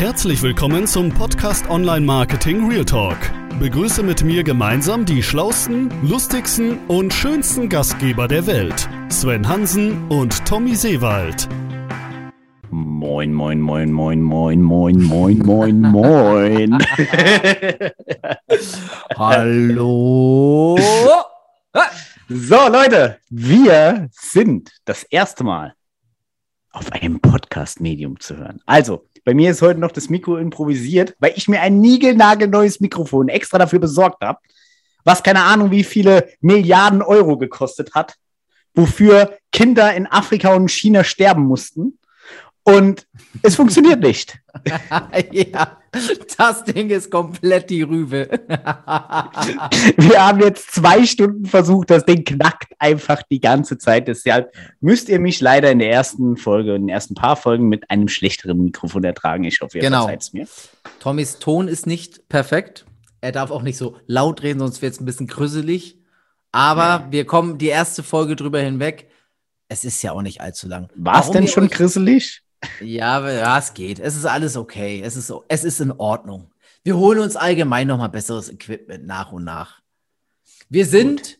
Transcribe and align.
Herzlich 0.00 0.40
willkommen 0.40 0.86
zum 0.86 1.10
Podcast 1.10 1.68
Online 1.68 2.00
Marketing 2.00 2.66
Real 2.66 2.86
Talk. 2.86 3.18
Begrüße 3.58 4.02
mit 4.02 4.24
mir 4.24 4.42
gemeinsam 4.42 5.04
die 5.04 5.22
schlausten, 5.22 5.92
lustigsten 6.02 6.78
und 6.88 7.12
schönsten 7.12 7.68
Gastgeber 7.68 8.26
der 8.26 8.46
Welt, 8.46 8.88
Sven 9.10 9.46
Hansen 9.46 10.08
und 10.08 10.42
Tommy 10.46 10.74
Seewald. 10.74 11.50
Moin, 12.70 13.34
moin, 13.34 13.60
moin, 13.60 13.92
moin, 13.92 14.22
moin, 14.22 14.62
moin, 14.62 14.98
moin, 15.02 15.38
moin, 15.42 15.80
moin. 15.92 16.78
Hallo. 19.18 20.78
So, 22.26 22.68
Leute, 22.72 23.18
wir 23.28 24.08
sind 24.12 24.70
das 24.86 25.02
erste 25.02 25.44
Mal 25.44 25.74
auf 26.72 26.92
einem 26.92 27.20
Podcast-Medium 27.20 28.20
zu 28.20 28.36
hören. 28.36 28.60
Also, 28.66 29.06
bei 29.24 29.34
mir 29.34 29.50
ist 29.50 29.62
heute 29.62 29.80
noch 29.80 29.92
das 29.92 30.08
Mikro 30.08 30.36
improvisiert, 30.36 31.14
weil 31.18 31.32
ich 31.36 31.48
mir 31.48 31.60
ein 31.60 31.80
niegelnagelneues 31.80 32.80
Mikrofon 32.80 33.28
extra 33.28 33.58
dafür 33.58 33.78
besorgt 33.78 34.22
habe, 34.22 34.38
was 35.04 35.22
keine 35.22 35.42
Ahnung 35.42 35.70
wie 35.70 35.84
viele 35.84 36.28
Milliarden 36.40 37.02
Euro 37.02 37.36
gekostet 37.36 37.94
hat, 37.94 38.14
wofür 38.74 39.36
Kinder 39.52 39.94
in 39.94 40.06
Afrika 40.06 40.54
und 40.54 40.70
China 40.70 41.04
sterben 41.04 41.44
mussten. 41.44 41.98
Und 42.62 43.06
es 43.42 43.56
funktioniert 43.56 44.00
nicht. 44.00 44.38
ja, 45.32 45.78
das 46.36 46.64
Ding 46.64 46.90
ist 46.90 47.10
komplett 47.10 47.70
die 47.70 47.82
Rübe. 47.82 48.28
Wir 48.48 50.26
haben 50.26 50.40
jetzt 50.40 50.72
zwei 50.72 51.06
Stunden 51.06 51.46
versucht, 51.46 51.90
das 51.90 52.04
Ding 52.04 52.24
knackt 52.24 52.72
einfach 52.78 53.22
die 53.30 53.40
ganze 53.40 53.78
Zeit. 53.78 54.08
Deshalb 54.08 54.52
müsst 54.80 55.08
ihr 55.08 55.20
mich 55.20 55.40
leider 55.40 55.70
in 55.70 55.78
der 55.78 55.90
ersten 55.90 56.36
Folge, 56.36 56.74
in 56.74 56.82
den 56.82 56.88
ersten 56.90 57.14
paar 57.14 57.36
Folgen 57.36 57.68
mit 57.68 57.90
einem 57.90 58.08
schlechteren 58.08 58.62
Mikrofon 58.62 59.04
ertragen. 59.04 59.44
Ich 59.44 59.60
hoffe, 59.60 59.78
ihr 59.78 59.82
genau. 59.82 60.02
verzeiht 60.02 60.22
es 60.22 60.32
mir. 60.32 60.46
Tommys 60.98 61.38
Ton 61.38 61.66
ist 61.66 61.86
nicht 61.86 62.28
perfekt. 62.28 62.84
Er 63.20 63.32
darf 63.32 63.50
auch 63.50 63.62
nicht 63.62 63.76
so 63.76 63.96
laut 64.06 64.42
reden, 64.42 64.60
sonst 64.60 64.82
wird 64.82 64.94
es 64.94 65.00
ein 65.00 65.04
bisschen 65.06 65.26
grüsselig. 65.26 65.98
Aber 66.52 66.82
ja. 66.82 67.06
wir 67.10 67.26
kommen 67.26 67.58
die 67.58 67.68
erste 67.68 68.02
Folge 68.02 68.36
drüber 68.36 68.60
hinweg. 68.60 69.08
Es 69.68 69.84
ist 69.84 70.02
ja 70.02 70.12
auch 70.12 70.22
nicht 70.22 70.40
allzu 70.40 70.68
lang. 70.68 70.88
War 70.96 71.20
es 71.20 71.30
denn 71.30 71.46
schon 71.46 71.68
grisselig? 71.68 72.42
Ja, 72.80 73.28
ja, 73.30 73.58
es 73.58 73.74
geht. 73.74 73.98
Es 73.98 74.16
ist 74.16 74.26
alles 74.26 74.56
okay. 74.56 75.00
Es 75.02 75.16
ist, 75.16 75.32
es 75.48 75.64
ist 75.64 75.80
in 75.80 75.92
Ordnung. 75.92 76.50
Wir 76.82 76.96
holen 76.96 77.18
uns 77.20 77.36
allgemein 77.36 77.86
noch 77.86 77.98
mal 77.98 78.08
besseres 78.08 78.50
Equipment 78.50 79.06
nach 79.06 79.32
und 79.32 79.44
nach. 79.44 79.80
Wir 80.68 80.86
sind, 80.86 81.22
Gut. 81.22 81.38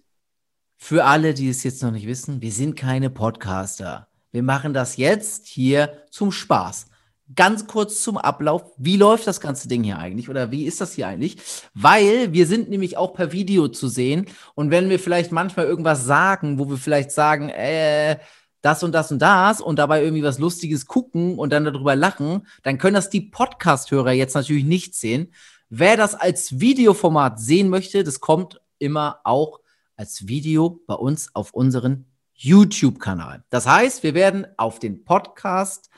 für 0.76 1.04
alle, 1.04 1.34
die 1.34 1.48
es 1.48 1.62
jetzt 1.62 1.82
noch 1.82 1.92
nicht 1.92 2.06
wissen, 2.06 2.42
wir 2.42 2.52
sind 2.52 2.76
keine 2.76 3.10
Podcaster. 3.10 4.08
Wir 4.32 4.42
machen 4.42 4.74
das 4.74 4.96
jetzt 4.96 5.46
hier 5.46 6.04
zum 6.10 6.30
Spaß. 6.32 6.86
Ganz 7.36 7.66
kurz 7.66 8.02
zum 8.02 8.18
Ablauf. 8.18 8.72
Wie 8.76 8.96
läuft 8.96 9.26
das 9.26 9.41
ganze 9.41 9.68
Ding 9.68 9.84
hier 9.84 9.98
eigentlich? 9.98 10.28
Oder 10.28 10.50
wie 10.50 10.64
ist 10.64 10.80
das 10.80 10.94
hier 10.94 11.06
eigentlich? 11.06 11.36
Weil 11.74 12.32
wir 12.32 12.46
sind 12.46 12.70
nämlich 12.70 12.96
auch 12.96 13.14
per 13.14 13.30
Video 13.30 13.68
zu 13.68 13.88
sehen. 13.88 14.26
Und 14.54 14.70
wenn 14.70 14.88
wir 14.88 14.98
vielleicht 14.98 15.30
manchmal 15.30 15.66
irgendwas 15.66 16.04
sagen, 16.04 16.58
wo 16.58 16.68
wir 16.68 16.76
vielleicht 16.76 17.12
sagen, 17.12 17.48
äh, 17.50 18.18
das 18.62 18.83
und 18.83 18.92
das 18.92 19.11
und 19.11 19.20
das 19.20 19.61
und 19.61 19.78
dabei 19.78 20.03
irgendwie 20.03 20.22
was 20.22 20.39
Lustiges 20.39 20.86
gucken 20.86 21.39
und 21.39 21.53
dann 21.53 21.64
darüber 21.64 21.97
lachen, 21.97 22.47
dann 22.62 22.78
können 22.78 22.94
das 22.94 23.11
die 23.11 23.22
Podcast-Hörer 23.22 24.12
jetzt 24.12 24.34
natürlich 24.34 24.64
nicht 24.64 24.94
sehen. 24.94 25.33
Wer 25.69 25.97
das 25.97 26.14
als 26.14 26.61
Videoformat 26.61 27.41
sehen 27.41 27.69
möchte, 27.69 28.05
das 28.05 28.20
kommt 28.20 28.61
immer 28.78 29.20
auch 29.25 29.61
als 29.97 30.27
Video 30.27 30.81
bei 30.86 30.94
uns 30.94 31.34
auf 31.34 31.53
unseren 31.53 32.06
YouTube-Kanal. 32.34 33.44
Das 33.50 33.66
heißt, 33.66 34.03
wir 34.03 34.14
werden 34.14 34.47
auf 34.56 34.78
den 34.78 35.05
Podcast 35.05 35.91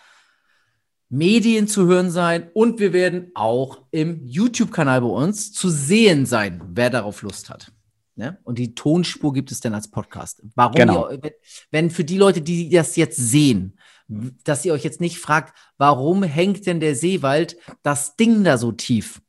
Medien 1.09 1.69
zu 1.69 1.87
hören 1.87 2.11
sein 2.11 2.51
und 2.55 2.81
wir 2.81 2.93
werden 2.93 3.31
auch 3.35 3.83
im 3.91 4.27
YouTube-Kanal 4.27 5.03
bei 5.03 5.09
uns 5.09 5.53
zu 5.53 5.69
sehen 5.69 6.27
sein, 6.27 6.63
wer 6.75 6.91
darauf 6.91 7.23
Lust 7.23 7.51
hat. 7.51 7.71
Ne? 8.15 8.39
Und 8.45 8.59
die 8.59 8.75
Tonspur 8.75 9.33
gibt 9.33 9.51
es 9.53 9.61
dann 9.61 9.75
als 9.75 9.91
Podcast. 9.91 10.43
Warum, 10.55 10.75
genau. 10.75 11.11
ihr, 11.11 11.33
wenn, 11.71 11.91
für 11.91 12.05
die 12.05 12.19
Leute, 12.19 12.43
die 12.43 12.69
das 12.69 12.97
jetzt 12.97 13.17
sehen, 13.17 13.79
dass 14.45 14.65
ihr 14.65 14.75
euch 14.75 14.85
jetzt 14.85 15.01
nicht 15.01 15.19
fragt, 15.19 15.57
warum 15.79 16.23
hängt 16.23 16.67
denn 16.67 16.81
der 16.81 16.95
Seewald 16.95 17.57
das 17.83 18.17
Ding 18.17 18.45
da 18.45 18.59
so 18.59 18.73
tief? 18.73 19.23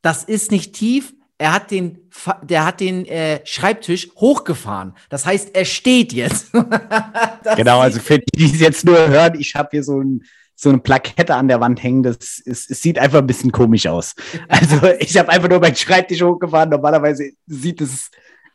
Das 0.00 0.24
ist 0.24 0.50
nicht 0.50 0.74
tief. 0.74 1.14
Er 1.38 1.52
hat 1.52 1.70
den, 1.70 2.10
der 2.42 2.64
hat 2.64 2.80
den 2.80 3.06
äh, 3.06 3.40
Schreibtisch 3.44 4.10
hochgefahren. 4.16 4.94
Das 5.08 5.24
heißt, 5.26 5.54
er 5.54 5.64
steht 5.64 6.12
jetzt. 6.12 6.52
genau, 7.56 7.80
also 7.80 8.00
für 8.00 8.18
die, 8.18 8.36
die 8.36 8.44
es 8.46 8.60
jetzt 8.60 8.84
nur 8.84 9.08
hören, 9.08 9.38
ich 9.38 9.54
habe 9.54 9.68
hier 9.72 9.82
so 9.84 10.00
ein 10.00 10.24
so 10.54 10.68
eine 10.68 10.78
Plakette 10.78 11.34
an 11.34 11.48
der 11.48 11.60
Wand 11.60 11.82
hängen. 11.82 12.02
Das 12.02 12.38
ist, 12.38 12.70
es 12.70 12.82
sieht 12.82 12.98
einfach 12.98 13.18
ein 13.18 13.26
bisschen 13.26 13.52
komisch 13.52 13.86
aus. 13.86 14.14
Also 14.48 14.80
ich 14.98 15.16
habe 15.16 15.28
einfach 15.28 15.48
nur 15.48 15.60
meinen 15.60 15.76
Schreibtisch 15.76 16.22
hochgefahren. 16.22 16.70
Normalerweise 16.70 17.30
sieht 17.46 17.80
es 17.80 18.10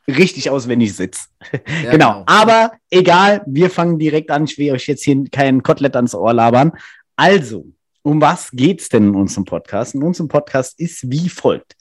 richtig 0.08 0.50
aus, 0.50 0.68
wenn 0.68 0.82
ich 0.82 0.96
sitze. 0.96 1.22
Ja, 1.52 1.60
genau. 1.92 1.92
genau. 1.92 2.24
Aber 2.26 2.72
egal, 2.90 3.44
wir 3.46 3.70
fangen 3.70 4.00
direkt 4.00 4.32
an. 4.32 4.46
Ich 4.46 4.58
will 4.58 4.72
euch 4.72 4.88
jetzt 4.88 5.04
hier 5.04 5.24
kein 5.32 5.64
Kotelett 5.64 5.96
ans 5.96 6.16
Ohr 6.16 6.34
labern. 6.34 6.72
Also, 7.16 7.66
um 8.04 8.22
was 8.22 8.52
geht's 8.52 8.90
denn 8.90 9.08
in 9.08 9.16
unserem 9.16 9.46
Podcast? 9.46 9.96
In 9.96 10.04
unserem 10.04 10.28
Podcast 10.28 10.80
ist 10.80 11.12
wie 11.12 11.30
folgt. 11.30 11.76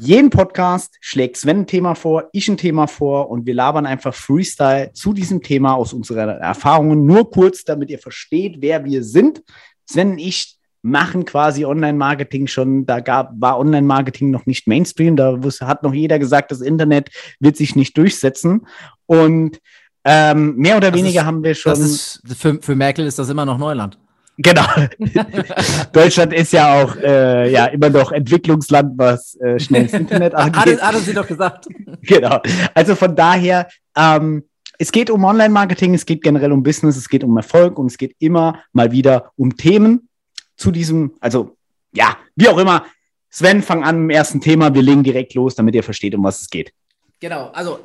Jeden 0.00 0.30
Podcast 0.30 0.96
schlägt 1.00 1.36
Sven 1.36 1.60
ein 1.60 1.66
Thema 1.68 1.94
vor, 1.94 2.28
ich 2.32 2.48
ein 2.48 2.56
Thema 2.56 2.88
vor 2.88 3.30
und 3.30 3.46
wir 3.46 3.54
labern 3.54 3.86
einfach 3.86 4.12
Freestyle 4.12 4.92
zu 4.92 5.12
diesem 5.12 5.40
Thema 5.40 5.74
aus 5.74 5.92
unseren 5.92 6.30
Erfahrungen. 6.30 7.06
Nur 7.06 7.30
kurz, 7.30 7.64
damit 7.64 7.90
ihr 7.90 8.00
versteht, 8.00 8.56
wer 8.58 8.84
wir 8.84 9.04
sind. 9.04 9.42
Sven 9.86 10.12
und 10.12 10.18
ich 10.18 10.58
machen 10.82 11.24
quasi 11.24 11.64
Online-Marketing 11.64 12.48
schon. 12.48 12.86
Da 12.86 12.98
gab, 13.00 13.32
war 13.38 13.58
Online-Marketing 13.58 14.30
noch 14.30 14.46
nicht 14.46 14.66
Mainstream. 14.66 15.14
Da 15.14 15.38
hat 15.60 15.82
noch 15.84 15.94
jeder 15.94 16.18
gesagt, 16.18 16.50
das 16.50 16.60
Internet 16.60 17.10
wird 17.38 17.56
sich 17.56 17.76
nicht 17.76 17.96
durchsetzen. 17.96 18.66
Und 19.06 19.60
ähm, 20.04 20.56
mehr 20.56 20.76
oder 20.76 20.90
das 20.90 21.00
weniger 21.00 21.20
ist, 21.20 21.26
haben 21.26 21.44
wir 21.44 21.54
schon. 21.54 21.72
Ist, 21.72 22.20
für, 22.36 22.60
für 22.60 22.74
Merkel 22.74 23.06
ist 23.06 23.18
das 23.18 23.28
immer 23.30 23.46
noch 23.46 23.58
Neuland. 23.58 23.98
Genau. 24.36 24.66
Deutschland 25.92 26.32
ist 26.32 26.52
ja 26.52 26.82
auch 26.82 26.96
äh, 26.96 27.50
ja 27.52 27.66
immer 27.66 27.88
noch 27.90 28.10
Entwicklungsland, 28.10 28.98
was 28.98 29.36
äh, 29.36 29.58
schnelles 29.58 29.92
Internet 29.94 30.34
angeht. 30.34 30.82
Hat, 30.82 30.94
hat 30.94 31.02
sie 31.02 31.14
doch 31.14 31.26
gesagt. 31.26 31.68
Genau. 32.02 32.40
Also 32.74 32.94
von 32.96 33.16
daher, 33.16 33.68
ähm, 33.96 34.44
es 34.78 34.92
geht 34.92 35.08
um 35.08 35.24
Online-Marketing, 35.24 35.94
es 35.94 36.04
geht 36.04 36.22
generell 36.22 36.52
um 36.52 36.62
Business, 36.62 36.96
es 36.96 37.08
geht 37.08 37.24
um 37.24 37.34
Erfolg 37.36 37.78
und 37.78 37.86
es 37.86 37.96
geht 37.96 38.14
immer 38.18 38.60
mal 38.72 38.92
wieder 38.92 39.30
um 39.36 39.56
Themen 39.56 40.08
zu 40.56 40.70
diesem, 40.70 41.12
also 41.20 41.56
ja, 41.94 42.16
wie 42.36 42.48
auch 42.48 42.58
immer. 42.58 42.84
Sven, 43.30 43.62
fang 43.62 43.84
an 43.84 43.96
im 43.96 44.10
ersten 44.10 44.40
Thema. 44.40 44.74
Wir 44.74 44.82
legen 44.82 45.02
direkt 45.02 45.34
los, 45.34 45.54
damit 45.54 45.74
ihr 45.74 45.82
versteht, 45.82 46.14
um 46.14 46.22
was 46.22 46.42
es 46.42 46.50
geht. 46.50 46.72
Genau. 47.20 47.48
Also 47.54 47.80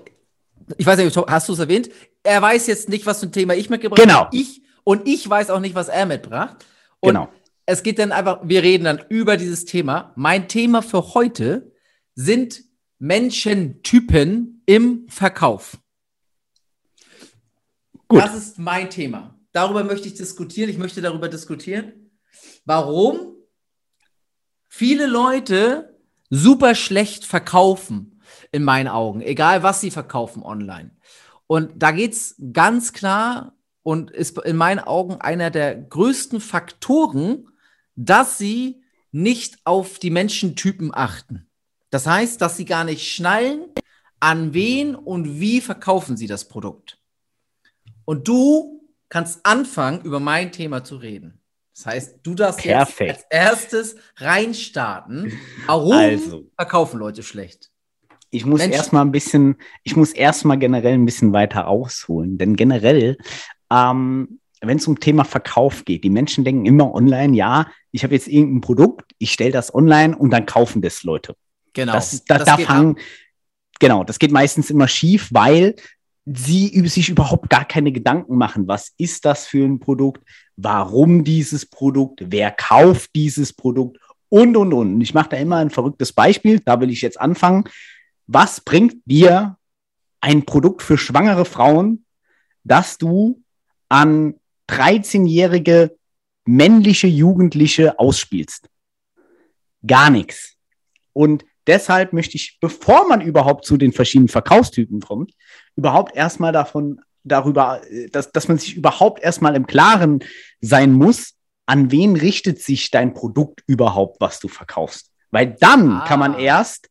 ich 0.78 0.86
weiß 0.86 1.00
nicht, 1.00 1.16
hast 1.16 1.50
du 1.50 1.54
es 1.54 1.60
erwähnt? 1.60 1.90
Er 2.24 2.42
weiß 2.42 2.68
jetzt 2.68 2.90
nicht, 2.90 3.06
was 3.06 3.20
für 3.20 3.28
ein 3.28 3.32
Thema 3.32 3.56
ich 3.56 3.70
mitgebracht 3.70 4.00
habe. 4.00 4.08
Genau. 4.08 4.28
Ich 4.32 4.59
und 4.84 5.08
ich 5.08 5.30
weiß 5.30 5.50
auch 5.50 5.60
nicht, 5.60 5.76
was 5.76 5.90
er 5.90 6.06
mitbracht. 6.06 6.66
Und 7.00 7.14
genau. 7.14 7.30
Es 7.66 7.84
geht 7.84 8.00
dann 8.00 8.12
einfach, 8.12 8.40
wir 8.44 8.64
reden 8.64 8.86
dann 8.86 9.06
über 9.10 9.38
dieses 9.38 9.64
Thema. 9.66 10.12
Mein 10.16 10.48
Thema 10.48 10.82
für 10.82 11.14
heute 11.14 11.72
sind 12.16 12.64
Menschentypen 12.98 14.64
im 14.66 15.08
Verkauf. 15.08 15.78
Gut. 18.08 18.24
Das 18.24 18.36
ist 18.36 18.58
mein 18.58 18.90
Thema. 18.90 19.40
Darüber 19.52 19.84
möchte 19.84 20.08
ich 20.08 20.16
diskutieren. 20.16 20.70
Ich 20.70 20.80
möchte 20.80 21.02
darüber 21.02 21.30
diskutieren, 21.30 22.12
warum 22.66 23.36
viele 24.68 25.06
Leute 25.06 25.96
super 26.32 26.74
schlecht 26.74 27.24
verkaufen, 27.26 28.22
in 28.52 28.64
meinen 28.64 28.88
Augen, 28.88 29.22
egal 29.22 29.64
was 29.64 29.82
sie 29.82 29.92
verkaufen 29.92 30.44
online. 30.44 30.92
Und 31.48 31.72
da 31.76 31.92
geht 31.92 32.14
es 32.14 32.36
ganz 32.54 32.94
klar 32.94 33.56
und 33.84 34.12
ist 34.12 34.38
in 34.40 34.56
meinen 34.56 34.80
Augen 34.80 35.16
einer 35.22 35.50
der 35.50 35.76
größten 35.76 36.42
Faktoren, 36.42 37.50
dass 37.96 38.38
sie 38.38 38.82
nicht 39.12 39.58
auf 39.64 40.00
die 40.00 40.12
Menschentypen 40.12 40.94
achten. 40.94 41.48
Das 41.90 42.06
heißt, 42.06 42.42
dass 42.42 42.58
sie 42.58 42.66
gar 42.66 42.84
nicht 42.84 43.12
schnallen, 43.12 43.66
an 44.20 44.54
wen 44.54 44.96
und 44.96 45.40
wie 45.40 45.62
verkaufen 45.62 46.18
sie 46.18 46.28
das 46.28 46.48
Produkt. 46.48 47.00
Und 48.06 48.28
du 48.28 48.90
kannst 49.08 49.46
anfangen, 49.46 50.02
über 50.02 50.20
mein 50.20 50.52
Thema 50.52 50.84
zu 50.84 50.98
reden. 50.98 51.42
Das 51.76 51.86
heißt, 51.86 52.20
du 52.24 52.36
darfst 52.36 52.62
Perfekt. 52.62 53.10
jetzt 53.10 53.26
als 53.32 53.72
erstes 53.72 53.96
reinstarten. 54.18 55.32
Warum 55.66 55.94
also. 55.94 56.44
verkaufen 56.56 57.00
Leute 57.00 57.24
schlecht? 57.24 57.72
Ich 58.32 58.46
muss 58.46 58.62
erstmal 58.62 59.06
ein 59.06 59.12
bisschen, 59.12 59.56
ich 59.84 59.96
muss 59.96 60.12
erstmal 60.12 60.60
generell 60.60 60.94
ein 60.94 61.06
bisschen 61.06 61.34
weiter 61.34 61.68
ausholen, 61.68 62.38
denn 62.38 62.56
generell 62.56 63.18
ähm, 63.72 64.40
wenn 64.62 64.78
es 64.78 64.88
um 64.88 65.00
Thema 65.00 65.24
Verkauf 65.24 65.86
geht. 65.86 66.04
Die 66.04 66.10
Menschen 66.10 66.44
denken 66.44 66.66
immer 66.66 66.94
online, 66.94 67.36
ja, 67.36 67.68
ich 67.92 68.04
habe 68.04 68.14
jetzt 68.14 68.28
irgendein 68.28 68.62
Produkt, 68.62 69.14
ich 69.18 69.32
stelle 69.32 69.52
das 69.52 69.74
online 69.74 70.18
und 70.18 70.32
dann 70.32 70.46
kaufen 70.46 70.82
das 70.82 71.04
Leute. 71.04 71.36
Genau. 71.74 71.94
Das, 71.94 72.12
das, 72.26 72.26
das 72.26 72.46
da 72.46 72.58
fangen, 72.58 72.98
genau, 73.80 74.04
das 74.04 74.20
geht 74.20 74.32
meistens 74.32 74.70
immer 74.70 74.88
schief, 74.88 75.30
weil 75.32 75.76
sie 76.26 76.88
sich 76.88 77.10
überhaupt 77.10 77.50
gar 77.50 77.66
keine 77.66 77.92
Gedanken 77.92 78.36
machen, 78.36 78.68
was 78.68 78.94
ist 78.98 79.26
das 79.26 79.48
für 79.48 79.66
ein 79.66 79.80
Produkt, 79.80 80.24
warum 80.58 81.24
dieses 81.24 81.66
Produkt, 81.66 82.22
wer 82.26 82.52
kauft 82.52 83.12
dieses 83.16 83.54
Produkt 83.54 83.98
und, 84.28 84.56
und, 84.56 84.74
und. 84.74 84.94
Und 84.94 85.02
ich 85.02 85.14
mache 85.14 85.30
da 85.30 85.38
immer 85.38 85.58
ein 85.58 85.70
verrücktes 85.70 86.14
Beispiel, 86.14 86.60
da 86.60 86.80
will 86.80 86.92
ich 86.92 87.02
jetzt 87.02 87.20
anfangen. 87.20 87.64
Was 88.28 88.62
bringt 88.62 88.98
dir 89.06 89.58
ein 90.22 90.46
Produkt 90.46 90.84
für 90.84 90.98
schwangere 90.98 91.46
Frauen, 91.46 92.06
dass 92.64 92.98
du 92.98 93.42
an 93.90 94.36
13-jährige 94.70 95.98
männliche 96.46 97.08
Jugendliche 97.08 98.00
ausspielst? 98.00 98.70
Gar 99.86 100.10
nichts. 100.10 100.56
Und 101.14 101.46
deshalb 101.68 102.14
möchte 102.14 102.38
ich, 102.38 102.58
bevor 102.60 103.08
man 103.08 103.22
überhaupt 103.22 103.66
zu 103.66 103.78
den 103.78 103.92
verschiedenen 103.94 104.30
Verkaufstypen 104.30 105.02
kommt, 105.02 105.34
überhaupt 105.76 106.16
erstmal 106.16 106.52
davon 106.52 107.02
darüber, 107.24 107.82
dass, 108.12 108.32
dass 108.32 108.48
man 108.48 108.58
sich 108.58 108.76
überhaupt 108.76 109.22
erstmal 109.22 109.56
im 109.56 109.68
Klaren 109.68 110.24
sein 110.62 110.94
muss, 110.94 111.36
an 111.66 111.92
wen 111.92 112.16
richtet 112.16 112.62
sich 112.62 112.90
dein 112.90 113.14
Produkt 113.14 113.64
überhaupt, 113.68 114.20
was 114.20 114.40
du 114.40 114.48
verkaufst. 114.48 115.12
Weil 115.30 115.56
dann 115.60 115.92
ah. 115.92 116.06
kann 116.08 116.20
man 116.20 116.40
erst 116.40 116.90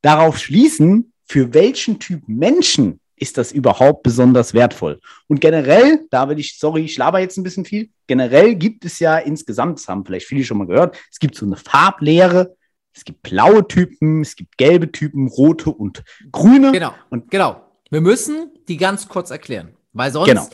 darauf 0.00 0.38
schließen, 0.38 1.12
für 1.26 1.52
welchen 1.52 1.98
Typ 1.98 2.22
Menschen 2.26 3.00
ist 3.24 3.38
das 3.38 3.52
überhaupt 3.52 4.02
besonders 4.02 4.52
wertvoll. 4.52 5.00
Und 5.28 5.40
generell, 5.40 6.06
da 6.10 6.28
will 6.28 6.38
ich, 6.38 6.58
sorry, 6.58 6.84
ich 6.84 6.98
laber 6.98 7.20
jetzt 7.20 7.38
ein 7.38 7.42
bisschen 7.42 7.64
viel, 7.64 7.88
generell 8.06 8.54
gibt 8.54 8.84
es 8.84 8.98
ja 8.98 9.16
insgesamt, 9.16 9.78
das 9.78 9.88
haben 9.88 10.04
vielleicht 10.04 10.26
viele 10.26 10.44
schon 10.44 10.58
mal 10.58 10.66
gehört, 10.66 10.98
es 11.10 11.18
gibt 11.18 11.34
so 11.34 11.46
eine 11.46 11.56
Farblehre, 11.56 12.54
es 12.92 13.02
gibt 13.02 13.22
blaue 13.22 13.66
Typen, 13.66 14.20
es 14.20 14.36
gibt 14.36 14.58
gelbe 14.58 14.92
Typen, 14.92 15.26
rote 15.26 15.70
und 15.70 16.04
grüne. 16.30 16.70
Genau. 16.72 16.92
Und 17.08 17.30
genau. 17.30 17.62
Wir 17.90 18.02
müssen 18.02 18.50
die 18.68 18.76
ganz 18.76 19.08
kurz 19.08 19.30
erklären, 19.30 19.74
weil 19.94 20.12
sonst 20.12 20.28
genau. 20.28 20.48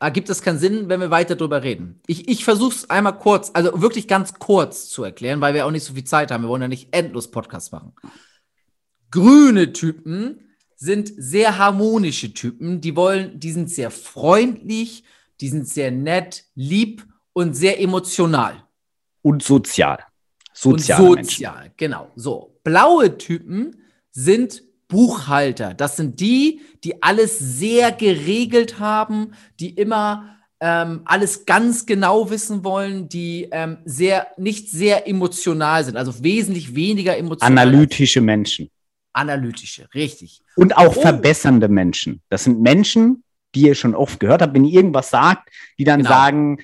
ergibt 0.00 0.28
es 0.28 0.42
keinen 0.42 0.58
Sinn, 0.58 0.88
wenn 0.88 1.00
wir 1.00 1.10
weiter 1.10 1.36
drüber 1.36 1.62
reden. 1.62 2.00
Ich, 2.08 2.28
ich 2.28 2.44
versuche 2.44 2.74
es 2.74 2.90
einmal 2.90 3.16
kurz, 3.16 3.52
also 3.54 3.80
wirklich 3.80 4.08
ganz 4.08 4.34
kurz 4.34 4.88
zu 4.88 5.04
erklären, 5.04 5.40
weil 5.40 5.54
wir 5.54 5.66
auch 5.66 5.70
nicht 5.70 5.84
so 5.84 5.94
viel 5.94 6.04
Zeit 6.04 6.32
haben. 6.32 6.42
Wir 6.42 6.48
wollen 6.48 6.62
ja 6.62 6.68
nicht 6.68 6.88
endlos 6.92 7.30
Podcasts 7.30 7.70
machen. 7.70 7.92
Grüne 9.12 9.72
Typen 9.72 10.47
sind 10.78 11.12
sehr 11.16 11.58
harmonische 11.58 12.32
Typen. 12.32 12.80
Die 12.80 12.94
wollen, 12.96 13.38
die 13.38 13.50
sind 13.50 13.68
sehr 13.68 13.90
freundlich, 13.90 15.02
die 15.40 15.48
sind 15.48 15.68
sehr 15.68 15.90
nett, 15.90 16.44
lieb 16.54 17.04
und 17.32 17.54
sehr 17.54 17.80
emotional. 17.80 18.64
Und 19.22 19.42
sozial. 19.42 19.98
Soziale 20.54 21.10
und 21.10 21.24
sozial, 21.24 21.54
Menschen. 21.56 21.74
genau. 21.76 22.10
So. 22.14 22.60
Blaue 22.62 23.18
Typen 23.18 23.76
sind 24.12 24.62
Buchhalter. 24.86 25.74
Das 25.74 25.96
sind 25.96 26.20
die, 26.20 26.60
die 26.84 27.02
alles 27.02 27.38
sehr 27.38 27.92
geregelt 27.92 28.78
haben, 28.78 29.32
die 29.60 29.70
immer 29.70 30.36
ähm, 30.60 31.02
alles 31.04 31.44
ganz 31.44 31.86
genau 31.86 32.30
wissen 32.30 32.64
wollen, 32.64 33.08
die 33.08 33.48
ähm, 33.50 33.78
sehr, 33.84 34.28
nicht 34.36 34.70
sehr 34.70 35.06
emotional 35.08 35.84
sind, 35.84 35.96
also 35.96 36.22
wesentlich 36.22 36.74
weniger 36.74 37.16
emotional. 37.16 37.68
Analytische 37.68 38.20
Menschen. 38.20 38.70
Analytische, 39.12 39.88
richtig. 39.94 40.42
Und 40.56 40.76
auch 40.76 40.96
oh. 40.96 41.00
verbessernde 41.00 41.68
Menschen. 41.68 42.22
Das 42.28 42.44
sind 42.44 42.60
Menschen, 42.60 43.24
die 43.54 43.62
ihr 43.62 43.74
schon 43.74 43.94
oft 43.94 44.20
gehört 44.20 44.42
habt, 44.42 44.54
wenn 44.54 44.64
ihr 44.64 44.74
irgendwas 44.74 45.10
sagt, 45.10 45.50
die 45.78 45.84
dann 45.84 46.00
genau. 46.00 46.10
sagen, 46.10 46.58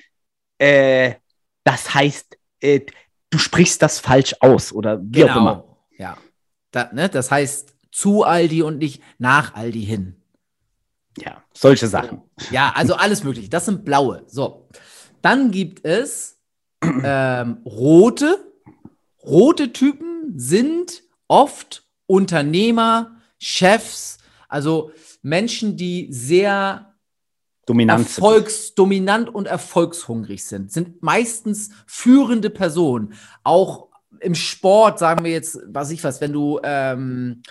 äh, 0.57 1.15
das 1.63 1.93
heißt, 1.93 2.37
äh, 2.61 2.81
du 3.29 3.37
sprichst 3.37 3.81
das 3.81 3.99
falsch 3.99 4.35
aus 4.39 4.71
oder 4.71 5.01
wie 5.01 5.21
genau. 5.21 5.31
auch 5.31 5.37
immer. 5.37 5.77
Ja. 5.97 6.17
Da, 6.71 6.89
ne, 6.93 7.09
das 7.09 7.31
heißt 7.31 7.75
zu 7.91 8.23
Aldi 8.23 8.61
und 8.61 8.77
nicht 8.77 9.01
nach 9.17 9.55
Aldi 9.55 9.85
hin. 9.85 10.21
Ja, 11.17 11.43
solche 11.53 11.87
Sachen. 11.87 12.21
Ja, 12.51 12.73
also 12.75 12.95
alles 12.95 13.23
mögliche. 13.23 13.49
Das 13.49 13.65
sind 13.65 13.85
blaue. 13.85 14.23
So. 14.27 14.67
Dann 15.21 15.51
gibt 15.51 15.85
es 15.85 16.41
ähm, 16.83 17.61
rote. 17.65 18.51
Rote 19.23 19.71
Typen 19.73 20.33
sind 20.37 21.03
oft 21.27 21.84
Unternehmer, 22.07 23.17
Chefs, 23.37 24.17
also 24.47 24.91
Menschen, 25.21 25.75
die 25.77 26.07
sehr 26.11 26.93
Dominant 27.65 28.05
erfolgsdominant 28.05 29.33
und 29.33 29.47
erfolgshungrig 29.47 30.45
sind, 30.45 30.71
sind 30.71 31.01
meistens 31.01 31.71
führende 31.87 32.49
Personen. 32.49 33.13
Auch 33.43 33.89
im 34.19 34.35
Sport, 34.35 34.99
sagen 34.99 35.25
wir 35.25 35.31
jetzt, 35.31 35.59
was 35.67 35.91
ich 35.91 36.03
was, 36.03 36.21
wenn 36.21 36.31
du 36.31 36.59
ähm, 36.63 37.41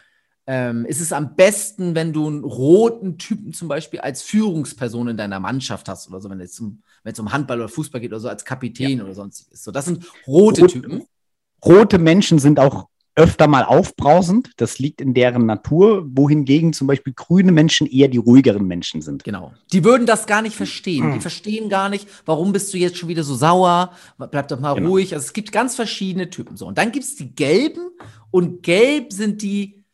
ähm, 0.47 0.85
ist 0.85 1.01
es 1.01 1.13
am 1.13 1.37
besten, 1.37 1.95
wenn 1.95 2.13
du 2.13 2.27
einen 2.27 2.45
roten 2.45 3.17
Typen 3.17 3.53
zum 3.53 3.69
Beispiel 3.69 4.01
als 4.01 4.23
Führungsperson 4.23 5.09
in 5.09 5.17
deiner 5.17 5.41
Mannschaft 5.41 5.89
hast 5.89 6.09
oder 6.09 6.21
so, 6.21 6.29
wenn 6.29 6.41
es 6.41 6.61
um, 6.61 6.83
wenn 7.03 7.13
es 7.13 7.19
um 7.19 7.33
Handball 7.33 7.61
oder 7.61 7.69
Fußball 7.69 8.01
geht 8.01 8.11
oder 8.11 8.21
so, 8.21 8.29
als 8.29 8.45
Kapitän 8.45 8.99
ja. 8.99 9.05
oder 9.05 9.15
sonstiges. 9.15 9.65
So, 9.65 9.71
das 9.71 9.87
sind 9.87 10.05
rote 10.27 10.63
Rot, 10.63 10.71
Typen. 10.71 11.05
Rote 11.65 11.99
Menschen 11.99 12.39
sind 12.39 12.61
auch 12.61 12.89
öfter 13.17 13.47
mal 13.47 13.65
aufbrausend. 13.65 14.51
Das 14.57 14.79
liegt 14.79 15.01
in 15.01 15.15
deren 15.15 15.47
Natur, 15.47 16.05
wohingegen 16.07 16.73
zum 16.73 16.87
Beispiel 16.87 17.13
grüne 17.15 17.53
Menschen 17.53 17.87
eher 17.87 18.09
die 18.09 18.19
ruhigeren 18.19 18.67
Menschen 18.67 19.03
sind. 19.03 19.25
Genau. 19.25 19.53
Die 19.73 19.85
würden 19.85 20.07
das 20.07 20.27
gar 20.27 20.43
nicht 20.43 20.57
verstehen. 20.57 21.13
Die 21.13 21.21
verstehen 21.21 21.69
gar 21.69 21.89
nicht, 21.89 22.09
warum 22.27 22.53
bist 22.53 22.73
du 22.75 22.79
jetzt 22.79 22.99
schon 22.99 23.09
wieder 23.09 23.23
so 23.23 23.35
sauer? 23.35 23.93
Bleib 24.19 24.49
doch 24.49 24.59
mal 24.59 24.75
genau. 24.75 24.91
ruhig. 24.91 25.15
Also 25.15 25.27
es 25.27 25.33
gibt 25.33 25.53
ganz 25.53 25.77
verschiedene 25.77 26.31
Typen 26.31 26.57
so. 26.57 26.67
Und 26.67 26.79
dann 26.79 26.91
gibt 26.91 27.05
es 27.05 27.15
die 27.17 27.35
gelben 27.35 27.91
und 28.31 28.63
gelb 28.63 29.13
sind 29.13 29.43
die, 29.43 29.85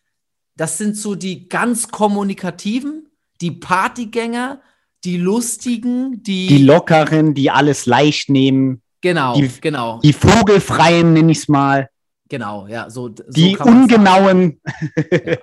das 0.57 0.79
sind 0.79 0.97
so 0.97 1.15
die 1.15 1.49
ganz 1.49 1.89
kommunikativen, 1.89 3.09
die 3.41 3.51
Partygänger, 3.51 4.61
die 5.05 5.17
lustigen, 5.17 6.23
die. 6.23 6.47
Die 6.47 6.63
lockeren, 6.63 7.35
die 7.35 7.51
alles 7.51 7.87
leicht 7.87 8.31
nehmen. 8.31 8.83
Genau, 9.01 9.35
die, 9.35 9.51
genau. 9.61 10.01
Die 10.01 10.13
vogelfreien, 10.13 11.15
nenne 11.15 11.33
ich 11.33 11.39
es 11.39 11.49
mal. 11.49 11.89
Genau, 12.31 12.69
ja, 12.69 12.89
so. 12.89 13.09
so 13.09 13.25
die 13.29 13.57
ungenauen. 13.57 14.61
Ja. 14.97 15.37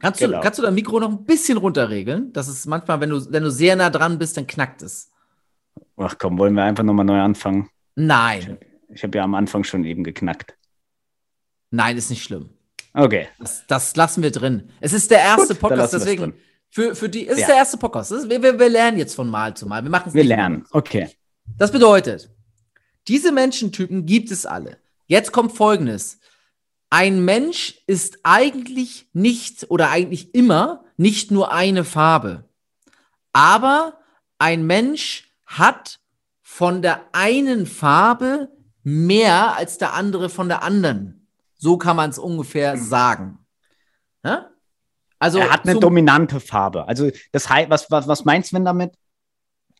Kannst, 0.00 0.20
genau. 0.20 0.38
du, 0.38 0.42
kannst 0.42 0.58
du 0.58 0.62
dein 0.62 0.74
Mikro 0.74 0.98
noch 0.98 1.10
ein 1.10 1.24
bisschen 1.26 1.58
runterregeln? 1.58 2.32
Das 2.32 2.48
ist 2.48 2.64
manchmal, 2.66 2.98
wenn 3.00 3.10
du, 3.10 3.30
wenn 3.30 3.42
du 3.42 3.50
sehr 3.50 3.76
nah 3.76 3.90
dran 3.90 4.18
bist, 4.18 4.38
dann 4.38 4.46
knackt 4.46 4.80
es. 4.80 5.10
Ach 5.98 6.16
komm, 6.18 6.38
wollen 6.38 6.54
wir 6.54 6.64
einfach 6.64 6.82
nochmal 6.82 7.04
neu 7.04 7.20
anfangen? 7.20 7.68
Nein. 7.94 8.56
Ich, 8.88 8.96
ich 8.96 9.02
habe 9.02 9.18
ja 9.18 9.24
am 9.24 9.34
Anfang 9.34 9.64
schon 9.64 9.84
eben 9.84 10.02
geknackt. 10.02 10.56
Nein, 11.70 11.98
ist 11.98 12.08
nicht 12.08 12.22
schlimm. 12.22 12.48
Okay. 12.94 13.28
Das, 13.38 13.66
das 13.66 13.94
lassen 13.96 14.22
wir 14.22 14.30
drin. 14.30 14.70
Es 14.80 14.94
ist 14.94 15.10
der 15.10 15.20
erste 15.20 15.54
Gut, 15.54 15.60
Podcast, 15.60 15.92
deswegen. 15.92 16.32
Für, 16.70 16.94
für 16.94 17.10
die, 17.10 17.28
es 17.28 17.36
ja. 17.36 17.42
ist 17.42 17.48
der 17.48 17.56
erste 17.56 17.76
Podcast. 17.76 18.12
Ist, 18.12 18.30
wir, 18.30 18.42
wir, 18.42 18.58
wir, 18.58 18.68
lernen 18.70 18.96
jetzt 18.96 19.14
von 19.14 19.28
Mal 19.28 19.54
zu 19.54 19.66
Mal. 19.66 19.82
Wir 19.82 19.90
machen 19.90 20.08
es 20.08 20.14
Wir 20.14 20.24
lernen, 20.24 20.64
okay. 20.70 21.10
Das 21.58 21.70
bedeutet, 21.70 22.30
diese 23.08 23.30
Menschentypen 23.30 24.06
gibt 24.06 24.30
es 24.30 24.46
alle. 24.46 24.78
Jetzt 25.06 25.32
kommt 25.32 25.52
folgendes 25.52 26.19
ein 26.90 27.24
Mensch 27.24 27.80
ist 27.86 28.18
eigentlich 28.24 29.08
nicht 29.12 29.70
oder 29.70 29.90
eigentlich 29.90 30.34
immer 30.34 30.84
nicht 30.96 31.30
nur 31.30 31.52
eine 31.52 31.84
Farbe. 31.84 32.48
Aber 33.32 33.98
ein 34.38 34.66
Mensch 34.66 35.32
hat 35.46 36.00
von 36.42 36.82
der 36.82 37.04
einen 37.12 37.66
Farbe 37.66 38.48
mehr 38.82 39.56
als 39.56 39.78
der 39.78 39.94
andere 39.94 40.28
von 40.28 40.48
der 40.48 40.62
anderen. 40.64 41.28
So 41.56 41.78
kann 41.78 41.96
man 41.96 42.10
es 42.10 42.18
ungefähr 42.18 42.76
sagen. 42.76 43.38
Ja? 44.24 44.50
Also 45.20 45.38
er 45.38 45.50
hat 45.50 45.68
eine 45.68 45.78
dominante 45.78 46.40
Farbe. 46.40 46.88
Also 46.88 47.10
das 47.30 47.48
heißt, 47.48 47.70
was, 47.70 47.90
was, 47.90 48.08
was 48.08 48.24
meinst 48.24 48.50
du 48.50 48.56
denn 48.56 48.64
damit? 48.64 48.94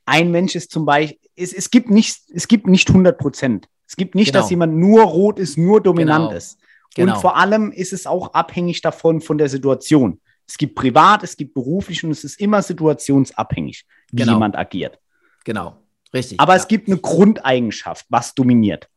Ein 0.04 0.30
Mensch 0.30 0.54
ist 0.54 0.70
zum 0.70 0.84
Beispiel, 0.84 1.18
es, 1.34 1.52
es 1.52 1.70
gibt 1.70 1.90
nicht, 1.90 2.22
es 2.32 2.46
gibt 2.46 2.66
nicht 2.66 2.88
100 2.88 3.18
Prozent. 3.18 3.68
Es 3.86 3.96
gibt 3.96 4.14
nicht, 4.14 4.32
genau. 4.32 4.40
dass 4.40 4.50
jemand 4.50 4.74
nur 4.76 5.02
rot 5.02 5.38
ist, 5.38 5.58
nur 5.58 5.80
dominant 5.80 6.28
genau. 6.28 6.36
ist. 6.36 6.58
Genau. 6.94 7.14
Und 7.14 7.20
vor 7.20 7.36
allem 7.36 7.72
ist 7.72 7.92
es 7.92 8.06
auch 8.06 8.34
abhängig 8.34 8.80
davon 8.82 9.20
von 9.20 9.38
der 9.38 9.48
Situation. 9.48 10.20
Es 10.46 10.58
gibt 10.58 10.74
privat, 10.74 11.22
es 11.22 11.36
gibt 11.36 11.54
beruflich 11.54 12.02
und 12.02 12.10
es 12.10 12.24
ist 12.24 12.40
immer 12.40 12.62
situationsabhängig, 12.62 13.86
wie 14.10 14.16
genau. 14.16 14.32
jemand 14.32 14.56
agiert. 14.56 14.98
Genau, 15.44 15.76
richtig. 16.12 16.40
Aber 16.40 16.54
ja. 16.54 16.60
es 16.60 16.66
gibt 16.66 16.88
eine 16.88 16.98
Grundeigenschaft, 16.98 18.06
was 18.08 18.34
dominiert. 18.34 18.88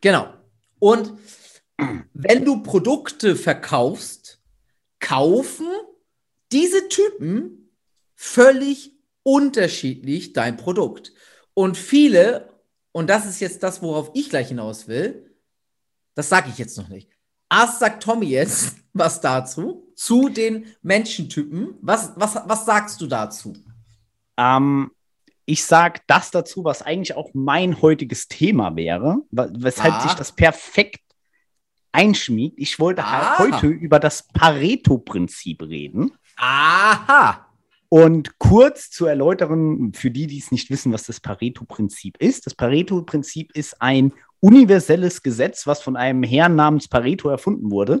Genau. 0.00 0.28
Und 0.78 1.14
wenn 2.12 2.44
du 2.44 2.62
Produkte 2.62 3.36
verkaufst, 3.36 4.40
kaufen 5.00 5.66
diese 6.52 6.88
Typen 6.88 7.70
völlig 8.14 8.92
unterschiedlich 9.22 10.32
dein 10.32 10.56
Produkt. 10.56 11.12
Und 11.54 11.76
viele, 11.76 12.48
und 12.92 13.08
das 13.08 13.26
ist 13.26 13.40
jetzt 13.40 13.62
das, 13.62 13.82
worauf 13.82 14.10
ich 14.14 14.30
gleich 14.30 14.48
hinaus 14.48 14.88
will, 14.88 15.34
das 16.14 16.28
sage 16.28 16.50
ich 16.50 16.58
jetzt 16.58 16.76
noch 16.76 16.88
nicht. 16.88 17.17
Erst 17.50 17.78
sagt 17.80 18.02
Tommy 18.02 18.26
jetzt 18.26 18.76
was 18.92 19.20
dazu, 19.20 19.86
zu 19.94 20.28
den 20.28 20.66
Menschentypen. 20.82 21.74
Was, 21.80 22.12
was, 22.16 22.36
was 22.46 22.64
sagst 22.66 23.00
du 23.00 23.06
dazu? 23.06 23.54
Ähm, 24.36 24.90
ich 25.44 25.64
sage 25.64 26.00
das 26.06 26.30
dazu, 26.30 26.64
was 26.64 26.82
eigentlich 26.82 27.16
auch 27.16 27.30
mein 27.32 27.80
heutiges 27.80 28.28
Thema 28.28 28.76
wäre, 28.76 29.22
weshalb 29.30 29.94
ah. 29.94 30.00
sich 30.02 30.12
das 30.12 30.32
perfekt 30.32 31.00
einschmiegt. 31.92 32.58
Ich 32.58 32.78
wollte 32.78 33.10
halt 33.10 33.24
ah. 33.24 33.38
heute 33.38 33.68
über 33.68 33.98
das 33.98 34.28
Pareto-Prinzip 34.28 35.62
reden. 35.62 36.12
Aha. 36.36 37.46
Und 37.88 38.38
kurz 38.38 38.90
zu 38.90 39.06
erläutern, 39.06 39.92
für 39.94 40.10
die, 40.10 40.26
die 40.26 40.38
es 40.38 40.52
nicht 40.52 40.68
wissen, 40.68 40.92
was 40.92 41.04
das 41.04 41.20
Pareto-Prinzip 41.20 42.18
ist. 42.18 42.44
Das 42.44 42.54
Pareto-Prinzip 42.54 43.52
ist 43.56 43.80
ein 43.80 44.12
universelles 44.40 45.22
Gesetz, 45.22 45.66
was 45.66 45.82
von 45.82 45.96
einem 45.96 46.22
Herrn 46.22 46.54
namens 46.54 46.88
Pareto 46.88 47.28
erfunden 47.28 47.70
wurde. 47.70 48.00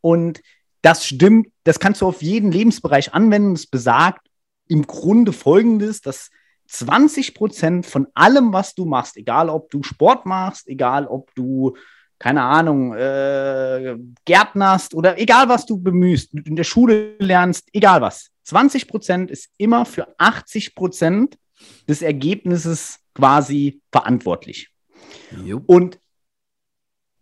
Und 0.00 0.40
das 0.82 1.06
stimmt, 1.06 1.48
das 1.64 1.80
kannst 1.80 2.02
du 2.02 2.06
auf 2.06 2.22
jeden 2.22 2.52
Lebensbereich 2.52 3.14
anwenden. 3.14 3.52
Es 3.52 3.66
besagt 3.66 4.26
im 4.68 4.86
Grunde 4.86 5.32
folgendes, 5.32 6.00
dass 6.00 6.30
20 6.68 7.34
Prozent 7.34 7.86
von 7.86 8.06
allem, 8.14 8.52
was 8.52 8.74
du 8.74 8.84
machst, 8.84 9.16
egal 9.16 9.48
ob 9.48 9.70
du 9.70 9.82
Sport 9.82 10.26
machst, 10.26 10.68
egal 10.68 11.06
ob 11.06 11.34
du, 11.34 11.76
keine 12.18 12.42
Ahnung, 12.42 12.94
äh, 12.94 13.96
Gärtnerst 14.24 14.94
oder 14.94 15.18
egal 15.18 15.48
was 15.48 15.66
du 15.66 15.78
bemühst, 15.78 16.34
in 16.34 16.56
der 16.56 16.64
Schule 16.64 17.16
lernst, 17.18 17.68
egal 17.72 18.00
was, 18.00 18.30
20 18.44 18.88
Prozent 18.88 19.30
ist 19.30 19.50
immer 19.56 19.84
für 19.84 20.14
80 20.18 20.74
Prozent 20.74 21.38
des 21.88 22.02
Ergebnisses 22.02 22.98
quasi 23.14 23.80
verantwortlich. 23.92 24.73
Jo. 25.44 25.62
Und 25.66 26.00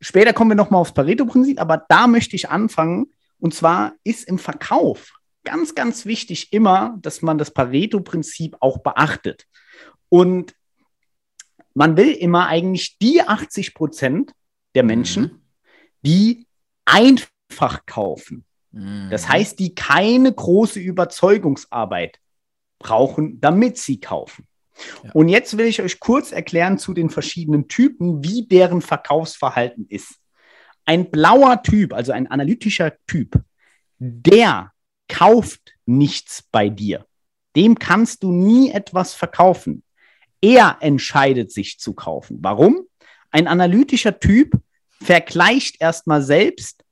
später 0.00 0.32
kommen 0.32 0.50
wir 0.50 0.56
nochmal 0.56 0.80
aufs 0.80 0.94
Pareto-Prinzip, 0.94 1.60
aber 1.60 1.84
da 1.88 2.06
möchte 2.06 2.36
ich 2.36 2.50
anfangen. 2.50 3.12
Und 3.38 3.54
zwar 3.54 3.94
ist 4.04 4.28
im 4.28 4.38
Verkauf 4.38 5.12
ganz, 5.44 5.74
ganz 5.74 6.06
wichtig 6.06 6.52
immer, 6.52 6.96
dass 7.00 7.22
man 7.22 7.38
das 7.38 7.50
Pareto-Prinzip 7.50 8.56
auch 8.60 8.78
beachtet. 8.78 9.46
Und 10.08 10.54
man 11.74 11.96
will 11.96 12.10
immer 12.12 12.46
eigentlich 12.46 12.98
die 12.98 13.22
80 13.22 13.74
Prozent 13.74 14.32
der 14.74 14.82
Menschen, 14.82 15.22
mhm. 15.22 15.40
die 16.02 16.46
einfach 16.84 17.86
kaufen. 17.86 18.44
Mhm. 18.70 19.08
Das 19.10 19.28
heißt, 19.28 19.58
die 19.58 19.74
keine 19.74 20.32
große 20.32 20.80
Überzeugungsarbeit 20.80 22.18
brauchen, 22.78 23.40
damit 23.40 23.78
sie 23.78 24.00
kaufen. 24.00 24.46
Ja. 25.04 25.10
Und 25.12 25.28
jetzt 25.28 25.56
will 25.56 25.66
ich 25.66 25.82
euch 25.82 26.00
kurz 26.00 26.32
erklären 26.32 26.78
zu 26.78 26.94
den 26.94 27.10
verschiedenen 27.10 27.68
Typen, 27.68 28.24
wie 28.24 28.46
deren 28.46 28.80
Verkaufsverhalten 28.80 29.86
ist. 29.88 30.16
Ein 30.84 31.10
blauer 31.10 31.62
Typ, 31.62 31.92
also 31.92 32.12
ein 32.12 32.26
analytischer 32.26 32.92
Typ, 33.06 33.40
der 33.98 34.72
kauft 35.08 35.74
nichts 35.86 36.42
bei 36.50 36.68
dir. 36.68 37.06
Dem 37.54 37.78
kannst 37.78 38.22
du 38.22 38.32
nie 38.32 38.70
etwas 38.70 39.14
verkaufen. 39.14 39.82
Er 40.40 40.78
entscheidet 40.80 41.52
sich 41.52 41.78
zu 41.78 41.94
kaufen. 41.94 42.38
Warum? 42.40 42.82
Ein 43.30 43.46
analytischer 43.46 44.18
Typ 44.18 44.60
vergleicht 45.00 45.80
erstmal 45.80 46.22
selbst 46.22 46.84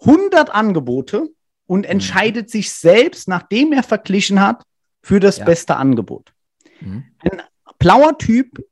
100 0.00 0.50
Angebote 0.50 1.28
und 1.66 1.80
mhm. 1.80 1.92
entscheidet 1.92 2.50
sich 2.50 2.72
selbst, 2.72 3.28
nachdem 3.28 3.72
er 3.72 3.82
verglichen 3.82 4.40
hat, 4.40 4.62
für 5.02 5.20
das 5.20 5.38
ja. 5.38 5.44
beste 5.44 5.76
Angebot. 5.76 6.32
Mhm. 6.80 7.04
Ein 7.20 7.42
blauer 7.78 8.16
Typ 8.18 8.64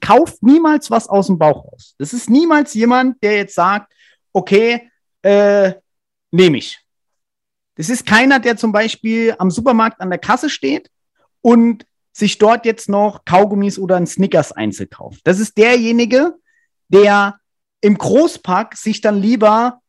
kauft 0.00 0.42
niemals 0.42 0.90
was 0.90 1.08
aus 1.08 1.26
dem 1.26 1.38
Bauch 1.38 1.64
raus. 1.64 1.94
Das 1.98 2.12
ist 2.12 2.30
niemals 2.30 2.74
jemand, 2.74 3.22
der 3.22 3.36
jetzt 3.36 3.54
sagt, 3.54 3.92
okay, 4.32 4.90
äh, 5.22 5.74
nehme 6.30 6.58
ich. 6.58 6.78
Das 7.76 7.88
ist 7.88 8.06
keiner, 8.06 8.40
der 8.40 8.56
zum 8.56 8.72
Beispiel 8.72 9.34
am 9.38 9.50
Supermarkt 9.50 10.00
an 10.00 10.10
der 10.10 10.18
Kasse 10.18 10.50
steht 10.50 10.90
und 11.40 11.86
sich 12.12 12.38
dort 12.38 12.66
jetzt 12.66 12.88
noch 12.88 13.24
Kaugummis 13.24 13.78
oder 13.78 13.96
ein 13.96 14.06
Snickers 14.06 14.50
einzeln 14.50 14.90
kauft. 14.90 15.20
Das 15.24 15.38
ist 15.38 15.56
derjenige, 15.56 16.34
der 16.88 17.38
im 17.80 17.96
Großpack 17.96 18.76
sich 18.76 19.00
dann 19.00 19.16
lieber 19.16 19.80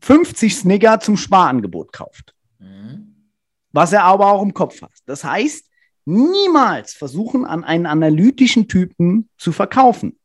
50 0.00 0.54
Snicker 0.54 1.00
zum 1.00 1.16
Sparangebot 1.16 1.92
kauft. 1.92 2.34
Mhm. 2.58 3.30
Was 3.70 3.92
er 3.92 4.04
aber 4.04 4.26
auch 4.32 4.42
im 4.42 4.52
Kopf 4.52 4.82
hat. 4.82 4.92
Das 5.06 5.24
heißt, 5.24 5.64
niemals 6.04 6.94
versuchen, 6.94 7.44
an 7.44 7.64
einen 7.64 7.86
analytischen 7.86 8.68
Typen 8.68 9.28
zu 9.38 9.52
verkaufen. 9.52 10.18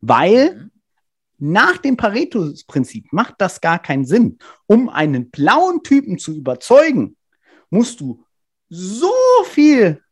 Weil 0.00 0.54
mhm. 0.54 0.70
nach 1.38 1.78
dem 1.78 1.96
Pareto-Prinzip 1.96 3.12
macht 3.12 3.34
das 3.38 3.60
gar 3.60 3.78
keinen 3.78 4.04
Sinn. 4.04 4.38
Um 4.66 4.88
einen 4.88 5.30
blauen 5.30 5.82
Typen 5.82 6.18
zu 6.18 6.34
überzeugen, 6.34 7.16
musst 7.70 8.00
du 8.00 8.24
so 8.68 9.12
viel 9.44 10.02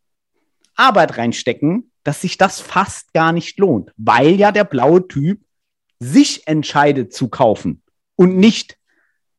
Arbeit 0.75 1.19
reinstecken, 1.19 1.91
dass 2.05 2.21
sich 2.21 2.39
das 2.39 2.61
fast 2.61 3.13
gar 3.13 3.33
nicht 3.33 3.59
lohnt, 3.59 3.93
weil 3.97 4.35
ja 4.37 4.53
der 4.53 4.65
blaue 4.65 5.09
Typ 5.09 5.43
sich 5.99 6.47
entscheidet 6.47 7.13
zu 7.13 7.29
kaufen 7.29 7.83
und 8.17 8.37
nicht 8.37 8.79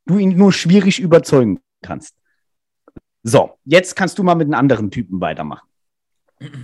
du 0.05 0.17
ihn 0.17 0.37
nur 0.37 0.51
schwierig 0.51 0.99
überzeugen 0.99 1.59
kannst. 1.81 2.16
So, 3.23 3.57
jetzt 3.65 3.95
kannst 3.95 4.17
du 4.19 4.23
mal 4.23 4.35
mit 4.35 4.45
einem 4.45 4.53
anderen 4.53 4.91
Typen 4.91 5.19
weitermachen. 5.21 5.67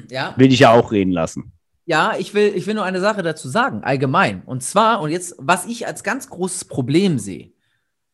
Ja. 0.10 0.33
Will 0.38 0.51
ich 0.51 0.60
ja 0.60 0.72
auch 0.72 0.91
reden 0.91 1.12
lassen. 1.12 1.51
Ja, 1.86 2.15
ich 2.17 2.33
will, 2.33 2.53
ich 2.55 2.65
will 2.65 2.75
nur 2.75 2.86
eine 2.86 3.01
Sache 3.01 3.24
dazu 3.24 3.50
sagen, 3.50 3.83
allgemein. 3.83 4.43
Und 4.45 4.63
zwar, 4.63 5.01
und 5.01 5.12
jetzt, 5.12 5.36
was 5.38 5.65
ich 5.65 5.86
als 5.86 6.03
ganz 6.03 6.29
großes 6.29 6.65
Problem 6.65 7.19
sehe, 7.19 7.51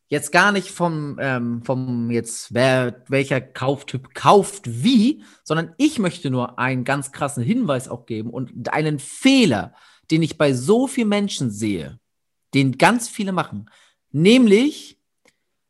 jetzt 0.08 0.32
gar 0.32 0.50
nicht 0.50 0.70
vom, 0.70 1.18
ähm, 1.20 1.62
vom 1.62 2.10
jetzt, 2.10 2.52
wer, 2.52 3.04
welcher 3.08 3.40
Kauftyp 3.40 4.12
kauft 4.12 4.82
wie, 4.82 5.22
sondern 5.44 5.72
ich 5.78 6.00
möchte 6.00 6.30
nur 6.30 6.58
einen 6.58 6.82
ganz 6.82 7.12
krassen 7.12 7.44
Hinweis 7.44 7.88
auch 7.88 8.06
geben 8.06 8.30
und 8.30 8.72
einen 8.72 8.98
Fehler, 8.98 9.72
den 10.10 10.22
ich 10.22 10.36
bei 10.36 10.52
so 10.52 10.88
vielen 10.88 11.08
Menschen 11.08 11.50
sehe, 11.50 12.00
den 12.54 12.76
ganz 12.76 13.08
viele 13.08 13.30
machen. 13.30 13.70
Nämlich, 14.10 15.00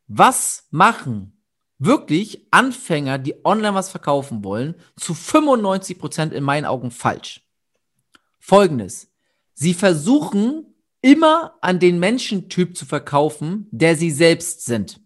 was 0.06 0.66
machen 0.70 1.39
wirklich 1.80 2.46
Anfänger, 2.50 3.18
die 3.18 3.34
online 3.44 3.74
was 3.74 3.90
verkaufen 3.90 4.44
wollen, 4.44 4.76
zu 4.96 5.14
95 5.14 5.98
Prozent 5.98 6.32
in 6.32 6.44
meinen 6.44 6.66
Augen 6.66 6.90
falsch. 6.90 7.42
Folgendes. 8.38 9.10
Sie 9.54 9.74
versuchen 9.74 10.66
immer 11.00 11.54
an 11.62 11.80
den 11.80 11.98
Menschentyp 11.98 12.76
zu 12.76 12.84
verkaufen, 12.84 13.66
der 13.70 13.96
sie 13.96 14.10
selbst 14.10 14.66
sind. 14.66 15.00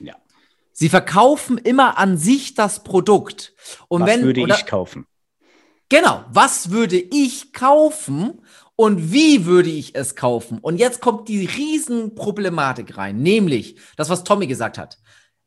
Ja. 0.00 0.16
Sie 0.72 0.88
verkaufen 0.88 1.58
immer 1.58 1.98
an 1.98 2.16
sich 2.16 2.54
das 2.54 2.82
Produkt. 2.82 3.54
Und 3.88 4.02
was 4.02 4.08
wenn, 4.08 4.22
würde 4.22 4.40
oder, 4.40 4.56
ich 4.56 4.66
kaufen? 4.66 5.06
Genau. 5.90 6.24
Was 6.30 6.70
würde 6.70 6.98
ich 6.98 7.52
kaufen? 7.52 8.42
Und 8.76 9.12
wie 9.12 9.44
würde 9.44 9.70
ich 9.70 9.94
es 9.94 10.14
kaufen? 10.14 10.58
Und 10.58 10.78
jetzt 10.78 11.02
kommt 11.02 11.28
die 11.28 11.44
Riesenproblematik 11.44 12.96
rein, 12.96 13.20
nämlich 13.20 13.76
das, 13.96 14.08
was 14.08 14.24
Tommy 14.24 14.46
gesagt 14.46 14.78
hat 14.78 14.98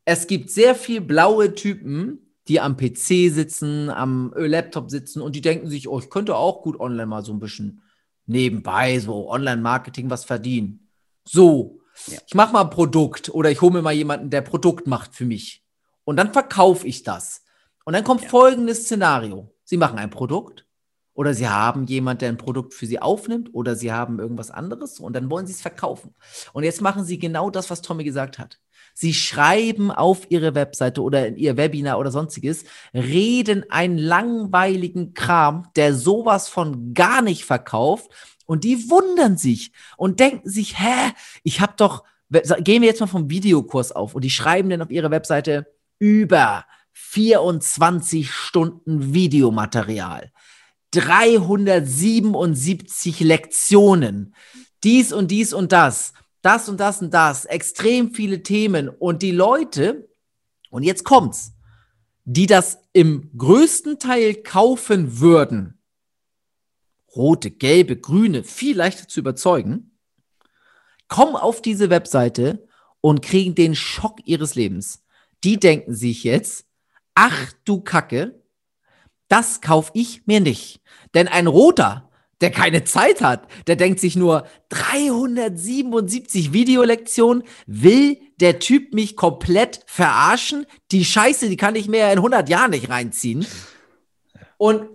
es 0.04 0.26
gibt 0.26 0.50
sehr 0.50 0.74
viel 0.74 1.00
blaue 1.00 1.54
Typen, 1.54 2.34
die 2.48 2.60
am 2.60 2.76
PC 2.76 3.30
sitzen, 3.30 3.88
am 3.88 4.32
Laptop 4.36 4.90
sitzen 4.90 5.22
und 5.22 5.36
die 5.36 5.40
denken 5.40 5.68
sich, 5.68 5.88
oh, 5.88 6.00
ich 6.00 6.10
könnte 6.10 6.36
auch 6.36 6.62
gut 6.62 6.78
online 6.78 7.06
mal 7.06 7.24
so 7.24 7.32
ein 7.32 7.38
bisschen 7.38 7.82
nebenbei, 8.26 8.98
so 8.98 9.30
Online-Marketing 9.30 10.10
was 10.10 10.24
verdienen. 10.24 10.88
So, 11.24 11.80
ja. 12.08 12.18
ich 12.26 12.34
mache 12.34 12.52
mal 12.52 12.62
ein 12.62 12.70
Produkt 12.70 13.30
oder 13.30 13.50
ich 13.50 13.60
hole 13.60 13.72
mir 13.72 13.82
mal 13.82 13.92
jemanden, 13.92 14.30
der 14.30 14.40
Produkt 14.40 14.86
macht 14.86 15.14
für 15.14 15.24
mich. 15.24 15.64
Und 16.04 16.16
dann 16.16 16.32
verkaufe 16.32 16.86
ich 16.86 17.04
das. 17.04 17.44
Und 17.84 17.92
dann 17.92 18.04
kommt 18.04 18.22
ja. 18.22 18.28
folgendes 18.28 18.84
Szenario. 18.84 19.54
Sie 19.64 19.76
machen 19.76 19.98
ein 19.98 20.10
Produkt 20.10 20.66
oder 21.14 21.34
Sie 21.34 21.48
haben 21.48 21.86
jemanden, 21.86 22.20
der 22.20 22.28
ein 22.30 22.38
Produkt 22.38 22.74
für 22.74 22.86
Sie 22.86 23.00
aufnimmt 23.00 23.50
oder 23.52 23.76
Sie 23.76 23.92
haben 23.92 24.18
irgendwas 24.18 24.50
anderes 24.50 24.98
und 24.98 25.14
dann 25.14 25.30
wollen 25.30 25.46
Sie 25.46 25.52
es 25.52 25.62
verkaufen. 25.62 26.14
Und 26.52 26.64
jetzt 26.64 26.80
machen 26.80 27.04
Sie 27.04 27.18
genau 27.18 27.50
das, 27.50 27.70
was 27.70 27.82
Tommy 27.82 28.02
gesagt 28.02 28.38
hat. 28.38 28.58
Sie 28.94 29.14
schreiben 29.14 29.90
auf 29.90 30.30
ihre 30.30 30.54
Webseite 30.54 31.02
oder 31.02 31.26
in 31.26 31.36
ihr 31.36 31.56
Webinar 31.56 31.98
oder 31.98 32.10
sonstiges, 32.10 32.64
reden 32.94 33.64
einen 33.70 33.98
langweiligen 33.98 35.14
Kram, 35.14 35.68
der 35.76 35.94
sowas 35.94 36.48
von 36.48 36.94
gar 36.94 37.22
nicht 37.22 37.44
verkauft. 37.44 38.10
Und 38.46 38.64
die 38.64 38.90
wundern 38.90 39.36
sich 39.36 39.72
und 39.96 40.20
denken 40.20 40.48
sich, 40.48 40.78
hä, 40.78 41.12
ich 41.42 41.60
habe 41.60 41.74
doch, 41.76 42.04
gehen 42.30 42.82
wir 42.82 42.88
jetzt 42.88 43.00
mal 43.00 43.06
vom 43.06 43.30
Videokurs 43.30 43.92
auf 43.92 44.14
und 44.14 44.24
die 44.24 44.30
schreiben 44.30 44.70
dann 44.70 44.82
auf 44.82 44.90
ihre 44.90 45.10
Webseite 45.10 45.66
über 45.98 46.64
24 46.92 48.30
Stunden 48.30 49.14
Videomaterial, 49.14 50.30
377 50.90 53.20
Lektionen, 53.20 54.34
dies 54.84 55.12
und 55.12 55.30
dies 55.30 55.52
und 55.52 55.72
das 55.72 56.12
das 56.42 56.68
und 56.68 56.78
das 56.78 57.00
und 57.00 57.14
das, 57.14 57.44
extrem 57.44 58.12
viele 58.14 58.42
Themen 58.42 58.88
und 58.88 59.22
die 59.22 59.30
Leute, 59.30 60.08
und 60.70 60.82
jetzt 60.82 61.04
kommt's, 61.04 61.52
die 62.24 62.46
das 62.46 62.78
im 62.92 63.30
größten 63.36 63.98
Teil 63.98 64.34
kaufen 64.34 65.20
würden, 65.20 65.78
rote, 67.14 67.50
gelbe, 67.50 67.96
grüne, 67.96 68.44
viel 68.44 68.76
leichter 68.76 69.08
zu 69.08 69.20
überzeugen, 69.20 69.98
kommen 71.08 71.36
auf 71.36 71.62
diese 71.62 71.90
Webseite 71.90 72.66
und 73.00 73.22
kriegen 73.22 73.54
den 73.54 73.74
Schock 73.74 74.20
ihres 74.24 74.54
Lebens. 74.54 75.04
Die 75.44 75.58
denken 75.58 75.94
sich 75.94 76.24
jetzt, 76.24 76.66
ach 77.14 77.52
du 77.64 77.80
Kacke, 77.80 78.42
das 79.28 79.60
kaufe 79.60 79.90
ich 79.94 80.26
mir 80.26 80.40
nicht. 80.40 80.80
Denn 81.14 81.28
ein 81.28 81.46
roter, 81.46 82.10
der 82.42 82.50
keine 82.50 82.84
Zeit 82.84 83.22
hat. 83.22 83.48
Der 83.66 83.76
denkt 83.76 84.00
sich 84.00 84.16
nur 84.16 84.46
377 84.68 86.52
Videolektionen. 86.52 87.44
Will 87.66 88.18
der 88.40 88.58
Typ 88.58 88.92
mich 88.92 89.16
komplett 89.16 89.80
verarschen? 89.86 90.66
Die 90.90 91.04
Scheiße, 91.04 91.48
die 91.48 91.56
kann 91.56 91.76
ich 91.76 91.88
mir 91.88 92.00
ja 92.00 92.12
in 92.12 92.18
100 92.18 92.48
Jahren 92.48 92.72
nicht 92.72 92.90
reinziehen. 92.90 93.46
Und 94.58 94.88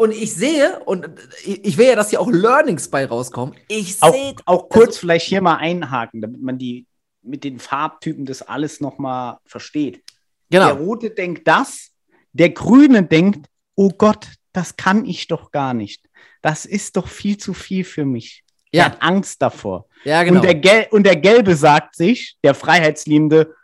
und 0.00 0.12
ich 0.12 0.32
sehe, 0.32 0.78
und 0.84 1.10
ich 1.44 1.76
will 1.76 1.88
ja, 1.88 1.96
dass 1.96 2.10
hier 2.10 2.20
auch 2.20 2.30
Learnings 2.30 2.88
bei 2.88 3.04
rauskommen. 3.04 3.56
Ich 3.66 3.96
sehe. 3.96 4.08
Auch, 4.08 4.24
auch 4.46 4.68
kurz 4.68 4.90
also, 4.90 5.00
vielleicht 5.00 5.26
hier 5.26 5.40
mal 5.40 5.56
einhaken, 5.56 6.20
damit 6.20 6.40
man 6.40 6.56
die 6.56 6.86
mit 7.20 7.42
den 7.42 7.58
Farbtypen 7.58 8.24
das 8.24 8.42
alles 8.42 8.80
nochmal 8.80 9.38
versteht. 9.44 10.04
Genau. 10.50 10.66
Der 10.66 10.74
Rote 10.74 11.10
denkt 11.10 11.48
das, 11.48 11.90
der 12.32 12.50
Grüne 12.50 13.02
denkt, 13.02 13.48
oh 13.74 13.90
Gott, 13.90 14.28
das 14.52 14.76
kann 14.76 15.04
ich 15.04 15.26
doch 15.26 15.50
gar 15.50 15.74
nicht. 15.74 16.07
Das 16.48 16.64
ist 16.64 16.96
doch 16.96 17.08
viel 17.08 17.36
zu 17.36 17.52
viel 17.52 17.84
für 17.84 18.06
mich. 18.06 18.42
Ja. 18.72 18.84
Er 18.84 18.86
hat 18.86 19.02
Angst 19.02 19.42
davor. 19.42 19.84
Ja, 20.04 20.22
genau. 20.22 20.36
Und 20.36 20.46
der, 20.46 20.54
Gel 20.54 20.86
und 20.90 21.02
der 21.04 21.16
Gelbe 21.16 21.54
sagt 21.54 21.94
sich, 21.94 22.38
der 22.42 22.54
Freiheitsliebende, 22.54 23.54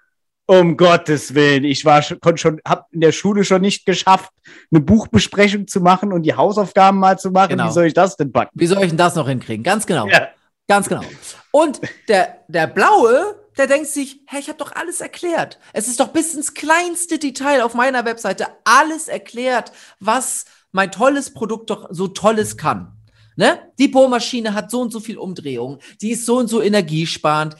um 0.45 0.76
Gottes 0.76 1.35
Willen, 1.35 1.64
ich 1.64 1.87
war 1.87 2.03
konnte 2.21 2.37
schon, 2.37 2.61
hab 2.62 2.93
in 2.93 3.00
der 3.00 3.12
Schule 3.12 3.43
schon 3.45 3.62
nicht 3.62 3.87
geschafft, 3.87 4.31
eine 4.71 4.83
Buchbesprechung 4.83 5.67
zu 5.67 5.81
machen 5.81 6.12
und 6.12 6.25
die 6.25 6.35
Hausaufgaben 6.35 6.99
mal 6.99 7.19
zu 7.19 7.31
machen. 7.31 7.53
Genau. 7.53 7.69
Wie 7.69 7.73
soll 7.73 7.87
ich 7.87 7.95
das 7.95 8.19
denn 8.19 8.31
backen? 8.31 8.50
Wie 8.53 8.67
soll 8.67 8.83
ich 8.83 8.91
denn 8.91 8.99
das 8.99 9.14
noch 9.14 9.29
hinkriegen? 9.29 9.64
Ganz 9.64 9.87
genau. 9.87 10.07
Ja. 10.07 10.29
Ganz 10.69 10.87
genau. 10.87 11.05
Und 11.53 11.81
der, 12.09 12.45
der 12.49 12.67
Blaue, 12.67 13.41
der 13.57 13.67
denkt 13.67 13.87
sich, 13.87 14.21
hey, 14.26 14.41
ich 14.41 14.49
habe 14.49 14.59
doch 14.59 14.73
alles 14.73 15.00
erklärt. 15.00 15.59
Es 15.73 15.88
ist 15.88 16.00
doch 16.00 16.09
bis 16.09 16.35
ins 16.35 16.53
kleinste 16.53 17.19
Detail 17.19 17.62
auf 17.62 17.73
meiner 17.73 18.05
Webseite 18.05 18.49
alles 18.64 19.09
erklärt, 19.09 19.73
was 20.00 20.45
mein 20.75 20.90
tolles 20.90 21.33
Produkt 21.33 21.71
doch 21.71 21.87
so 21.90 22.09
tolles 22.09 22.57
kann. 22.57 22.93
Ne? 23.37 23.73
Die 23.78 23.88
Bohrmaschine 23.88 24.54
hat 24.54 24.71
so 24.71 24.81
und 24.81 24.93
so 24.93 25.00
viel 25.00 25.19
Umdrehung, 25.19 25.78
die 26.00 26.11
ist 26.11 26.26
so 26.26 26.38
und 26.38 26.49
so 26.49 26.61
energiesparend. 26.61 27.57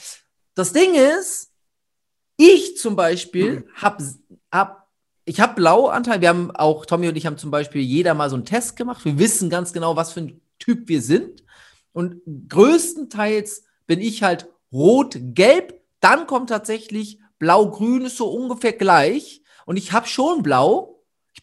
Das 0.55 0.73
Ding 0.73 0.95
ist, 0.95 1.53
ich 2.37 2.77
zum 2.77 2.97
Beispiel 2.97 3.61
mhm. 3.61 3.65
hab, 3.77 4.03
hab 4.53 4.89
ich 5.25 5.41
habe 5.41 5.55
Blauanteil. 5.55 6.21
Wir 6.21 6.29
haben 6.29 6.51
auch, 6.51 6.87
Tommy 6.87 7.09
und 7.09 7.17
ich 7.17 7.27
haben 7.27 7.39
zum 7.39 7.51
Beispiel 7.51 7.81
jeder 7.81 8.15
mal 8.15 8.29
so 8.29 8.37
einen 8.37 8.45
Test 8.45 8.77
gemacht. 8.77 9.05
Wir 9.05 9.19
wissen 9.19 9.49
ganz 9.49 9.73
genau, 9.73 9.97
was 9.97 10.13
für 10.13 10.21
ein 10.21 10.41
Typ 10.59 10.89
wir 10.89 11.01
sind. 11.01 11.45
Und 11.93 12.21
größtenteils 12.49 13.65
bin 13.87 14.01
ich 14.01 14.23
halt 14.23 14.49
rot-gelb. 14.73 15.81
Dann 16.01 16.27
kommt 16.27 16.51
tatsächlich 16.51 17.21
blau-grün, 17.39 18.07
ist 18.07 18.17
so 18.17 18.31
ungefähr 18.31 18.73
gleich. 18.73 19.43
Und 19.67 19.77
ich 19.77 19.93
habe 19.93 20.09
schon 20.09 20.43
blau. 20.43 20.94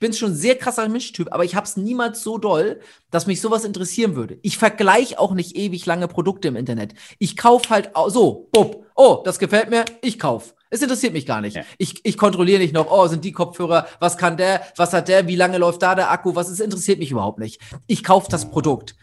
Ich 0.02 0.08
bin 0.08 0.14
schon 0.14 0.34
sehr 0.34 0.58
krasser 0.58 0.90
Mischtyp, 0.90 1.32
aber 1.32 1.46
ich 1.46 1.54
habe 1.54 1.68
es 1.68 1.78
niemals 1.78 2.24
so 2.24 2.40
doll, 2.40 2.80
dass 3.12 3.28
mich 3.28 3.40
sowas 3.40 3.64
interessieren 3.64 4.16
würde. 4.16 4.40
Ich 4.42 4.58
vergleiche 4.58 5.20
auch 5.20 5.36
nicht 5.36 5.56
ewig 5.56 5.86
lange 5.86 6.08
Produkte 6.08 6.48
im 6.48 6.56
Internet. 6.56 6.96
Ich 7.20 7.38
kaufe 7.38 7.70
halt 7.70 7.92
so, 8.08 8.50
bupp, 8.52 8.88
oh, 8.96 9.22
das 9.24 9.38
gefällt 9.38 9.70
mir, 9.70 9.86
ich 10.02 10.18
kauf. 10.18 10.56
Es 10.72 10.82
interessiert 10.82 11.14
mich 11.14 11.28
gar 11.28 11.40
nicht. 11.40 11.56
Ja. 11.56 11.62
Ich, 11.78 12.04
ich 12.04 12.18
kontrolliere 12.18 12.58
nicht 12.58 12.74
noch, 12.74 12.90
oh, 12.90 13.06
sind 13.06 13.24
die 13.24 13.32
Kopfhörer, 13.32 13.86
was 14.00 14.18
kann 14.18 14.38
der, 14.38 14.66
was 14.76 14.92
hat 14.92 15.08
der, 15.08 15.28
wie 15.28 15.36
lange 15.36 15.60
läuft 15.60 15.84
da 15.84 15.94
der 15.94 16.10
Akku, 16.10 16.34
was 16.34 16.50
ist, 16.50 16.62
interessiert 16.62 16.98
mich 16.98 17.12
überhaupt 17.12 17.38
nicht. 17.38 17.62
Ich 17.86 18.04
kaufe 18.04 18.28
das 18.28 18.50
Produkt. 18.50 18.96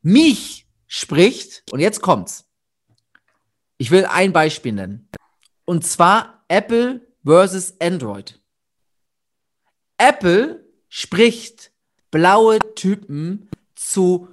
Mich 0.00 0.66
spricht, 0.86 1.62
und 1.72 1.80
jetzt 1.80 2.00
kommt's. 2.00 2.46
Ich 3.76 3.90
will 3.90 4.06
ein 4.06 4.32
Beispiel 4.32 4.72
nennen. 4.72 5.10
Und 5.66 5.86
zwar 5.86 6.42
Apple 6.48 7.06
versus 7.22 7.78
Android. 7.82 8.37
Apple 9.98 10.64
spricht 10.88 11.72
blaue 12.10 12.58
Typen 12.74 13.50
zu 13.74 14.28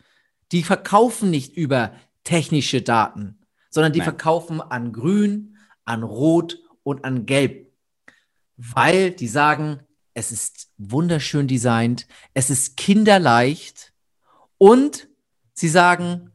Die 0.52 0.62
verkaufen 0.62 1.30
nicht 1.30 1.56
über 1.56 1.92
technische 2.22 2.82
Daten, 2.82 3.38
sondern 3.70 3.92
die 3.92 4.00
Nein. 4.00 4.06
verkaufen 4.06 4.60
an 4.60 4.92
Grün, 4.92 5.56
an 5.84 6.02
Rot 6.02 6.58
und 6.82 7.04
an 7.04 7.26
Gelb. 7.26 7.72
Weil 8.56 9.10
die 9.10 9.28
sagen, 9.28 9.80
es 10.14 10.30
ist 10.30 10.70
wunderschön 10.78 11.48
designt, 11.48 12.06
es 12.34 12.50
ist 12.50 12.76
kinderleicht 12.76 13.92
und 14.59 15.09
sie 15.54 15.68
sagen, 15.68 16.30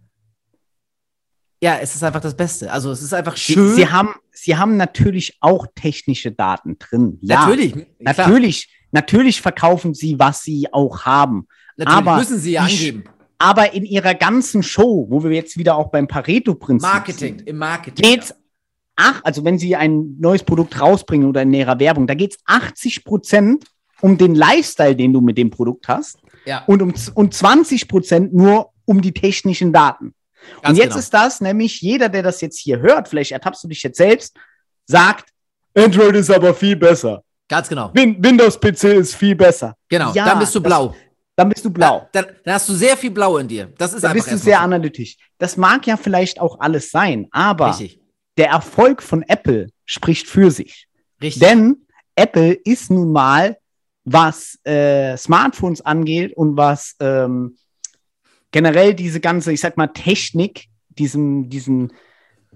ja, 1.61 1.77
es 1.79 1.95
ist 1.95 2.03
einfach 2.03 2.21
das 2.21 2.35
Beste. 2.35 2.71
Also 2.71 2.91
es 2.91 3.01
ist 3.01 3.13
einfach 3.13 3.35
schön. 3.35 3.69
Sie, 3.69 3.75
sie 3.75 3.89
haben, 3.89 4.15
sie 4.31 4.57
haben 4.57 4.77
natürlich 4.77 5.37
auch 5.41 5.67
technische 5.75 6.31
Daten 6.31 6.77
drin. 6.79 7.17
Ja, 7.21 7.41
natürlich. 7.41 7.75
Natürlich. 7.99 8.67
Klar 8.67 8.79
Natürlich 8.91 9.41
verkaufen 9.41 9.93
sie, 9.93 10.17
was 10.17 10.41
sie 10.41 10.71
auch 10.71 11.05
haben. 11.05 11.47
Natürlich 11.77 11.97
aber 11.97 12.17
müssen 12.17 12.39
sie 12.39 12.53
ja 12.53 12.61
angeben. 12.63 13.03
Aber 13.37 13.73
in 13.73 13.85
ihrer 13.85 14.15
ganzen 14.15 14.63
Show, 14.63 15.07
wo 15.09 15.23
wir 15.23 15.31
jetzt 15.31 15.57
wieder 15.57 15.75
auch 15.75 15.91
beim 15.91 16.07
Pareto-Prinzip 16.07 16.89
Marketing, 16.89 17.37
sind, 17.37 17.47
im 17.47 17.57
Marketing. 17.57 18.03
Geht's, 18.03 18.35
ach, 18.95 19.21
also 19.23 19.45
wenn 19.45 19.57
sie 19.57 19.75
ein 19.75 20.17
neues 20.19 20.43
Produkt 20.43 20.79
rausbringen 20.79 21.29
oder 21.29 21.43
in 21.43 21.53
ihrer 21.53 21.79
Werbung, 21.79 22.05
da 22.05 22.15
geht 22.15 22.31
es 22.33 22.39
80 22.45 23.05
Prozent 23.05 23.65
um 24.01 24.17
den 24.17 24.35
Lifestyle, 24.35 24.95
den 24.95 25.13
du 25.13 25.21
mit 25.21 25.37
dem 25.37 25.51
Produkt 25.51 25.87
hast. 25.87 26.17
Ja. 26.45 26.63
Und 26.65 26.81
um 26.81 26.93
und 27.13 27.33
20 27.33 27.87
Prozent 27.87 28.33
nur 28.33 28.71
um 28.85 29.01
die 29.01 29.13
technischen 29.13 29.71
Daten. 29.71 30.13
Ganz 30.61 30.69
und 30.69 30.75
jetzt 30.75 30.89
genau. 30.89 30.99
ist 30.99 31.13
das 31.13 31.41
nämlich, 31.41 31.81
jeder, 31.81 32.09
der 32.09 32.23
das 32.23 32.41
jetzt 32.41 32.59
hier 32.59 32.79
hört, 32.79 33.07
vielleicht 33.07 33.31
ertappst 33.31 33.63
du 33.63 33.67
dich 33.67 33.83
jetzt 33.83 33.97
selbst, 33.97 34.35
sagt, 34.85 35.29
Android 35.75 36.15
ist 36.15 36.31
aber 36.31 36.53
viel 36.53 36.75
besser. 36.75 37.23
Ganz 37.47 37.67
genau. 37.67 37.91
Win 37.93 38.23
Windows-PC 38.23 38.83
ist 38.95 39.15
viel 39.15 39.35
besser. 39.35 39.75
Genau, 39.89 40.13
ja, 40.13 40.25
dann 40.25 40.39
bist 40.39 40.53
du 40.53 40.61
blau. 40.61 40.89
Das, 40.89 40.97
dann 41.35 41.49
bist 41.49 41.63
du 41.63 41.69
blau. 41.69 42.07
Dann, 42.11 42.25
dann, 42.43 42.53
hast 42.53 42.67
du 42.67 42.73
sehr 42.73 42.97
viel 42.97 43.11
Blau 43.11 43.37
in 43.37 43.47
dir. 43.47 43.71
Das 43.77 43.93
ist 43.93 44.03
dann 44.03 44.13
bist 44.13 44.29
du 44.29 44.37
sehr 44.37 44.57
so. 44.57 44.63
analytisch. 44.63 45.17
Das 45.37 45.55
mag 45.55 45.87
ja 45.87 45.95
vielleicht 45.95 46.39
auch 46.39 46.59
alles 46.59 46.91
sein, 46.91 47.27
aber 47.31 47.69
Richtig. 47.69 48.01
der 48.37 48.49
Erfolg 48.49 49.01
von 49.01 49.23
Apple 49.23 49.69
spricht 49.85 50.27
für 50.27 50.51
sich. 50.51 50.87
Richtig. 51.21 51.41
Denn 51.41 51.87
Apple 52.15 52.51
ist 52.51 52.91
nun 52.91 53.13
mal, 53.13 53.57
was 54.03 54.59
äh, 54.65 55.15
Smartphones 55.15 55.79
angeht 55.79 56.35
und 56.35 56.57
was 56.57 56.95
ähm, 56.99 57.55
generell 58.51 58.93
diese 58.93 59.19
ganze, 59.19 59.51
ich 59.53 59.61
sag 59.61 59.77
mal, 59.77 59.87
Technik, 59.87 60.67
diesem, 60.89 61.49
diesen 61.49 61.93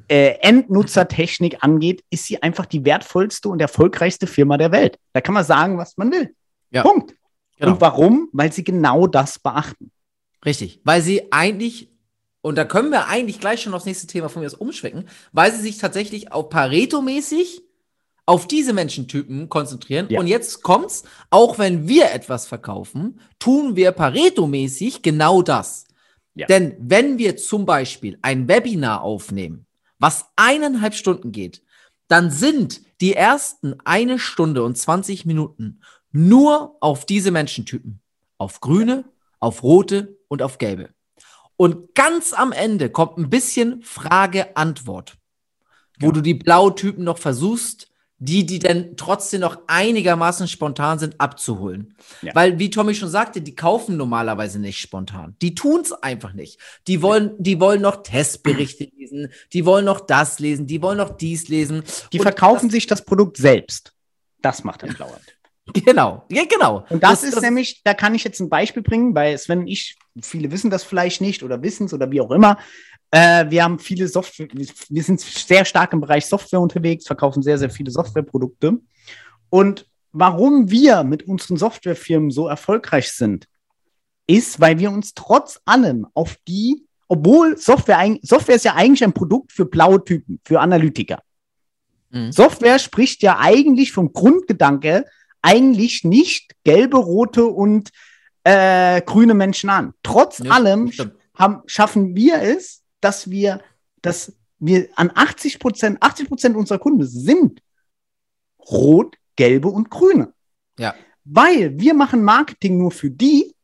äh, 0.08 0.36
Endnutzertechnik 0.42 1.64
angeht, 1.64 2.04
ist 2.10 2.26
sie 2.26 2.42
einfach 2.42 2.66
die 2.66 2.86
wertvollste 2.86 3.50
und 3.50 3.62
erfolgreichste 3.62 4.28
Firma 4.28 4.58
der 4.58 4.72
Welt. 4.72 5.00
Da 5.14 5.22
kann 5.22 5.34
man 5.34 5.44
sagen, 5.44 5.78
was 5.78 5.98
man 5.98 6.12
will. 6.12 6.36
Ja. 6.72 6.84
Punkt. 6.84 7.16
Genau. 7.58 7.74
Und 7.74 7.82
warum? 7.82 8.30
Weil 8.34 8.52
sie 8.52 8.64
genau 8.64 9.08
das 9.08 9.40
beachten. 9.40 9.92
Richtig. 10.46 10.82
Weil 10.84 11.02
sie 11.02 11.32
eigentlich, 11.32 11.90
und 12.42 12.58
da 12.58 12.66
können 12.66 12.92
wir 12.92 13.08
eigentlich 13.08 13.40
gleich 13.40 13.62
schon 13.62 13.74
aufs 13.74 13.86
nächste 13.86 14.08
Thema 14.08 14.30
von 14.30 14.42
mir 14.42 14.48
aus 14.48 14.54
umschwenken, 14.54 15.08
weil 15.32 15.52
sie 15.52 15.62
sich 15.62 15.78
tatsächlich 15.78 16.32
auf 16.32 16.50
Pareto-mäßig 16.50 17.63
auf 18.26 18.48
diese 18.48 18.74
Menschentypen 18.74 19.50
konzentrieren. 19.50 20.08
Ja. 20.10 20.20
Und 20.20 20.28
jetzt 20.28 20.64
kommt's, 20.64 21.04
auch 21.30 21.60
wenn 21.60 21.88
wir 21.88 22.12
etwas 22.12 22.46
verkaufen, 22.46 23.20
tun 23.40 23.76
wir 23.76 23.92
Pareto-mäßig 23.92 25.02
genau 25.02 25.42
das. 25.42 25.86
Ja. 26.36 26.48
Denn 26.48 26.76
wenn 26.80 27.18
wir 27.18 27.38
zum 27.38 27.66
Beispiel 27.66 28.18
ein 28.22 28.48
Webinar 28.48 29.02
aufnehmen, 29.02 29.66
was 30.00 30.26
eineinhalb 30.36 30.96
Stunden 30.96 31.32
geht, 31.32 31.62
dann 32.08 32.32
sind 32.32 32.82
die 33.02 33.14
ersten 33.14 33.76
eine 33.86 34.20
Stunde 34.20 34.64
und 34.64 34.78
20 34.78 35.26
Minuten 35.26 35.82
nur 36.12 36.78
auf 36.80 37.06
diese 37.06 37.32
Menschentypen. 37.32 38.00
Auf 38.38 38.62
grüne, 38.62 39.06
auf 39.40 39.64
rote 39.64 40.18
und 40.28 40.42
auf 40.42 40.58
gelbe. 40.58 40.90
Und 41.56 41.96
ganz 41.96 42.34
am 42.34 42.52
Ende 42.52 42.90
kommt 42.90 43.18
ein 43.18 43.30
bisschen 43.30 43.82
Frage-Antwort, 43.84 45.18
wo 46.00 46.08
ja. 46.08 46.12
du 46.12 46.22
die 46.22 46.34
Blautypen 46.34 47.04
noch 47.04 47.18
versuchst, 47.18 47.93
die, 48.20 48.46
die 48.46 48.60
dann 48.60 48.96
trotzdem 48.96 49.42
noch 49.42 49.60
einigermaßen 49.68 50.48
spontan 50.48 51.00
sind, 51.00 51.20
abzuholen. 51.20 51.96
Ja. 52.22 52.34
Weil, 52.36 52.60
wie 52.60 52.70
Tommy 52.70 52.96
schon 52.96 53.10
sagte, 53.10 53.42
die 53.42 53.56
kaufen 53.56 53.98
normalerweise 53.98 54.60
nicht 54.60 54.80
spontan. 54.80 55.36
Die 55.42 55.56
tun 55.56 55.82
es 55.82 55.92
einfach 55.92 56.34
nicht. 56.34 56.60
Die 56.88 57.02
wollen, 57.02 57.32
die 57.38 57.60
wollen 57.60 57.82
noch 57.82 58.04
Testberichte 58.04 58.90
lesen, 58.98 59.30
die 59.52 59.66
wollen 59.66 59.86
noch 59.86 60.00
das 60.00 60.40
lesen, 60.40 60.68
die 60.68 60.82
wollen 60.82 60.98
noch 60.98 61.18
dies 61.18 61.50
lesen. 61.50 61.84
Die 62.14 62.20
Und 62.20 62.24
verkaufen 62.24 62.68
das, 62.68 62.74
sich 62.74 62.88
das 62.88 63.04
Produkt 63.04 63.38
selbst. 63.38 63.94
Das 64.42 64.64
macht 64.64 64.84
ein 64.84 64.94
blauer 64.94 65.20
Genau, 65.86 66.26
ja, 66.30 66.44
genau. 66.44 66.86
Und 66.90 67.04
das, 67.04 67.22
das 67.22 67.24
ist 67.24 67.36
das 67.38 67.44
nämlich, 67.44 67.82
da 67.84 67.94
kann 67.94 68.16
ich 68.16 68.24
jetzt 68.24 68.40
ein 68.42 68.50
Beispiel 68.50 68.84
bringen, 68.84 69.16
weil 69.16 69.38
Sven 69.38 69.66
ich, 69.66 69.96
viele 70.22 70.52
wissen 70.52 70.70
das 70.70 70.84
vielleicht 70.84 71.22
nicht 71.22 71.42
oder 71.42 71.62
wissen 71.62 71.86
es 71.86 71.94
oder 71.94 72.12
wie 72.12 72.22
auch 72.22 72.32
immer. 72.32 72.58
Äh, 73.14 73.52
wir 73.52 73.64
haben 73.64 73.78
viele 73.78 74.08
Software, 74.08 74.48
wir 74.52 75.04
sind 75.04 75.22
sehr 75.22 75.66
stark 75.66 75.94
im 75.94 76.02
Bereich 76.02 76.26
Software 76.26 76.60
unterwegs, 76.60 77.06
verkaufen 77.06 77.44
sehr, 77.44 77.60
sehr 77.60 77.70
viele 77.70 77.92
Softwareprodukte. 77.92 78.80
Und 79.52 79.88
warum 80.12 80.72
wir 80.72 81.04
mit 81.04 81.28
unseren 81.28 81.58
Softwarefirmen 81.58 82.32
so 82.32 82.48
erfolgreich 82.48 83.12
sind, 83.12 83.48
ist, 84.26 84.60
weil 84.60 84.80
wir 84.80 84.90
uns 84.90 85.14
trotz 85.14 85.62
allem 85.66 86.08
auf 86.16 86.38
die, 86.48 86.88
obwohl 87.08 87.56
Software, 87.56 88.18
Software 88.24 88.56
ist 88.56 88.66
ja 88.66 88.74
eigentlich 88.74 89.04
ein 89.04 89.14
Produkt 89.14 89.52
für 89.52 89.66
blaue 89.66 90.04
Typen, 90.04 90.40
für 90.44 90.60
Analytiker. 90.60 91.22
Mhm. 92.10 92.32
Software 92.32 92.80
spricht 92.80 93.22
ja 93.22 93.38
eigentlich 93.38 93.92
vom 93.92 94.12
Grundgedanke 94.12 95.06
eigentlich 95.44 96.04
nicht 96.04 96.56
gelbe, 96.64 96.98
rote 96.98 97.46
und 97.46 97.92
äh, 98.44 99.04
grüne 99.04 99.36
Menschen 99.36 99.70
an. 99.70 99.94
Trotz 100.02 100.40
ja, 100.40 100.50
allem 100.50 100.92
haben, 101.38 101.62
schaffen 101.68 102.16
wir 102.16 102.42
es, 102.42 102.83
dass 103.04 103.30
wir, 103.30 103.62
dass 104.02 104.36
wir 104.60 104.88
an 104.96 105.12
80 105.14 105.60
Prozent, 105.60 105.98
80 106.02 106.28
Prozent 106.28 106.56
unserer 106.56 106.80
Kunden 106.80 107.06
sind 107.06 107.62
rot, 108.60 109.18
gelbe 109.36 109.68
und 109.68 109.90
grüne. 109.90 110.34
Ja. 110.80 110.96
Weil 111.26 111.80
wir 111.80 111.94
machen 111.94 112.24
Marketing 112.24 112.78
nur 112.78 112.92
für 112.92 113.10
die 113.10 113.56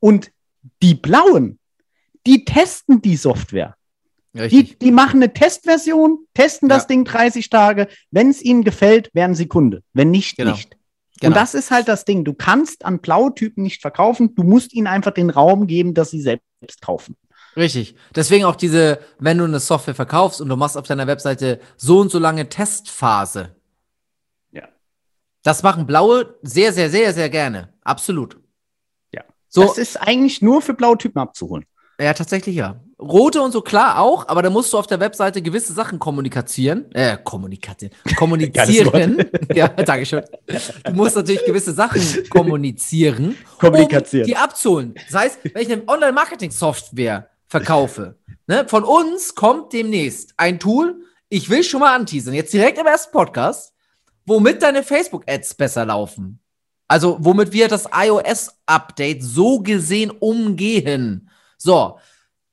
und 0.00 0.30
die 0.82 0.94
blauen, 0.94 1.58
die 2.26 2.44
testen 2.44 3.02
die 3.02 3.16
Software. 3.16 3.74
Die, 4.34 4.78
die 4.78 4.90
machen 4.92 5.22
eine 5.22 5.32
Testversion, 5.32 6.26
testen 6.34 6.68
das 6.68 6.84
ja. 6.84 6.88
Ding 6.88 7.04
30 7.04 7.50
Tage. 7.50 7.88
Wenn 8.10 8.30
es 8.30 8.42
ihnen 8.42 8.62
gefällt, 8.62 9.10
werden 9.12 9.34
sie 9.34 9.48
Kunde. 9.48 9.82
Wenn 9.94 10.10
nicht, 10.10 10.36
genau. 10.36 10.52
nicht. 10.52 10.76
Genau. 11.18 11.30
Und 11.30 11.36
das 11.36 11.54
ist 11.54 11.70
halt 11.72 11.88
das 11.88 12.04
Ding. 12.04 12.24
Du 12.24 12.34
kannst 12.34 12.84
an 12.84 13.00
Blautypen 13.00 13.64
nicht 13.64 13.80
verkaufen. 13.80 14.34
Du 14.36 14.44
musst 14.44 14.74
ihnen 14.74 14.86
einfach 14.86 15.12
den 15.12 15.30
Raum 15.30 15.66
geben, 15.66 15.94
dass 15.94 16.10
sie 16.10 16.20
selbst 16.20 16.80
kaufen. 16.80 17.16
Richtig. 17.58 17.96
Deswegen 18.14 18.44
auch 18.44 18.54
diese, 18.54 19.00
wenn 19.18 19.36
du 19.36 19.44
eine 19.44 19.58
Software 19.58 19.94
verkaufst 19.94 20.40
und 20.40 20.48
du 20.48 20.54
machst 20.54 20.76
auf 20.76 20.86
deiner 20.86 21.08
Webseite 21.08 21.58
so 21.76 21.98
und 21.98 22.08
so 22.12 22.20
lange 22.20 22.48
Testphase. 22.48 23.56
Ja. 24.52 24.68
Das 25.42 25.64
machen 25.64 25.84
Blaue 25.84 26.36
sehr, 26.42 26.72
sehr, 26.72 26.88
sehr, 26.88 27.12
sehr 27.12 27.28
gerne. 27.28 27.74
Absolut. 27.82 28.38
Ja. 29.12 29.24
So, 29.48 29.62
das 29.62 29.76
ist 29.76 29.96
eigentlich 29.96 30.40
nur 30.40 30.62
für 30.62 30.72
blaue 30.72 30.98
Typen 30.98 31.18
abzuholen. 31.18 31.66
Ja, 32.00 32.14
tatsächlich 32.14 32.54
ja. 32.54 32.80
Rote 33.00 33.42
und 33.42 33.50
so 33.50 33.60
klar 33.60 33.98
auch, 33.98 34.28
aber 34.28 34.42
da 34.42 34.50
musst 34.50 34.72
du 34.72 34.78
auf 34.78 34.86
der 34.86 35.00
Webseite 35.00 35.42
gewisse 35.42 35.72
Sachen 35.72 35.98
kommunizieren. 35.98 36.92
Äh, 36.92 37.18
kommunizieren. 37.24 37.90
Kommunizieren. 38.16 39.24
ja, 39.52 39.66
danke 39.66 40.06
schön. 40.06 40.22
Du 40.84 40.92
musst 40.92 41.16
natürlich 41.16 41.44
gewisse 41.44 41.72
Sachen 41.72 42.00
kommunizieren. 42.30 43.36
Kommunizieren. 43.58 44.22
Um 44.22 44.26
die 44.28 44.36
abzuholen. 44.36 44.94
Das 45.10 45.20
heißt, 45.20 45.38
wenn 45.54 45.62
ich 45.62 45.72
eine 45.72 45.88
Online-Marketing-Software 45.88 47.28
verkaufe, 47.48 48.18
ne, 48.46 48.66
von 48.68 48.84
uns 48.84 49.34
kommt 49.34 49.72
demnächst 49.72 50.34
ein 50.36 50.58
Tool, 50.58 51.02
ich 51.28 51.50
will 51.50 51.64
schon 51.64 51.80
mal 51.80 51.94
anteasern, 51.94 52.34
jetzt 52.34 52.52
direkt 52.52 52.78
im 52.78 52.86
ersten 52.86 53.12
Podcast, 53.12 53.74
womit 54.24 54.62
deine 54.62 54.82
Facebook-Ads 54.82 55.54
besser 55.54 55.86
laufen. 55.86 56.40
Also, 56.86 57.18
womit 57.20 57.52
wir 57.52 57.68
das 57.68 57.86
iOS-Update 57.92 59.22
so 59.22 59.60
gesehen 59.60 60.10
umgehen. 60.10 61.28
So, 61.58 61.98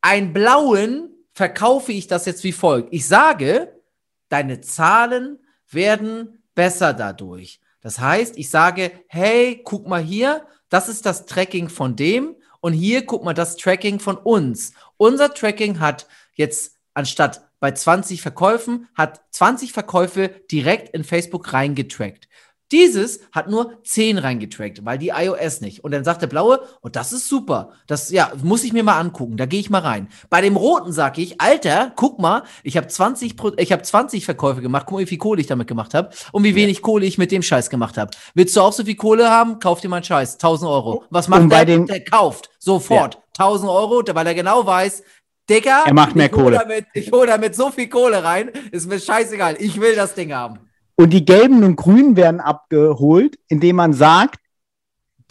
ein 0.02 0.34
blauen 0.34 1.10
verkaufe 1.34 1.94
ich 1.94 2.08
das 2.08 2.26
jetzt 2.26 2.44
wie 2.44 2.52
folgt. 2.52 2.94
Ich 2.94 3.08
sage, 3.08 3.82
deine 4.30 4.60
Zahlen 4.60 5.40
werden 5.70 6.44
besser 6.54 6.94
dadurch. 6.94 7.62
Das 7.82 8.00
heißt, 8.00 8.38
ich 8.38 8.50
sage, 8.50 8.92
hey, 9.08 9.62
guck 9.64 9.88
mal 9.88 10.02
hier, 10.02 10.46
das 10.70 10.90
ist 10.90 11.06
das 11.06 11.26
Tracking 11.26 11.70
von 11.70 11.96
dem 11.96 12.36
und 12.60 12.74
hier 12.74 13.06
guck 13.06 13.24
mal 13.24 13.34
das 13.34 13.58
Tracking 13.58 14.00
von 14.00 14.18
uns. 14.18 14.74
Unser 14.98 15.34
Tracking 15.34 15.80
hat 15.80 16.08
jetzt 16.34 16.78
anstatt 16.94 17.50
bei 17.60 17.72
20 17.72 18.22
Verkäufen, 18.22 18.88
hat 18.96 19.22
20 19.32 19.74
Verkäufe 19.74 20.30
direkt 20.52 20.94
in 20.94 21.04
Facebook 21.04 21.52
reingetrackt. 21.54 22.28
Dieses 22.72 23.20
hat 23.32 23.48
nur 23.50 23.84
10 23.84 24.18
reingetrackt, 24.18 24.84
weil 24.86 24.98
die 24.98 25.10
iOS 25.10 25.62
nicht. 25.62 25.84
Und 25.84 25.92
dann 25.92 26.04
sagt 26.04 26.24
der 26.24 26.28
blaue, 26.28 26.62
oh, 26.82 26.90
das 26.90 27.14
ist 27.14 27.30
super. 27.30 27.74
Das 27.86 28.10
ja, 28.10 28.32
muss 28.42 28.64
ich 28.64 28.74
mir 28.74 28.84
mal 28.84 29.00
angucken. 29.00 29.38
Da 29.38 29.46
gehe 29.46 29.60
ich 29.60 29.70
mal 29.70 29.82
rein. 29.82 30.08
Bei 30.30 30.42
dem 30.42 30.56
roten 30.56 30.92
sage 30.92 31.22
ich, 31.22 31.40
Alter, 31.40 31.94
guck 31.96 32.20
mal, 32.20 32.44
ich 32.64 32.76
habe 32.76 32.88
20 32.88 33.36
ich 33.58 33.72
habe 33.72 33.84
20 33.84 34.26
Verkäufe 34.26 34.62
gemacht. 34.62 34.86
Guck 34.88 34.98
mal, 34.98 35.02
wie 35.02 35.08
viel 35.08 35.20
Kohle 35.20 35.42
ich 35.42 35.48
damit 35.48 35.68
gemacht 35.68 35.94
habe 35.94 36.10
und 36.32 36.44
wie 36.44 36.56
wenig 36.56 36.82
Kohle 36.82 37.06
ich 37.06 37.18
mit 37.18 37.32
dem 37.32 37.44
Scheiß 37.44 37.70
gemacht 37.70 37.98
habe. 37.98 38.12
Willst 38.34 38.56
du 38.56 38.62
auch 38.62 38.74
so 38.74 38.84
viel 38.84 38.96
Kohle 38.96 39.30
haben? 39.30 39.60
Kauf 39.60 39.82
dir 39.82 39.90
mal 39.90 39.98
einen 39.98 40.06
Scheiß, 40.06 40.34
1000 40.34 40.70
Euro. 40.70 41.04
Was 41.12 41.28
macht 41.28 41.52
der? 41.52 41.66
Der 41.66 42.04
kauft 42.04 42.50
sofort 42.58 43.16
ja. 43.16 43.22
1000 43.46 43.70
Euro, 43.70 44.04
weil 44.14 44.28
er 44.28 44.34
genau 44.34 44.66
weiß, 44.66 45.04
Digga, 45.50 45.84
er 45.86 45.94
macht 45.94 46.16
mehr 46.16 46.30
Kohle. 46.30 46.58
Damit, 46.58 46.86
ich 46.94 47.12
hole 47.12 47.28
damit 47.28 47.56
so 47.56 47.70
viel 47.70 47.88
Kohle 47.88 48.24
rein, 48.24 48.50
ist 48.72 48.90
mir 48.90 49.00
scheißegal. 49.00 49.58
Ich 49.60 49.80
will 49.80 49.96
das 49.96 50.16
Ding 50.16 50.34
haben. 50.34 50.60
Und 50.96 51.12
die 51.12 51.26
gelben 51.26 51.64
und 51.64 51.76
grünen 51.76 52.16
werden 52.16 52.40
abgeholt, 52.40 53.38
indem 53.48 53.78
man 53.78 53.94
sagt, 53.94 54.40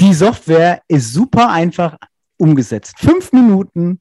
die 0.01 0.13
Software 0.13 0.83
ist 0.89 1.13
super 1.13 1.51
einfach 1.51 1.97
umgesetzt. 2.37 2.95
Fünf 2.99 3.33
Minuten 3.33 4.01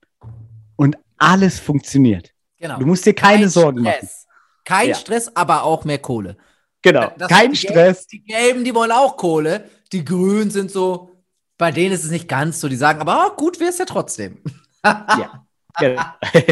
und 0.75 0.97
alles 1.17 1.59
funktioniert. 1.59 2.31
Genau. 2.57 2.79
Du 2.79 2.85
musst 2.85 3.05
dir 3.05 3.13
keine 3.13 3.41
Kein 3.41 3.49
Sorgen 3.49 3.79
Stress. 3.81 4.01
machen. 4.01 4.63
Kein 4.65 4.89
ja. 4.89 4.95
Stress, 4.95 5.35
aber 5.35 5.63
auch 5.63 5.85
mehr 5.85 5.99
Kohle. 5.99 6.37
Genau, 6.81 7.11
das 7.17 7.29
kein 7.29 7.51
die 7.51 7.57
Stress. 7.57 8.07
Gelben, 8.07 8.09
die 8.11 8.23
Gelben, 8.23 8.63
die 8.65 8.75
wollen 8.75 8.91
auch 8.91 9.15
Kohle. 9.15 9.69
Die 9.91 10.03
Grünen 10.03 10.51
sind 10.51 10.71
so, 10.71 11.11
bei 11.57 11.71
denen 11.71 11.93
ist 11.93 12.03
es 12.03 12.11
nicht 12.11 12.27
ganz 12.27 12.59
so. 12.59 12.67
Die 12.67 12.75
sagen, 12.75 12.99
aber 12.99 13.27
oh, 13.27 13.35
gut 13.35 13.59
wäre 13.59 13.69
es 13.69 13.77
ja 13.77 13.85
trotzdem. 13.85 14.41
ja. 14.83 15.45
Genau. 15.79 16.03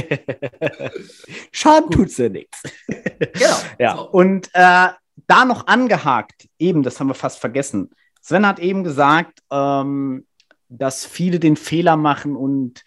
Schaden 1.52 1.92
tut 1.92 2.06
tut's 2.06 2.18
ja 2.18 2.28
nichts. 2.28 2.64
Genau. 2.88 3.56
Ja. 3.78 3.96
So. 3.96 4.10
Und 4.10 4.50
äh, 4.54 4.88
da 5.28 5.46
noch 5.46 5.68
angehakt, 5.68 6.48
eben, 6.60 6.84
das 6.84 7.00
haben 7.00 7.08
wir 7.08 7.14
fast 7.14 7.40
vergessen. 7.40 7.92
Sven 8.22 8.46
hat 8.46 8.60
eben 8.60 8.84
gesagt, 8.84 9.40
ähm, 9.52 10.26
dass 10.70 11.06
viele 11.06 11.40
den 11.40 11.56
Fehler 11.56 11.98
machen 11.98 12.36
und 12.36 12.84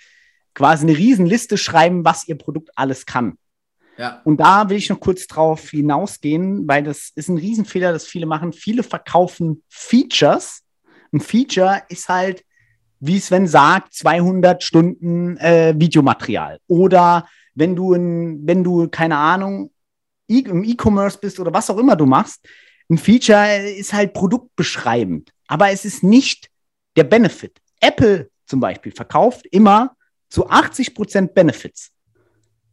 quasi 0.55 0.87
eine 0.87 0.97
Riesenliste 0.97 1.59
schreiben, 1.59 2.05
was 2.05 2.27
ihr 2.29 2.39
Produkt 2.39 2.71
alles 2.77 3.07
kann. 3.07 3.37
Ja. 3.97 4.21
Und 4.25 4.39
da 4.39 4.69
will 4.69 4.77
ich 4.77 4.89
noch 4.89 5.01
kurz 5.01 5.27
drauf 5.27 5.71
hinausgehen, 5.71 6.67
weil 6.67 6.83
das 6.83 7.13
ist 7.15 7.29
ein 7.29 7.39
Riesenfehler, 7.39 7.93
das 7.93 8.07
viele 8.07 8.27
machen. 8.27 8.53
Viele 8.53 8.83
verkaufen 8.83 9.63
Features. 9.69 10.63
Ein 11.13 11.21
Feature 11.21 11.83
ist 11.89 12.09
halt, 12.09 12.45
wie 13.01 13.21
Sven 13.21 13.47
sagt, 13.47 13.95
200 13.95 14.63
Stunden 14.63 15.37
äh, 15.37 15.75
Videomaterial. 15.77 16.59
Oder 16.67 17.29
wenn 17.55 17.77
du, 17.77 17.95
ein, 17.95 18.47
wenn 18.47 18.65
du, 18.65 18.89
keine 18.89 19.17
Ahnung, 19.17 19.71
im 20.41 20.65
E-Commerce 20.65 21.19
bist 21.19 21.39
oder 21.41 21.53
was 21.53 21.71
auch 21.71 21.79
immer 21.79 21.97
du 21.97 22.07
machst, 22.07 22.47
ein 22.91 22.99
Feature 22.99 23.69
ist 23.69 23.93
halt 23.93 24.13
produktbeschreibend, 24.13 25.31
aber 25.47 25.71
es 25.71 25.85
ist 25.85 26.03
nicht 26.03 26.51
der 26.97 27.05
Benefit. 27.05 27.61
Apple 27.81 28.31
zum 28.47 28.61
Beispiel 28.61 28.93
verkauft 28.93 29.47
immer 29.47 29.97
zu 30.29 30.49
80 30.49 30.95
Prozent 30.95 31.35
Benefits. 31.35 31.91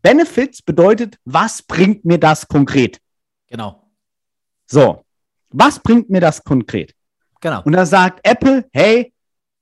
Benefits 0.01 0.61
bedeutet, 0.61 1.17
was 1.25 1.61
bringt 1.61 2.05
mir 2.05 2.17
das 2.17 2.47
konkret? 2.47 2.99
Genau. 3.47 3.87
So, 4.65 5.05
was 5.49 5.79
bringt 5.79 6.09
mir 6.09 6.21
das 6.21 6.43
konkret? 6.43 6.93
Genau. 7.39 7.61
Und 7.63 7.73
da 7.73 7.85
sagt 7.85 8.19
Apple, 8.23 8.67
hey, 8.73 9.13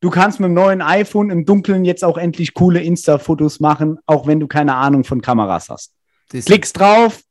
du 0.02 0.10
kannst 0.10 0.40
mit 0.40 0.48
dem 0.48 0.54
neuen 0.54 0.82
iPhone 0.82 1.30
im 1.30 1.46
Dunkeln 1.46 1.86
jetzt 1.86 2.04
auch 2.04 2.18
endlich 2.18 2.54
coole 2.54 2.82
Insta-Fotos 2.82 3.60
machen, 3.60 4.00
auch 4.06 4.28
wenn 4.28 4.40
du 4.40 4.48
keine 4.48 4.76
Ahnung 4.76 5.04
von 5.04 5.22
Kameras 5.22 5.70
hast. 5.70 5.94
Klickst 6.30 6.78
drauf, 6.78 7.22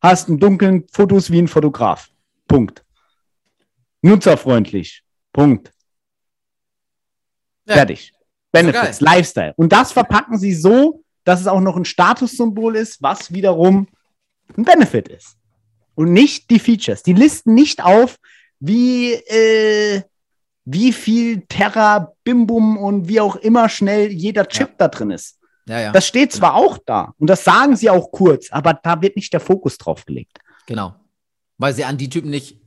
hast 0.00 0.28
im 0.28 0.38
Dunkeln 0.38 0.86
Fotos 0.90 1.30
wie 1.30 1.40
ein 1.40 1.48
Fotograf. 1.48 2.08
Punkt. 2.48 2.84
Nutzerfreundlich. 4.02 5.02
Punkt. 5.32 5.72
Ja. 7.66 7.74
Fertig. 7.74 8.12
Benefits, 8.52 9.00
Lifestyle. 9.00 9.54
Und 9.56 9.72
das 9.72 9.92
verpacken 9.92 10.38
sie 10.38 10.54
so, 10.54 11.04
dass 11.24 11.40
es 11.40 11.46
auch 11.46 11.60
noch 11.60 11.76
ein 11.76 11.84
Statussymbol 11.84 12.76
ist, 12.76 13.00
was 13.02 13.32
wiederum 13.32 13.86
ein 14.56 14.64
Benefit 14.64 15.08
ist. 15.08 15.36
Und 15.94 16.12
nicht 16.12 16.50
die 16.50 16.58
Features. 16.58 17.02
Die 17.02 17.12
listen 17.12 17.54
nicht 17.54 17.84
auf, 17.84 18.16
wie, 18.58 19.12
äh, 19.12 20.02
wie 20.64 20.92
viel 20.92 21.42
Terra, 21.46 22.12
Bimbum 22.24 22.76
und 22.76 23.08
wie 23.08 23.20
auch 23.20 23.36
immer 23.36 23.68
schnell 23.68 24.10
jeder 24.10 24.46
Chip 24.46 24.68
ja. 24.70 24.74
da 24.78 24.88
drin 24.88 25.10
ist. 25.10 25.39
Ja, 25.70 25.78
ja. 25.80 25.92
Das 25.92 26.04
steht 26.04 26.32
zwar 26.32 26.54
genau. 26.54 26.64
auch 26.64 26.78
da 26.84 27.14
und 27.18 27.30
das 27.30 27.44
sagen 27.44 27.76
sie 27.76 27.90
auch 27.90 28.10
kurz, 28.10 28.50
aber 28.50 28.74
da 28.74 29.00
wird 29.02 29.14
nicht 29.14 29.32
der 29.32 29.38
Fokus 29.38 29.78
drauf 29.78 30.04
gelegt. 30.04 30.38
Genau. 30.66 30.96
Weil 31.58 31.74
sie 31.74 31.84
an 31.84 31.96
die 31.96 32.08
Typen 32.08 32.28
nicht 32.28 32.60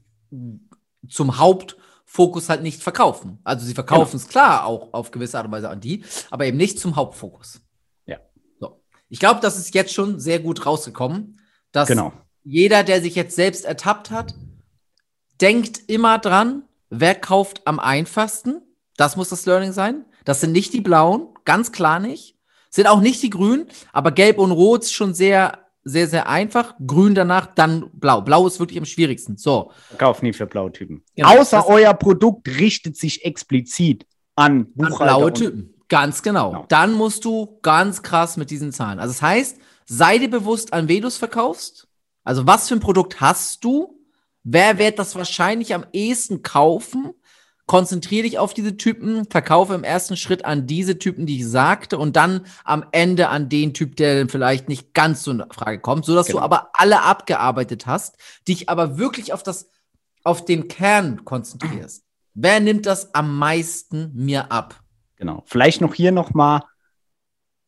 zum 1.10 1.38
Hauptfokus 1.38 2.48
halt 2.48 2.64
nicht 2.64 2.82
verkaufen. 2.82 3.40
Also 3.44 3.66
sie 3.66 3.74
verkaufen 3.74 4.16
es 4.16 4.24
genau. 4.24 4.32
klar 4.32 4.66
auch 4.66 4.94
auf 4.94 5.12
gewisse 5.12 5.38
Art 5.38 5.48
und 5.48 5.52
Weise 5.52 5.70
an 5.70 5.82
die, 5.82 6.06
aber 6.32 6.46
eben 6.46 6.56
nicht 6.56 6.80
zum 6.80 6.96
Hauptfokus. 6.96 7.60
Ja. 8.06 8.20
So. 8.62 8.82
Ich 9.10 9.20
glaube, 9.20 9.42
das 9.42 9.58
ist 9.58 9.76
jetzt 9.76 9.94
schon 9.94 10.22
sehr 10.22 10.40
gut 10.40 10.66
rausgekommen, 10.66 11.42
dass 11.74 11.90
genau. 11.90 12.14
jeder, 12.46 12.86
der 12.86 13.02
sich 13.02 13.16
jetzt 13.16 13.36
selbst 13.36 13.66
ertappt 13.66 14.12
hat, 14.12 14.34
denkt 15.42 15.90
immer 15.90 16.20
dran, 16.20 16.64
wer 16.90 17.16
kauft 17.16 17.68
am 17.68 17.82
einfachsten. 17.82 18.62
Das 18.96 19.18
muss 19.18 19.28
das 19.28 19.46
Learning 19.46 19.74
sein. 19.74 20.06
Das 20.24 20.40
sind 20.40 20.54
nicht 20.54 20.72
die 20.72 20.80
Blauen, 20.80 21.28
ganz 21.44 21.74
klar 21.74 22.00
nicht. 22.00 22.33
Sind 22.74 22.88
auch 22.88 23.02
nicht 23.02 23.22
die 23.22 23.30
Grünen, 23.30 23.68
aber 23.92 24.12
Gelb 24.12 24.40
und 24.40 24.52
Rot 24.52 24.82
ist 24.82 24.94
schon 24.94 25.14
sehr, 25.14 25.60
sehr, 25.84 26.08
sehr 26.08 26.28
einfach. 26.28 26.74
Grün 26.84 27.14
danach, 27.14 27.46
dann 27.54 27.92
Blau. 27.94 28.22
Blau 28.22 28.48
ist 28.48 28.60
wirklich 28.60 28.80
am 28.80 28.86
schwierigsten. 28.86 29.38
So. 29.38 29.72
Kauf 30.00 30.24
nie 30.24 30.34
für 30.34 30.48
blaue 30.48 30.72
Typen. 30.72 31.04
Genau. 31.16 31.40
Außer 31.40 31.68
euer 31.68 31.94
Produkt 31.94 32.48
richtet 32.48 32.98
sich 32.98 33.26
explizit 33.26 34.08
an 34.36 34.74
Buchhalter. 34.74 35.02
An 35.02 35.20
blaue 35.20 35.34
Typen. 35.34 35.76
Ganz 35.88 36.24
genau. 36.24 36.50
genau. 36.50 36.66
Dann 36.68 36.94
musst 36.94 37.26
du 37.26 37.60
ganz 37.62 38.02
krass 38.02 38.38
mit 38.38 38.50
diesen 38.50 38.72
Zahlen. 38.72 38.98
Also 38.98 39.12
das 39.12 39.22
heißt, 39.22 39.58
sei 39.86 40.18
dir 40.18 40.32
bewusst, 40.32 40.74
an 40.74 40.88
wen 40.88 41.04
du 41.04 41.10
es 41.10 41.18
verkaufst. 41.18 41.88
Also 42.24 42.48
was 42.48 42.70
für 42.70 42.74
ein 42.74 42.80
Produkt 42.80 43.22
hast 43.22 43.64
du? 43.64 44.00
Wer 44.42 44.80
wird 44.80 44.98
das 44.98 45.16
wahrscheinlich 45.16 45.76
am 45.76 45.86
ehesten 45.94 46.42
kaufen? 46.42 47.14
Konzentriere 47.66 48.24
dich 48.24 48.40
auf 48.40 48.54
diese 48.54 48.76
Typen, 48.76 49.26
verkaufe 49.30 49.74
im 49.74 49.84
ersten 49.86 50.18
Schritt 50.18 50.44
an 50.44 50.68
diese 50.68 51.00
Typen, 51.00 51.26
die 51.26 51.38
ich 51.38 51.48
sagte, 51.48 51.98
und 51.98 52.16
dann 52.16 52.46
am 52.66 52.86
Ende 52.92 53.30
an 53.30 53.48
den 53.48 53.74
Typ, 53.74 53.96
der 53.96 54.28
vielleicht 54.28 54.68
nicht 54.68 54.94
ganz 54.94 55.24
so 55.24 55.32
in 55.32 55.44
Frage 55.52 55.80
kommt, 55.80 56.04
sodass 56.06 56.28
Genau. 56.28 56.40
du 56.40 56.44
aber 56.44 56.72
alle 56.74 57.04
abgearbeitet 57.04 57.86
hast, 57.86 58.18
dich 58.48 58.68
aber 58.68 58.98
wirklich 58.98 59.32
auf 59.32 59.44
das, 59.44 59.70
auf 60.24 60.44
den 60.44 60.68
Kern 60.68 61.24
konzentrierst. 61.24 62.04
Wer 62.34 62.60
nimmt 62.60 62.86
das 62.86 63.14
am 63.16 63.38
meisten 63.38 64.12
mir 64.14 64.52
ab? 64.52 64.82
Genau. 65.16 65.44
Vielleicht 65.46 65.80
noch 65.80 65.94
hier 65.94 66.12
nochmal 66.12 66.62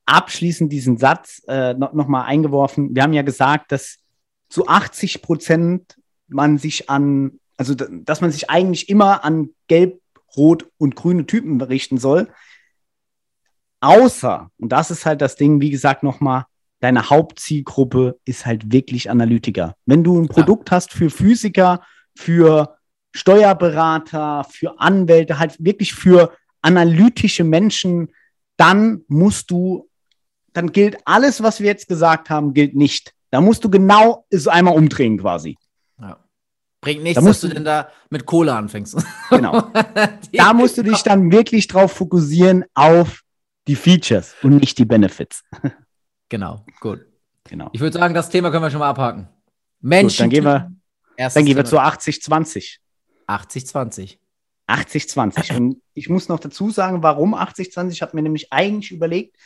abschließend 0.05 0.71
diesen 0.71 0.97
Satz 0.97 1.41
äh, 1.47 1.73
noch, 1.73 1.93
noch 1.93 2.07
mal 2.07 2.23
eingeworfen. 2.23 2.93
Wir 2.95 3.03
haben 3.03 3.13
ja 3.13 3.21
gesagt, 3.21 3.71
dass 3.71 3.97
zu 4.49 4.67
80 4.67 5.21
Prozent 5.21 5.97
man 6.27 6.57
sich 6.57 6.89
an, 6.89 7.39
also 7.57 7.73
dass 7.75 8.21
man 8.21 8.31
sich 8.31 8.49
eigentlich 8.49 8.89
immer 8.89 9.23
an 9.23 9.49
gelb, 9.67 10.01
rot 10.35 10.67
und 10.77 10.95
grüne 10.95 11.25
Typen 11.25 11.61
richten 11.61 11.97
soll. 11.97 12.27
Außer, 13.79 14.49
und 14.57 14.69
das 14.69 14.91
ist 14.91 15.05
halt 15.05 15.21
das 15.21 15.35
Ding, 15.35 15.61
wie 15.61 15.69
gesagt, 15.69 16.03
nochmal, 16.03 16.45
deine 16.79 17.09
Hauptzielgruppe 17.09 18.19
ist 18.25 18.45
halt 18.45 18.71
wirklich 18.71 19.09
Analytiker. 19.09 19.75
Wenn 19.85 20.03
du 20.03 20.19
ein 20.19 20.27
Produkt 20.27 20.71
hast 20.71 20.91
für 20.91 21.09
Physiker, 21.09 21.81
für 22.15 22.77
Steuerberater, 23.13 24.45
für 24.49 24.79
Anwälte, 24.79 25.39
halt 25.39 25.55
wirklich 25.63 25.93
für 25.93 26.35
analytische 26.61 27.43
Menschen, 27.43 28.09
dann 28.57 29.03
musst 29.07 29.51
du, 29.51 29.89
dann 30.53 30.71
gilt 30.71 30.97
alles, 31.05 31.41
was 31.41 31.59
wir 31.59 31.67
jetzt 31.67 31.87
gesagt 31.87 32.29
haben, 32.29 32.53
gilt 32.53 32.75
nicht. 32.75 33.13
Da 33.31 33.41
musst 33.41 33.63
du 33.63 33.69
genau 33.69 34.25
so 34.31 34.49
einmal 34.49 34.75
umdrehen 34.75 35.17
quasi. 35.17 35.57
Bringt 36.85 37.01
nichts, 37.03 37.15
Da 37.15 37.21
dass 37.21 37.27
musst 37.27 37.43
du 37.43 37.47
denn 37.47 37.65
da 37.65 37.89
mit 38.11 38.25
Cola 38.25 38.57
anfängst. 38.57 38.95
Genau. 39.31 39.71
Da 40.31 40.53
musst 40.53 40.77
du 40.77 40.83
dich 40.83 41.01
dann 41.01 41.31
wirklich 41.31 41.67
drauf 41.67 41.91
fokussieren 41.93 42.63
auf 42.75 43.23
die 43.67 43.75
Features 43.75 44.35
und 44.43 44.57
nicht 44.57 44.77
die 44.77 44.85
Benefits. 44.85 45.43
Genau, 46.29 46.65
gut. 46.79 47.05
Genau. 47.43 47.69
Ich 47.73 47.79
würde 47.81 47.97
sagen, 47.99 48.13
das 48.15 48.29
Thema 48.29 48.49
können 48.51 48.63
wir 48.63 48.71
schon 48.71 48.79
mal 48.79 48.89
abhaken. 48.89 49.27
Menschen. 49.81 50.17
dann 50.23 50.29
gehen 50.31 50.43
wir- 50.43 50.71
Erstes 51.17 51.35
Dann 51.39 51.45
gehen 51.45 51.55
wir 51.57 51.65
zu 51.65 51.79
80-20. 51.79 52.77
80-20. 53.27 54.17
80-20. 54.67 55.55
Und 55.57 55.81
ich 55.93 56.09
muss 56.09 56.27
noch 56.29 56.39
dazu 56.39 56.69
sagen, 56.71 57.03
warum 57.03 57.35
80-20? 57.35 57.91
Ich 57.91 58.01
habe 58.01 58.15
mir 58.15 58.23
nämlich 58.23 58.51
eigentlich 58.51 58.91
überlegt, 58.91 59.37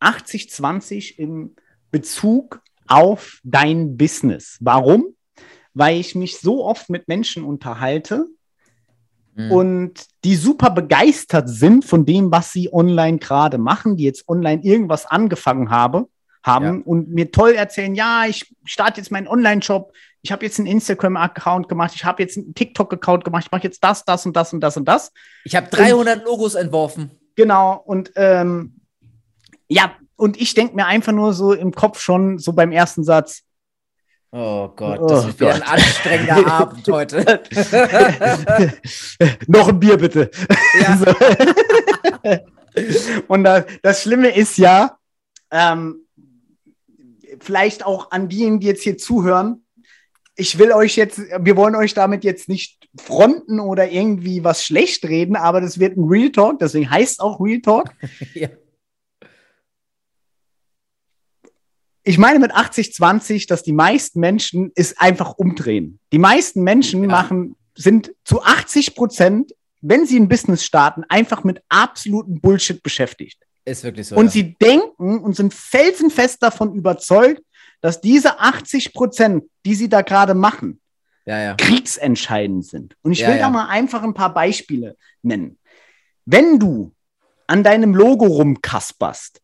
80-20 0.00 1.18
im 1.18 1.54
Bezug 1.90 2.62
auf 2.86 3.40
dein 3.44 3.96
Business. 3.96 4.56
Warum? 4.60 5.14
Weil 5.78 6.00
ich 6.00 6.14
mich 6.14 6.38
so 6.38 6.64
oft 6.64 6.88
mit 6.88 7.06
Menschen 7.06 7.44
unterhalte 7.44 8.26
Mhm. 9.34 9.52
und 9.52 10.06
die 10.24 10.34
super 10.34 10.70
begeistert 10.70 11.50
sind 11.50 11.84
von 11.84 12.06
dem, 12.06 12.32
was 12.32 12.52
sie 12.52 12.72
online 12.72 13.18
gerade 13.18 13.58
machen, 13.58 13.96
die 13.98 14.04
jetzt 14.04 14.26
online 14.28 14.62
irgendwas 14.62 15.04
angefangen 15.04 15.68
habe, 15.68 16.08
haben 16.42 16.64
Ja. 16.78 16.82
und 16.86 17.10
mir 17.10 17.30
toll 17.30 17.50
erzählen, 17.52 17.94
ja, 17.94 18.24
ich 18.26 18.54
starte 18.64 18.98
jetzt 19.00 19.10
meinen 19.10 19.28
Online-Shop, 19.28 19.92
ich 20.22 20.32
habe 20.32 20.44
jetzt 20.46 20.58
einen 20.58 20.68
Instagram-Account 20.68 21.68
gemacht, 21.68 21.92
ich 21.94 22.06
habe 22.06 22.22
jetzt 22.22 22.38
einen 22.38 22.54
TikTok-Account 22.54 23.24
gemacht, 23.24 23.44
ich 23.44 23.50
mache 23.52 23.64
jetzt 23.64 23.84
das, 23.84 24.04
das 24.06 24.24
und 24.24 24.34
das 24.34 24.54
und 24.54 24.60
das 24.60 24.78
und 24.78 24.86
das. 24.88 25.12
Ich 25.44 25.54
habe 25.54 25.68
300 25.68 26.24
Logos 26.24 26.54
entworfen. 26.54 27.10
Genau, 27.34 27.74
und 27.84 28.12
ähm, 28.16 28.76
ja, 29.68 29.92
und 30.16 30.40
ich 30.40 30.54
denke 30.54 30.74
mir 30.76 30.86
einfach 30.86 31.12
nur 31.12 31.34
so 31.34 31.52
im 31.52 31.72
Kopf 31.72 32.00
schon, 32.00 32.38
so 32.38 32.54
beim 32.54 32.72
ersten 32.72 33.04
Satz, 33.04 33.42
Oh 34.38 34.68
Gott, 34.76 34.98
Oh 35.00 35.06
das 35.06 35.26
wird 35.28 35.40
wieder 35.40 35.54
ein 35.54 35.62
anstrengender 35.62 36.46
Abend 36.52 36.86
heute. 36.88 37.24
noch 39.46 39.68
ein 39.68 39.80
Bier 39.80 39.96
bitte. 39.96 40.30
Ja. 40.80 40.98
So. 42.78 43.22
und 43.28 43.44
das, 43.44 43.64
das 43.80 44.02
Schlimme 44.02 44.36
ist 44.36 44.58
ja, 44.58 44.98
ähm, 45.50 46.06
vielleicht 47.40 47.86
auch 47.86 48.10
an 48.10 48.28
diejenigen, 48.28 48.60
die 48.60 48.66
jetzt 48.66 48.82
hier 48.82 48.98
zuhören, 48.98 49.64
ich 50.34 50.58
will 50.58 50.72
euch 50.72 50.94
jetzt, 50.96 51.18
wir 51.18 51.56
wollen 51.56 51.74
euch 51.74 51.94
damit 51.94 52.22
jetzt 52.22 52.50
nicht 52.50 52.86
fronten 53.00 53.60
oder 53.60 53.90
irgendwie 53.90 54.44
was 54.44 54.62
schlecht 54.62 55.06
reden, 55.06 55.36
aber 55.36 55.62
das 55.62 55.78
wird 55.78 55.96
ein 55.96 56.04
Real 56.04 56.30
Talk, 56.30 56.58
deswegen 56.58 56.90
heißt 56.90 57.12
es 57.12 57.18
auch 57.20 57.40
Real 57.40 57.62
Talk. 57.62 57.94
ja. 58.34 58.48
Ich 62.08 62.18
meine 62.18 62.38
mit 62.38 62.52
80-20, 62.52 63.48
dass 63.48 63.64
die 63.64 63.72
meisten 63.72 64.20
Menschen 64.20 64.70
es 64.76 64.96
einfach 64.96 65.32
umdrehen. 65.38 65.98
Die 66.12 66.20
meisten 66.20 66.62
Menschen 66.62 67.02
Ja. 67.02 67.08
machen, 67.08 67.56
sind 67.74 68.12
zu 68.24 68.42
80 68.44 68.94
Prozent, 68.94 69.52
wenn 69.80 70.06
sie 70.06 70.16
ein 70.20 70.28
Business 70.28 70.64
starten, 70.64 71.02
einfach 71.08 71.42
mit 71.42 71.62
absoluten 71.68 72.40
Bullshit 72.40 72.80
beschäftigt. 72.80 73.44
Ist 73.64 73.82
wirklich 73.82 74.06
so. 74.06 74.14
Und 74.14 74.26
ja. 74.26 74.30
sie 74.30 74.54
denken 74.54 75.18
und 75.18 75.34
sind 75.34 75.52
felsenfest 75.52 76.40
davon 76.44 76.76
überzeugt, 76.76 77.42
dass 77.80 78.00
diese 78.00 78.38
80 78.38 78.94
Prozent, 78.94 79.42
die 79.64 79.74
sie 79.74 79.88
da 79.88 80.02
gerade 80.02 80.34
machen, 80.34 80.80
ja, 81.24 81.40
ja. 81.40 81.54
kriegsentscheidend 81.54 82.64
sind. 82.64 82.94
Und 83.02 83.12
ich 83.12 83.26
will 83.26 83.34
ja. 83.34 83.38
da 83.38 83.50
mal 83.50 83.66
einfach 83.66 84.04
ein 84.04 84.14
paar 84.14 84.32
Beispiele 84.32 84.96
nennen. 85.22 85.58
Wenn 86.24 86.60
du 86.60 86.92
an 87.48 87.64
deinem 87.64 87.96
Logo 87.96 88.26
rumkasperst, 88.26 89.40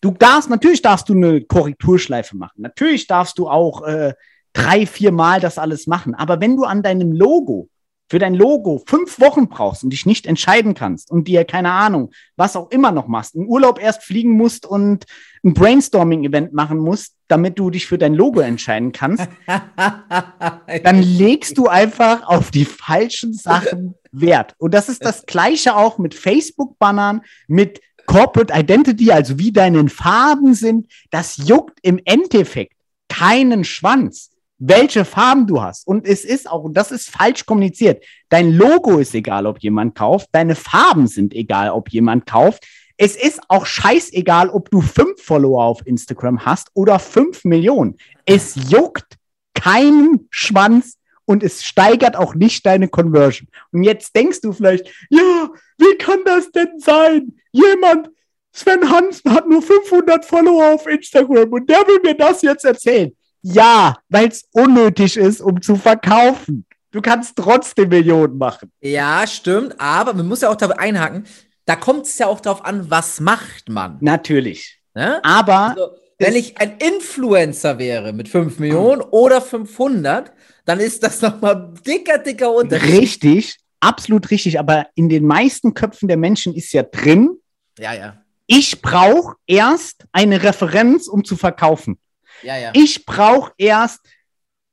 du 0.00 0.10
darfst, 0.12 0.50
natürlich 0.50 0.82
darfst 0.82 1.08
du 1.08 1.14
eine 1.14 1.40
Korrekturschleife 1.42 2.36
machen. 2.36 2.62
Natürlich 2.62 3.06
darfst 3.06 3.38
du 3.38 3.48
auch 3.48 3.82
äh, 3.82 4.14
drei, 4.52 4.86
vier 4.86 5.12
Mal 5.12 5.40
das 5.40 5.58
alles 5.58 5.86
machen. 5.86 6.14
Aber 6.14 6.40
wenn 6.40 6.56
du 6.56 6.64
an 6.64 6.82
deinem 6.82 7.12
Logo, 7.12 7.68
für 8.08 8.18
dein 8.18 8.34
Logo 8.34 8.82
fünf 8.86 9.20
Wochen 9.20 9.48
brauchst 9.48 9.82
und 9.82 9.90
dich 9.90 10.06
nicht 10.06 10.26
entscheiden 10.26 10.74
kannst 10.74 11.10
und 11.10 11.26
dir, 11.26 11.44
keine 11.44 11.72
Ahnung, 11.72 12.10
was 12.36 12.54
auch 12.54 12.70
immer 12.70 12.92
noch 12.92 13.08
machst, 13.08 13.34
in 13.34 13.46
Urlaub 13.46 13.82
erst 13.82 14.04
fliegen 14.04 14.30
musst 14.30 14.64
und 14.64 15.06
ein 15.44 15.54
Brainstorming-Event 15.54 16.52
machen 16.52 16.78
musst, 16.78 17.16
damit 17.28 17.58
du 17.58 17.70
dich 17.70 17.86
für 17.86 17.98
dein 17.98 18.14
Logo 18.14 18.40
entscheiden 18.40 18.92
kannst, 18.92 19.28
dann 20.84 21.02
legst 21.02 21.58
du 21.58 21.66
einfach 21.66 22.28
auf 22.28 22.50
die 22.50 22.64
falschen 22.64 23.34
Sachen 23.34 23.94
Wert. 24.12 24.54
Und 24.58 24.72
das 24.72 24.88
ist 24.88 25.04
das 25.04 25.26
Gleiche 25.26 25.76
auch 25.76 25.98
mit 25.98 26.14
Facebook-Bannern, 26.14 27.22
mit 27.48 27.80
Corporate 28.06 28.52
Identity, 28.54 29.10
also 29.10 29.38
wie 29.38 29.52
deine 29.52 29.88
Farben 29.88 30.54
sind. 30.54 30.86
Das 31.10 31.36
juckt 31.36 31.78
im 31.82 32.00
Endeffekt 32.04 32.72
keinen 33.08 33.64
Schwanz, 33.64 34.30
welche 34.58 35.04
Farben 35.04 35.46
du 35.46 35.62
hast. 35.62 35.86
Und 35.86 36.06
es 36.06 36.24
ist 36.24 36.50
auch, 36.50 36.64
und 36.64 36.76
das 36.76 36.90
ist 36.90 37.10
falsch 37.10 37.46
kommuniziert. 37.46 38.04
Dein 38.28 38.52
Logo 38.52 38.98
ist 38.98 39.14
egal, 39.14 39.46
ob 39.46 39.58
jemand 39.58 39.94
kauft. 39.94 40.28
Deine 40.32 40.54
Farben 40.54 41.06
sind 41.06 41.34
egal, 41.34 41.70
ob 41.70 41.90
jemand 41.90 42.26
kauft. 42.26 42.66
Es 42.96 43.14
ist 43.14 43.40
auch 43.48 43.66
scheißegal, 43.66 44.48
ob 44.48 44.70
du 44.70 44.80
fünf 44.80 45.22
Follower 45.22 45.64
auf 45.64 45.86
Instagram 45.86 46.46
hast 46.46 46.70
oder 46.72 46.98
fünf 46.98 47.44
Millionen. 47.44 47.96
Es 48.24 48.54
juckt 48.70 49.18
keinen 49.54 50.28
Schwanz 50.30 50.95
und 51.26 51.42
es 51.42 51.62
steigert 51.64 52.16
auch 52.16 52.34
nicht 52.34 52.64
deine 52.64 52.88
Conversion. 52.88 53.48
Und 53.72 53.82
jetzt 53.82 54.16
denkst 54.16 54.40
du 54.40 54.52
vielleicht, 54.52 54.86
ja, 55.10 55.48
wie 55.78 55.98
kann 55.98 56.20
das 56.24 56.50
denn 56.50 56.78
sein? 56.78 57.34
Jemand, 57.52 58.10
Sven 58.52 58.88
Hansen 58.90 59.32
hat 59.32 59.46
nur 59.46 59.60
500 59.60 60.24
Follower 60.24 60.74
auf 60.74 60.86
Instagram 60.86 61.52
und 61.52 61.68
der 61.68 61.78
will 61.86 62.00
mir 62.02 62.14
das 62.14 62.40
jetzt 62.42 62.64
erzählen. 62.64 63.12
Ja, 63.42 63.96
weil 64.08 64.28
es 64.28 64.44
unnötig 64.52 65.16
ist, 65.16 65.40
um 65.42 65.60
zu 65.60 65.76
verkaufen. 65.76 66.64
Du 66.90 67.02
kannst 67.02 67.36
trotzdem 67.36 67.90
Millionen 67.90 68.38
machen. 68.38 68.72
ja, 68.80 69.26
stimmt, 69.26 69.78
aber 69.78 70.14
man 70.14 70.26
muss 70.26 70.40
ja 70.40 70.48
auch 70.48 70.56
dabei 70.56 70.78
einhaken, 70.78 71.26
da 71.66 71.76
kommt 71.76 72.06
es 72.06 72.16
ja 72.18 72.28
auch 72.28 72.40
darauf 72.40 72.64
an, 72.64 72.90
was 72.90 73.20
macht 73.20 73.68
man. 73.68 73.98
Natürlich. 74.00 74.80
Ne? 74.94 75.22
Aber 75.24 75.70
Also, 75.70 75.90
wenn 76.18 76.34
ich 76.34 76.58
ein 76.58 76.78
Influencer 76.78 77.78
wäre 77.78 78.12
mit 78.12 78.28
5 78.28 78.58
Millionen 78.58 79.02
oder 79.02 79.40
500, 79.40 80.32
dann 80.64 80.80
ist 80.80 81.02
das 81.02 81.20
nochmal 81.22 81.74
dicker, 81.86 82.18
dicker 82.18 82.52
Unterschied. 82.54 82.90
richtig, 83.00 83.56
absolut 83.80 84.30
richtig. 84.30 84.58
Aber 84.58 84.86
in 84.94 85.08
den 85.08 85.26
meisten 85.26 85.74
Köpfen 85.74 86.08
der 86.08 86.16
Menschen 86.16 86.54
ist 86.54 86.72
ja 86.72 86.82
drin, 86.82 87.36
Ja, 87.78 87.92
ja. 87.94 88.22
ich 88.46 88.80
brauche 88.82 89.34
erst 89.46 90.04
eine 90.12 90.42
Referenz, 90.42 91.06
um 91.06 91.24
zu 91.24 91.36
verkaufen. 91.36 91.98
Ja, 92.42 92.56
ja. 92.56 92.70
Ich 92.74 93.04
brauche 93.06 93.52
erst 93.58 94.00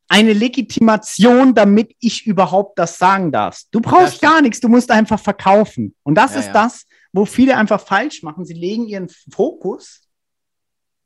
eine 0.07 0.33
Legitimation, 0.33 1.53
damit 1.55 1.95
ich 1.99 2.25
überhaupt 2.27 2.77
das 2.77 2.97
sagen 2.97 3.31
darf. 3.31 3.61
Du 3.71 3.81
brauchst 3.81 4.21
gar 4.21 4.41
nichts, 4.41 4.59
du 4.59 4.67
musst 4.69 4.91
einfach 4.91 5.19
verkaufen. 5.19 5.95
Und 6.03 6.15
das 6.15 6.33
Ja, 6.33 6.39
ist 6.39 6.47
ja. 6.47 6.53
das, 6.53 6.85
wo 7.11 7.25
viele 7.25 7.57
einfach 7.57 7.81
falsch 7.81 8.21
machen. 8.23 8.45
Sie 8.45 8.53
legen 8.53 8.85
ihren 8.87 9.07
Fokus 9.31 10.01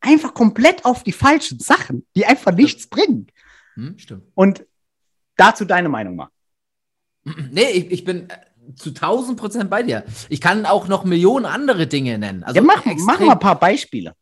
einfach 0.08 0.34
komplett 0.34 0.86
auf 0.86 1.04
die 1.04 1.12
falschen 1.12 1.60
Sachen, 1.60 2.06
die 2.16 2.26
einfach 2.26 2.54
nichts 2.54 2.88
bringen. 2.88 3.28
Hm, 3.76 3.98
stimmt. 4.00 4.24
Und 4.34 4.66
dazu 5.36 5.66
deine 5.66 5.90
Meinung 5.90 6.16
mal. 6.16 6.30
Nee, 7.52 7.72
ich, 7.72 7.92
ich 7.92 8.04
bin 8.06 8.30
äh, 8.30 8.38
zu 8.76 8.90
1000 8.90 9.38
Prozent 9.38 9.70
bei 9.70 9.84
dir. 9.84 10.06
Ich 10.30 10.40
kann 10.40 10.66
auch 10.66 10.88
noch 10.88 11.04
Millionen 11.04 11.46
andere 11.46 11.88
Dinge 11.88 12.18
nennen. 12.18 12.44
Also 12.44 12.56
ja, 12.56 12.62
mach, 12.62 12.86
mach 12.86 13.20
mal 13.20 13.34
ein 13.34 13.40
paar 13.40 13.60
Beispiele. 13.60 14.16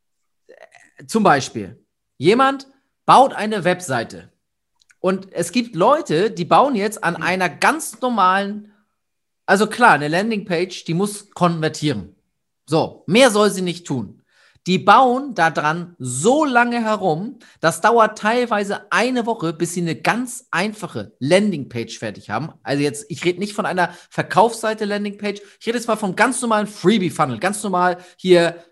Zum 1.08 1.24
Beispiel, 1.24 1.86
jemand 2.18 2.68
baut 3.06 3.34
eine 3.34 3.64
Webseite. 3.64 4.32
Und 5.00 5.32
es 5.34 5.52
gibt 5.52 5.76
Leute, 5.76 6.32
die 6.32 6.46
bauen 6.46 6.74
jetzt 6.74 7.04
an 7.04 7.16
einer 7.16 7.48
ganz 7.48 8.02
normalen, 8.02 8.74
also 9.46 9.68
klar, 9.68 9.92
eine 9.92 10.08
Landingpage, 10.08 10.84
die 10.86 10.96
muss 10.96 11.30
konvertieren. 11.30 12.16
So, 12.66 13.04
mehr 13.06 13.30
soll 13.30 13.52
sie 13.52 13.62
nicht 13.62 13.86
tun. 13.86 14.24
Die 14.68 14.80
bauen 14.80 15.36
daran 15.36 15.96
so 16.00 16.44
lange 16.44 16.84
herum, 16.84 17.38
das 17.60 17.82
dauert 17.82 18.18
teilweise 18.18 18.92
eine 18.92 19.28
Woche, 19.28 19.54
bis 19.54 19.74
sie 19.74 19.82
eine 19.82 19.96
ganz 19.96 20.48
einfache 20.50 21.14
Landingpage 21.20 22.00
fertig 22.00 22.32
haben. 22.32 22.52
Also 22.64 22.82
jetzt, 22.82 23.06
ich 23.10 23.24
rede 23.24 23.40
nicht 23.40 23.54
von 23.54 23.68
einer 23.68 23.94
Verkaufsseite 24.10 24.86
Landingpage, 24.86 25.40
ich 25.60 25.68
rede 25.68 25.78
jetzt 25.78 25.88
mal 25.88 25.98
vom 25.98 26.16
ganz 26.16 26.42
normalen 26.42 26.66
Freebie-Funnel, 26.66 27.38
ganz 27.38 27.62
normal 27.62 27.98
hier, 28.18 28.64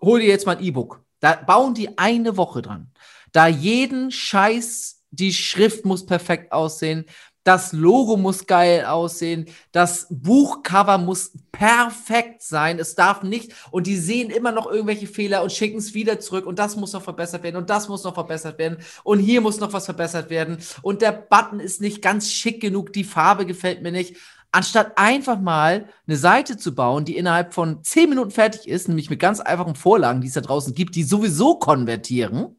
hol 0.00 0.20
dir 0.20 0.28
jetzt 0.28 0.46
mal 0.46 0.56
ein 0.56 0.64
E-Book. 0.64 1.04
Da 1.20 1.34
bauen 1.34 1.74
die 1.74 1.98
eine 1.98 2.38
Woche 2.38 2.62
dran. 2.62 2.90
Da 3.32 3.46
jeden 3.46 4.10
Scheiß, 4.10 5.04
die 5.10 5.34
Schrift 5.34 5.84
muss 5.84 6.06
perfekt 6.06 6.52
aussehen, 6.52 7.04
das 7.44 7.72
Logo 7.72 8.16
muss 8.16 8.46
geil 8.46 8.84
aussehen, 8.84 9.46
das 9.72 10.06
Buchcover 10.10 10.98
muss 10.98 11.32
perfekt 11.50 12.42
sein, 12.42 12.78
es 12.78 12.94
darf 12.94 13.22
nicht, 13.22 13.52
und 13.70 13.86
die 13.86 13.96
sehen 13.96 14.30
immer 14.30 14.52
noch 14.52 14.70
irgendwelche 14.70 15.06
Fehler 15.06 15.42
und 15.42 15.52
schicken 15.52 15.78
es 15.78 15.94
wieder 15.94 16.20
zurück. 16.20 16.46
Und 16.46 16.58
das 16.58 16.76
muss 16.76 16.92
noch 16.92 17.02
verbessert 17.02 17.42
werden. 17.42 17.56
Und 17.56 17.70
das 17.70 17.88
muss 17.88 18.04
noch 18.04 18.14
verbessert 18.14 18.58
werden. 18.58 18.78
Und 19.04 19.18
hier 19.18 19.40
muss 19.40 19.60
noch 19.60 19.72
was 19.72 19.86
verbessert 19.86 20.30
werden. 20.30 20.58
Und 20.82 21.02
der 21.02 21.12
Button 21.12 21.60
ist 21.60 21.80
nicht 21.80 22.02
ganz 22.02 22.30
schick 22.30 22.60
genug, 22.60 22.92
die 22.92 23.04
Farbe 23.04 23.46
gefällt 23.46 23.82
mir 23.82 23.92
nicht. 23.92 24.16
Anstatt 24.52 24.98
einfach 24.98 25.40
mal 25.40 25.88
eine 26.06 26.16
Seite 26.16 26.58
zu 26.58 26.74
bauen, 26.74 27.04
die 27.06 27.16
innerhalb 27.16 27.54
von 27.54 27.82
zehn 27.82 28.10
Minuten 28.10 28.30
fertig 28.30 28.68
ist, 28.68 28.86
nämlich 28.86 29.08
mit 29.08 29.18
ganz 29.18 29.40
einfachen 29.40 29.74
Vorlagen, 29.74 30.20
die 30.20 30.28
es 30.28 30.34
da 30.34 30.42
draußen 30.42 30.74
gibt, 30.74 30.94
die 30.94 31.04
sowieso 31.04 31.58
konvertieren 31.58 32.56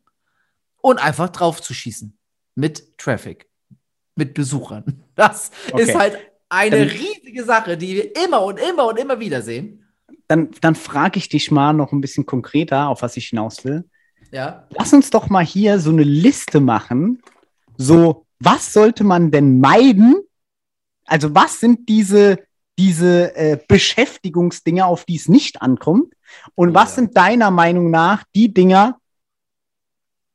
und 0.82 0.98
einfach 0.98 1.30
drauf 1.30 1.62
zu 1.62 1.74
schießen 1.74 2.18
mit 2.56 2.98
Traffic 2.98 3.53
mit 4.16 4.34
Besuchern. 4.34 5.04
Das 5.16 5.52
okay. 5.72 5.84
ist 5.84 5.96
halt 5.96 6.18
eine 6.50 6.88
dann, 6.88 6.88
riesige 6.88 7.44
Sache, 7.44 7.78
die 7.78 7.96
wir 7.96 8.16
immer 8.26 8.42
und 8.42 8.60
immer 8.60 8.88
und 8.88 8.98
immer 8.98 9.20
wieder 9.20 9.44
sehen. 9.44 9.86
Dann, 10.28 10.50
dann 10.60 10.74
frage 10.74 11.20
ich 11.20 11.30
dich 11.30 11.52
mal 11.52 11.72
noch 11.74 11.92
ein 11.92 12.02
bisschen 12.02 12.26
konkreter, 12.26 12.88
auf 12.88 13.04
was 13.04 13.16
ich 13.16 13.28
hinaus 13.28 13.64
will. 13.64 13.88
Ja. 14.32 14.68
Lass 14.72 14.92
uns 14.92 15.12
doch 15.12 15.30
mal 15.30 15.46
hier 15.46 15.80
so 15.80 15.92
eine 15.92 16.02
Liste 16.02 16.60
machen. 16.60 17.22
So, 17.78 18.26
was 18.40 18.74
sollte 18.74 19.04
man 19.04 19.30
denn 19.30 19.60
meiden? 19.60 20.16
Also, 21.06 21.36
was 21.36 21.60
sind 21.60 21.88
diese, 21.88 22.40
diese 22.80 23.36
äh, 23.36 23.60
Beschäftigungsdinge, 23.68 24.86
auf 24.86 25.06
die 25.06 25.18
es 25.18 25.30
nicht 25.30 25.62
ankommt? 25.62 26.14
Und 26.56 26.72
oh, 26.72 26.74
was 26.74 26.92
ja. 26.92 26.96
sind 26.96 27.18
deiner 27.18 27.52
Meinung 27.52 27.92
nach 27.92 28.24
die 28.34 28.52
Dinger, 28.52 28.98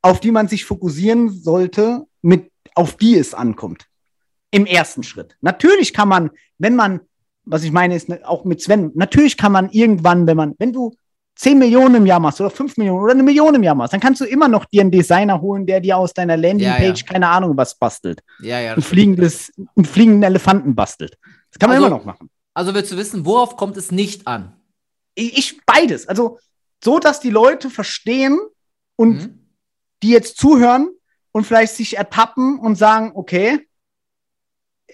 auf 0.01 0.21
die 0.21 0.31
man 0.31 0.47
sich 0.47 0.63
fokussieren 0.63 1.29
sollte, 1.29 2.05
mit 2.21 2.49
auf 2.75 2.97
die 2.97 3.15
es 3.15 3.33
ankommt. 3.33 3.85
Im 4.51 4.65
ersten 4.65 5.03
Schritt. 5.03 5.37
Natürlich 5.41 5.93
kann 5.93 6.07
man, 6.07 6.31
wenn 6.57 6.75
man, 6.75 7.01
was 7.45 7.63
ich 7.63 7.71
meine, 7.71 7.95
ist 7.95 8.09
ne, 8.09 8.21
auch 8.23 8.45
mit 8.45 8.61
Sven, 8.61 8.91
natürlich 8.95 9.37
kann 9.37 9.51
man 9.51 9.69
irgendwann, 9.69 10.25
wenn 10.27 10.37
man, 10.37 10.55
wenn 10.57 10.73
du 10.73 10.95
10 11.35 11.57
Millionen 11.57 11.95
im 11.95 12.05
Jahr 12.05 12.19
machst 12.19 12.41
oder 12.41 12.49
5 12.49 12.75
Millionen 12.77 13.01
oder 13.01 13.13
eine 13.13 13.23
Million 13.23 13.55
im 13.55 13.63
Jahr 13.63 13.75
machst, 13.75 13.93
dann 13.93 14.01
kannst 14.01 14.19
du 14.19 14.25
immer 14.25 14.47
noch 14.47 14.65
dir 14.65 14.81
einen 14.81 14.91
Designer 14.91 15.39
holen, 15.39 15.65
der 15.65 15.79
dir 15.79 15.97
aus 15.97 16.13
deiner 16.13 16.35
Landingpage, 16.35 16.81
ja, 16.81 16.93
ja. 16.93 17.13
keine 17.13 17.29
Ahnung, 17.29 17.55
was 17.55 17.75
bastelt. 17.75 18.21
Ja, 18.41 18.59
ja. 18.59 18.73
Ein 18.73 18.81
fliegendes, 18.81 19.51
einen 19.75 19.85
fliegenden 19.85 20.23
Elefanten 20.23 20.75
bastelt. 20.75 21.17
Das 21.51 21.59
kann 21.59 21.69
man 21.69 21.77
also, 21.77 21.87
immer 21.87 21.97
noch 21.97 22.05
machen. 22.05 22.29
Also 22.53 22.73
willst 22.73 22.91
du 22.91 22.97
wissen, 22.97 23.25
worauf 23.25 23.55
kommt 23.55 23.77
es 23.77 23.91
nicht 23.91 24.27
an? 24.27 24.53
Ich, 25.15 25.37
ich 25.37 25.61
beides. 25.65 26.07
Also 26.07 26.39
so, 26.83 26.99
dass 26.99 27.21
die 27.21 27.29
Leute 27.29 27.69
verstehen 27.69 28.37
und 28.97 29.13
mhm. 29.13 29.45
die 30.03 30.09
jetzt 30.09 30.37
zuhören, 30.37 30.89
und 31.31 31.45
vielleicht 31.45 31.75
sich 31.75 31.97
ertappen 31.97 32.59
und 32.59 32.75
sagen, 32.75 33.11
okay, 33.15 33.67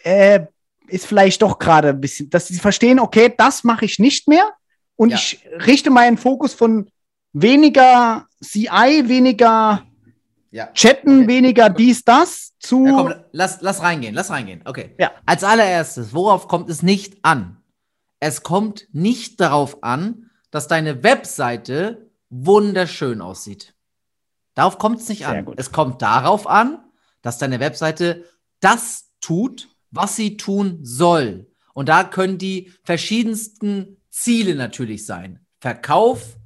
äh, 0.03 0.45
ist 0.87 1.05
vielleicht 1.05 1.41
doch 1.41 1.57
gerade 1.57 1.89
ein 1.89 2.01
bisschen, 2.01 2.29
dass 2.29 2.47
sie 2.47 2.59
verstehen, 2.59 2.99
okay, 2.99 3.33
das 3.35 3.63
mache 3.63 3.85
ich 3.85 3.99
nicht 3.99 4.27
mehr 4.27 4.53
und 4.95 5.09
ja. 5.09 5.17
ich 5.17 5.45
richte 5.65 5.89
meinen 5.89 6.17
Fokus 6.17 6.53
von 6.53 6.89
weniger 7.33 8.27
CI, 8.41 9.03
weniger 9.07 9.83
ja. 10.51 10.67
Chatten, 10.73 11.19
okay. 11.19 11.27
weniger 11.27 11.69
dies, 11.69 12.03
das 12.03 12.53
zu. 12.59 12.85
Ja, 12.85 12.93
komm, 12.93 13.13
lass, 13.33 13.61
lass 13.61 13.81
reingehen, 13.81 14.15
lass 14.15 14.29
reingehen. 14.29 14.61
Okay. 14.63 14.95
Ja. 14.97 15.11
Als 15.25 15.43
allererstes, 15.43 16.13
worauf 16.13 16.47
kommt 16.47 16.69
es 16.69 16.81
nicht 16.81 17.17
an? 17.23 17.57
Es 18.21 18.41
kommt 18.41 18.87
nicht 18.93 19.41
darauf 19.41 19.83
an, 19.83 20.29
dass 20.51 20.69
deine 20.69 21.03
Webseite 21.03 22.09
wunderschön 22.29 23.21
aussieht. 23.21 23.74
Darauf 24.55 24.79
kommt 24.79 24.99
es 24.99 25.09
nicht 25.09 25.19
Sehr 25.19 25.29
an. 25.29 25.45
Gut. 25.45 25.55
Es 25.57 25.71
kommt 25.71 26.01
darauf 26.01 26.47
an, 26.47 26.79
dass 27.21 27.37
deine 27.37 27.59
Webseite 27.59 28.25
das 28.59 29.11
tut, 29.21 29.69
was 29.91 30.15
sie 30.15 30.37
tun 30.37 30.79
soll. 30.81 31.47
Und 31.73 31.89
da 31.89 32.03
können 32.03 32.37
die 32.37 32.71
verschiedensten 32.83 34.01
Ziele 34.09 34.55
natürlich 34.55 35.05
sein. 35.05 35.45
Verkauf 35.59 36.37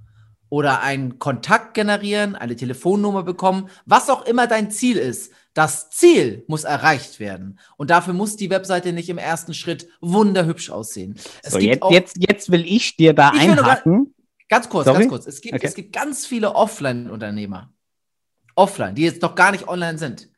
oder 0.49 0.81
einen 0.81 1.19
Kontakt 1.19 1.75
generieren, 1.75 2.35
eine 2.35 2.55
Telefonnummer 2.55 3.23
bekommen, 3.23 3.69
was 3.85 4.09
auch 4.09 4.25
immer 4.25 4.47
dein 4.47 4.71
Ziel 4.71 4.97
ist. 4.97 5.31
Das 5.53 5.91
Ziel 5.91 6.43
muss 6.47 6.63
erreicht 6.63 7.19
werden. 7.19 7.59
Und 7.77 7.91
dafür 7.91 8.13
muss 8.13 8.35
die 8.35 8.49
Webseite 8.49 8.91
nicht 8.93 9.09
im 9.09 9.17
ersten 9.17 9.53
Schritt 9.53 9.87
wunderhübsch 10.01 10.71
aussehen. 10.71 11.15
Es 11.43 11.53
so, 11.53 11.59
jetzt, 11.59 11.83
jetzt, 11.91 12.17
jetzt 12.17 12.51
will 12.51 12.65
ich 12.65 12.95
dir 12.97 13.13
da 13.13 13.31
ich 13.33 13.41
einhaken. 13.41 14.15
Ganz 14.47 14.69
kurz, 14.69 14.85
Sorry? 14.85 14.99
ganz 14.99 15.09
kurz. 15.09 15.27
Es 15.27 15.41
gibt, 15.41 15.55
okay. 15.55 15.67
es 15.67 15.75
gibt 15.75 15.93
ganz 15.93 16.25
viele 16.25 16.55
Offline-Unternehmer, 16.55 17.71
offline, 18.55 18.95
die 18.95 19.03
jetzt 19.03 19.21
noch 19.21 19.35
gar 19.35 19.51
nicht 19.51 19.67
online 19.67 19.97
sind, 19.97 20.29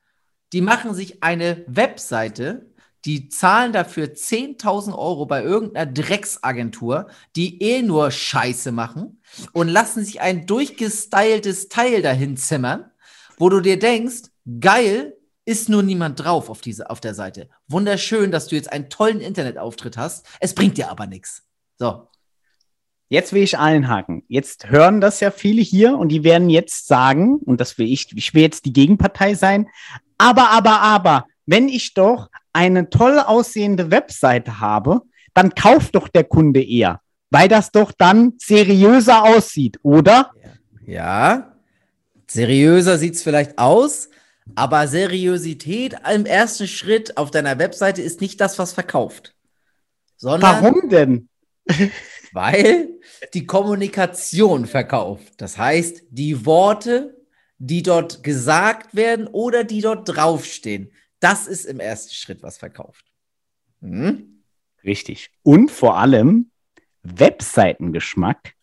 die 0.53 0.61
machen 0.61 0.93
sich 0.93 1.23
eine 1.23 1.63
Webseite, 1.67 2.71
die 3.05 3.29
zahlen 3.29 3.73
dafür 3.73 4.07
10.000 4.07 4.95
Euro 4.95 5.25
bei 5.25 5.43
irgendeiner 5.43 5.91
Drecksagentur, 5.91 7.07
die 7.35 7.61
eh 7.61 7.81
nur 7.81 8.11
Scheiße 8.11 8.71
machen 8.71 9.21
und 9.53 9.69
lassen 9.69 10.05
sich 10.05 10.21
ein 10.21 10.45
durchgestyltes 10.45 11.69
Teil 11.69 12.01
dahin 12.01 12.37
zimmern, 12.37 12.91
wo 13.37 13.49
du 13.49 13.59
dir 13.59 13.79
denkst, 13.79 14.29
geil, 14.59 15.17
ist 15.45 15.69
nur 15.69 15.81
niemand 15.81 16.19
drauf 16.19 16.49
auf, 16.49 16.61
diese, 16.61 16.89
auf 16.89 17.01
der 17.01 17.15
Seite. 17.15 17.49
Wunderschön, 17.67 18.31
dass 18.31 18.47
du 18.47 18.55
jetzt 18.55 18.71
einen 18.71 18.89
tollen 18.89 19.19
Internetauftritt 19.19 19.97
hast. 19.97 20.27
Es 20.39 20.53
bringt 20.53 20.77
dir 20.77 20.91
aber 20.91 21.07
nichts. 21.07 21.43
So. 21.79 22.07
Jetzt 23.11 23.33
will 23.33 23.43
ich 23.43 23.57
einhaken. 23.57 24.23
Jetzt 24.29 24.69
hören 24.69 25.01
das 25.01 25.19
ja 25.19 25.31
viele 25.31 25.61
hier 25.61 25.97
und 25.97 26.07
die 26.07 26.23
werden 26.23 26.49
jetzt 26.49 26.87
sagen, 26.87 27.39
und 27.39 27.59
das 27.59 27.77
will 27.77 27.91
ich, 27.91 28.15
ich 28.15 28.33
will 28.33 28.41
jetzt 28.41 28.63
die 28.63 28.71
Gegenpartei 28.71 29.33
sein, 29.33 29.67
aber, 30.17 30.51
aber, 30.51 30.79
aber, 30.79 31.25
wenn 31.45 31.67
ich 31.67 31.93
doch 31.93 32.29
eine 32.53 32.89
toll 32.89 33.19
aussehende 33.19 33.91
Webseite 33.91 34.61
habe, 34.61 35.01
dann 35.33 35.53
kauft 35.53 35.95
doch 35.95 36.07
der 36.07 36.23
Kunde 36.23 36.63
eher, 36.63 37.01
weil 37.31 37.49
das 37.49 37.73
doch 37.73 37.91
dann 37.91 38.35
seriöser 38.37 39.23
aussieht, 39.25 39.77
oder? 39.83 40.31
Ja, 40.85 41.51
seriöser 42.27 42.97
sieht 42.97 43.15
es 43.15 43.23
vielleicht 43.23 43.57
aus, 43.57 44.07
aber 44.55 44.87
Seriosität 44.87 45.97
im 46.13 46.25
ersten 46.25 46.65
Schritt 46.65 47.17
auf 47.17 47.29
deiner 47.29 47.59
Webseite 47.59 48.01
ist 48.01 48.21
nicht 48.21 48.39
das, 48.39 48.57
was 48.57 48.71
verkauft. 48.71 49.35
Sondern 50.15 50.63
Warum 50.63 50.87
denn? 50.87 51.27
Weil 52.33 52.89
die 53.33 53.45
Kommunikation 53.45 54.65
verkauft. 54.65 55.33
Das 55.37 55.57
heißt, 55.57 56.03
die 56.09 56.45
Worte, 56.45 57.17
die 57.57 57.83
dort 57.83 58.23
gesagt 58.23 58.95
werden 58.95 59.27
oder 59.27 59.63
die 59.63 59.81
dort 59.81 60.07
draufstehen, 60.07 60.91
das 61.19 61.47
ist 61.47 61.65
im 61.65 61.79
ersten 61.79 62.13
Schritt, 62.13 62.41
was 62.41 62.57
verkauft. 62.57 63.05
Hm? 63.81 64.43
Richtig. 64.83 65.29
Und 65.43 65.69
vor 65.69 65.97
allem, 65.97 66.51
Webseitengeschmack 67.03 68.53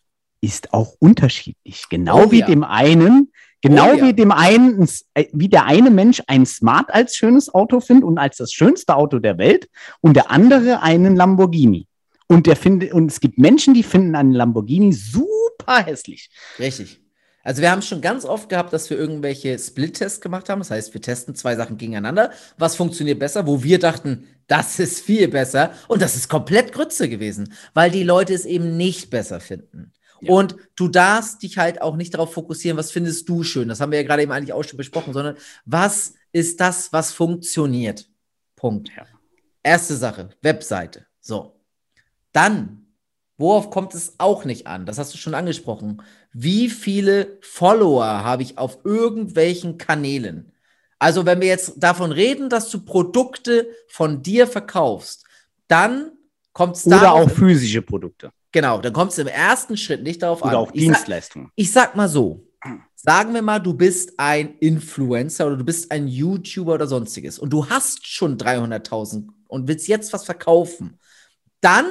ist 0.41 0.73
auch 0.73 0.95
unterschiedlich. 0.99 1.83
Genau 1.89 2.25
oh, 2.25 2.31
wie 2.31 2.39
ja. 2.39 2.45
dem 2.45 2.63
einen, 2.63 3.31
genau 3.61 3.91
oh, 3.91 3.95
ja. 3.95 4.07
wie 4.07 4.13
dem 4.13 4.31
einen, 4.31 4.87
äh, 5.13 5.25
wie 5.33 5.49
der 5.49 5.65
eine 5.65 5.91
Mensch 5.91 6.21
ein 6.27 6.45
Smart 6.45 6.93
als 6.93 7.15
schönes 7.15 7.53
Auto 7.53 7.79
findet 7.79 8.05
und 8.05 8.17
als 8.17 8.37
das 8.37 8.51
schönste 8.51 8.95
Auto 8.95 9.19
der 9.19 9.37
Welt 9.37 9.69
und 10.01 10.15
der 10.15 10.31
andere 10.31 10.81
einen 10.81 11.15
Lamborghini. 11.15 11.88
Und 12.31 12.45
der 12.45 12.55
findet, 12.55 12.93
und 12.93 13.11
es 13.11 13.19
gibt 13.19 13.39
Menschen, 13.39 13.73
die 13.73 13.83
finden 13.83 14.15
einen 14.15 14.33
Lamborghini 14.33 14.93
super 14.93 15.83
hässlich. 15.83 16.29
Richtig. 16.59 17.01
Also 17.43 17.63
wir 17.63 17.71
haben 17.71 17.81
schon 17.81 18.01
ganz 18.01 18.23
oft 18.23 18.49
gehabt, 18.49 18.71
dass 18.71 18.89
wir 18.91 18.97
irgendwelche 18.97 19.57
Split-Tests 19.57 20.21
gemacht 20.21 20.47
haben. 20.47 20.59
Das 20.59 20.69
heißt, 20.69 20.93
wir 20.93 21.01
testen 21.01 21.33
zwei 21.33 21.55
Sachen 21.55 21.77
gegeneinander. 21.77 22.31
Was 22.59 22.75
funktioniert 22.75 23.17
besser? 23.17 23.47
Wo 23.47 23.63
wir 23.63 23.79
dachten, 23.79 24.27
das 24.45 24.77
ist 24.77 24.99
viel 24.99 25.27
besser. 25.27 25.73
Und 25.87 26.03
das 26.03 26.15
ist 26.15 26.29
komplett 26.29 26.71
Grütze 26.71 27.09
gewesen, 27.09 27.53
weil 27.73 27.89
die 27.89 28.03
Leute 28.03 28.35
es 28.35 28.45
eben 28.45 28.77
nicht 28.77 29.09
besser 29.09 29.39
finden. 29.39 29.93
Ja. 30.21 30.31
Und 30.31 30.55
du 30.75 30.87
darfst 30.87 31.41
dich 31.41 31.57
halt 31.57 31.81
auch 31.81 31.95
nicht 31.95 32.13
darauf 32.13 32.33
fokussieren, 32.33 32.77
was 32.77 32.91
findest 32.91 33.27
du 33.27 33.41
schön. 33.41 33.69
Das 33.69 33.79
haben 33.79 33.91
wir 33.91 34.01
ja 34.01 34.05
gerade 34.05 34.21
eben 34.21 34.31
eigentlich 34.31 34.53
auch 34.53 34.63
schon 34.63 34.77
besprochen, 34.77 35.13
sondern 35.13 35.35
was 35.65 36.13
ist 36.31 36.59
das, 36.59 36.93
was 36.93 37.11
funktioniert? 37.11 38.07
Punkt. 38.55 38.89
Ja. 38.95 39.07
Erste 39.63 39.95
Sache, 39.95 40.29
Webseite. 40.43 41.07
So. 41.21 41.58
Dann 42.31 42.75
Worauf 43.39 43.69
kommt 43.69 43.95
es 43.95 44.15
auch 44.17 44.43
nicht 44.43 44.67
an? 44.67 44.85
Das 44.85 44.97
hast 44.97 45.13
du 45.13 45.17
schon 45.17 45.33
angesprochen. 45.33 46.01
Wie 46.33 46.69
viele 46.69 47.37
Follower 47.39 48.03
habe 48.05 48.43
ich 48.43 48.57
auf 48.57 48.79
irgendwelchen 48.83 49.77
Kanälen? 49.77 50.51
Also, 50.99 51.25
wenn 51.25 51.39
wir 51.39 51.47
jetzt 51.47 51.75
davon 51.77 52.11
reden, 52.11 52.49
dass 52.49 52.69
du 52.69 52.81
Produkte 52.83 53.69
von 53.87 54.21
dir 54.21 54.45
verkaufst, 54.45 55.23
dann 55.69 56.11
kommt 56.51 56.75
es 56.75 56.85
Oder 56.85 57.13
auch 57.13 57.29
physische 57.31 57.81
Produkte. 57.81 58.33
Genau, 58.51 58.81
dann 58.81 58.91
kommt 58.91 59.13
es 59.13 59.17
im 59.19 59.27
ersten 59.27 59.77
Schritt 59.77 60.03
nicht 60.03 60.21
darauf 60.21 60.41
Oder 60.41 60.51
an. 60.51 60.55
auch 60.57 60.71
Ich 60.73 60.81
sag- 60.85 60.95
Dienstleistungen. 60.95 61.49
ich 61.55 61.71
sag 61.71 61.95
mal 61.95 62.09
so, 62.09 62.45
sagen 62.95 63.33
wir 63.33 63.41
mal, 63.41 63.59
du 63.59 63.73
bist 63.73 64.19
ein 64.19 64.57
Influencer 64.57 65.47
oder 65.47 65.55
du 65.55 65.63
bist 65.63 65.89
ein 65.93 66.09
YouTuber 66.09 66.73
oder 66.73 66.87
sonstiges 66.87 67.39
und 67.39 67.51
du 67.53 67.69
hast 67.69 68.05
schon 68.05 68.37
300.000 68.37 69.29
und 69.47 69.69
willst 69.69 69.87
jetzt 69.87 70.11
was 70.11 70.25
verkaufen, 70.25 70.99
dann 71.61 71.85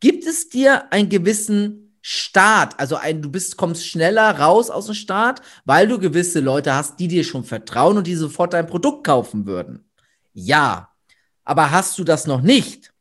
gibt 0.00 0.26
es 0.26 0.48
dir 0.48 0.92
einen 0.92 1.08
gewissen 1.08 1.98
Start, 2.00 2.78
also 2.78 2.96
ein, 2.96 3.20
du 3.20 3.30
bist, 3.30 3.56
kommst 3.56 3.86
schneller 3.86 4.38
raus 4.38 4.70
aus 4.70 4.86
dem 4.86 4.94
Start, 4.94 5.42
weil 5.64 5.88
du 5.88 5.98
gewisse 5.98 6.40
Leute 6.40 6.74
hast, 6.74 6.98
die 7.00 7.08
dir 7.08 7.24
schon 7.24 7.44
vertrauen 7.44 7.98
und 7.98 8.06
die 8.06 8.14
sofort 8.14 8.54
dein 8.54 8.66
Produkt 8.66 9.04
kaufen 9.04 9.46
würden. 9.46 9.84
Ja, 10.32 10.90
aber 11.44 11.70
hast 11.70 11.98
du 11.98 12.04
das 12.04 12.26
noch 12.26 12.40
nicht, 12.40 12.92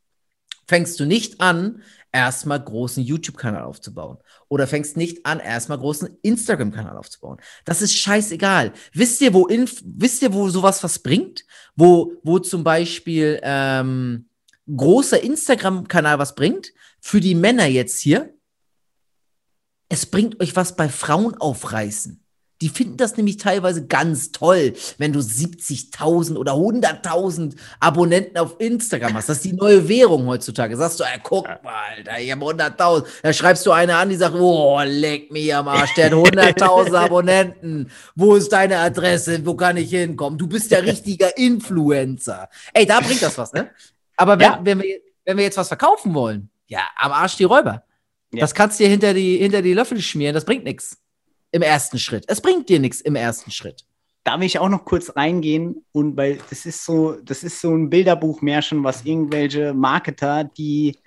fängst 0.68 1.00
du 1.00 1.06
nicht 1.06 1.40
an, 1.40 1.84
erstmal 2.12 2.64
großen 2.64 3.04
YouTube-Kanal 3.04 3.64
aufzubauen. 3.64 4.18
Oder 4.50 4.66
fängst 4.66 4.98
nicht 4.98 5.26
an, 5.26 5.40
erstmal 5.40 5.78
großen 5.78 6.18
Instagram-Kanal 6.22 6.98
aufzubauen. 6.98 7.38
Das 7.66 7.82
ist 7.82 7.96
scheißegal. 7.98 8.74
Wisst 8.94 9.22
ihr, 9.22 9.34
wo, 9.34 9.48
Inf 9.48 9.82
wisst 9.86 10.22
ihr, 10.22 10.34
wo 10.34 10.50
sowas 10.50 10.84
was 10.84 11.00
bringt? 11.00 11.46
Wo, 11.76 12.14
wo 12.24 12.40
zum 12.40 12.64
Beispiel 12.64 13.40
ähm, 13.44 14.27
großer 14.76 15.22
Instagram-Kanal 15.22 16.20
was 16.20 16.36
bringt? 16.36 16.74
Für 17.00 17.22
die 17.22 17.36
Männer 17.36 17.66
jetzt 17.66 18.00
hier. 18.00 18.34
Es 19.90 20.06
bringt 20.06 20.40
euch 20.42 20.56
was 20.56 20.76
bei 20.76 20.90
Frauen 20.90 21.36
aufreißen. 21.36 22.24
Die 22.62 22.70
finden 22.70 22.98
das 22.98 23.18
nämlich 23.18 23.38
teilweise 23.38 23.86
ganz 23.86 24.32
toll, 24.32 24.74
wenn 24.98 25.14
du 25.14 25.20
70.000 25.20 26.38
oder 26.38 26.54
100.000 26.54 27.56
Abonnenten 27.80 28.38
auf 28.38 28.56
Instagram 28.60 29.14
hast. 29.14 29.30
Das 29.30 29.38
ist 29.38 29.46
die 29.46 29.54
neue 29.54 29.88
Währung 29.88 30.26
heutzutage. 30.26 30.76
Sagst 30.76 31.00
du, 31.00 31.04
ey, 31.04 31.20
guck 31.22 31.46
mal, 31.46 31.74
Alter, 31.96 32.20
ich 32.20 32.32
habe 32.32 32.44
100.000. 32.44 33.06
Da 33.22 33.34
schreibst 33.34 33.64
du 33.66 33.72
eine 33.72 33.96
an, 33.96 34.10
die 34.10 34.16
sagt, 34.16 34.36
oh, 34.36 34.80
leck 34.84 35.32
mich 35.32 35.54
am 35.54 35.68
Arsch, 35.68 35.94
der 35.94 36.06
hat 36.06 36.14
100.000 36.14 36.96
Abonnenten. 36.98 37.92
Wo 38.16 38.36
ist 38.36 38.52
deine 38.52 38.80
Adresse? 38.80 39.46
Wo 39.46 39.54
kann 39.54 39.78
ich 39.78 39.92
hinkommen? 39.92 40.40
Du 40.40 40.48
bist 40.48 40.72
der 40.72 40.84
richtige 40.84 41.28
Influencer. 41.36 42.50
Ey, 42.74 42.88
da 42.88 43.02
bringt 43.02 43.22
das 43.22 43.38
was, 43.38 43.54
ne? 43.54 43.70
Aber 44.18 44.38
wenn, 44.40 44.46
Ja. 44.46 44.60
wenn, 44.64 44.82
wir, 44.82 45.00
wenn 45.26 45.38
wir 45.38 45.44
jetzt 45.44 45.58
was 45.58 45.70
verkaufen 45.70 46.14
wollen, 46.14 46.50
ja, 46.68 46.82
am 46.98 47.12
Arsch 47.12 47.38
die 47.38 47.46
Räuber. 47.46 47.84
Ja. 48.34 48.42
Das 48.42 48.54
kannst 48.54 48.80
du 48.80 48.84
dir 48.84 48.90
hinter 48.90 49.14
die, 49.14 49.38
hinter 49.38 49.62
die 49.62 49.74
Löffel 49.74 50.02
schmieren, 50.02 50.34
das 50.34 50.44
bringt 50.46 50.66
nichts. 50.66 50.98
Im 51.52 51.62
ersten 51.62 51.98
Schritt. 51.98 52.26
Es 52.28 52.42
bringt 52.42 52.68
dir 52.68 52.80
nichts 52.80 53.00
im 53.00 53.16
ersten 53.16 53.52
Schritt. 53.52 53.86
Da 54.26 54.38
will 54.38 54.46
ich 54.48 54.60
auch 54.60 54.68
noch 54.68 54.84
kurz 54.84 55.16
reingehen 55.16 55.86
und 55.94 56.18
weil 56.18 56.40
das 56.50 56.66
ist 56.66 56.84
so, 56.84 57.14
das 57.24 57.44
ist 57.44 57.62
so 57.62 57.74
ein 57.74 57.90
Bilderbuchmärchen, 57.90 58.84
was 58.84 59.06
irgendwelche 59.06 59.74
Marketer, 59.74 60.44
die 60.44 60.98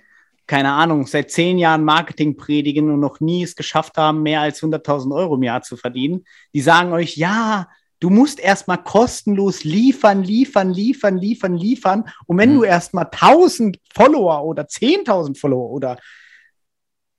keine 0.47 0.73
Ahnung, 0.73 1.05
seit 1.07 1.31
zehn 1.31 1.59
Jahren 1.59 1.85
Marketing 1.85 2.35
predigen 2.35 2.89
und 2.91 2.99
noch 2.99 3.19
nie 3.21 3.43
es 3.43 3.55
geschafft 3.55 3.97
haben, 3.97 4.21
mehr 4.23 4.41
als 4.41 4.61
100.000 4.61 5.15
Euro 5.15 5.35
im 5.35 5.43
Jahr 5.43 5.61
zu 5.61 5.77
verdienen, 5.77 6.25
die 6.53 6.59
sagen 6.61 6.91
euch, 6.91 7.15
ja, 7.15 7.69
du 8.01 8.09
musst 8.09 8.39
erstmal 8.39 8.83
kostenlos 8.83 9.63
liefern, 9.63 10.23
liefern, 10.23 10.73
liefern, 10.73 11.17
liefern, 11.17 11.55
liefern. 11.55 12.09
Und 12.25 12.37
wenn 12.37 12.49
Mhm. 12.51 12.55
du 12.55 12.63
erstmal 12.65 13.05
1000 13.09 13.77
Follower 13.93 14.43
oder 14.43 14.67
10.000 14.67 15.37
Follower 15.37 15.69
oder 15.69 15.97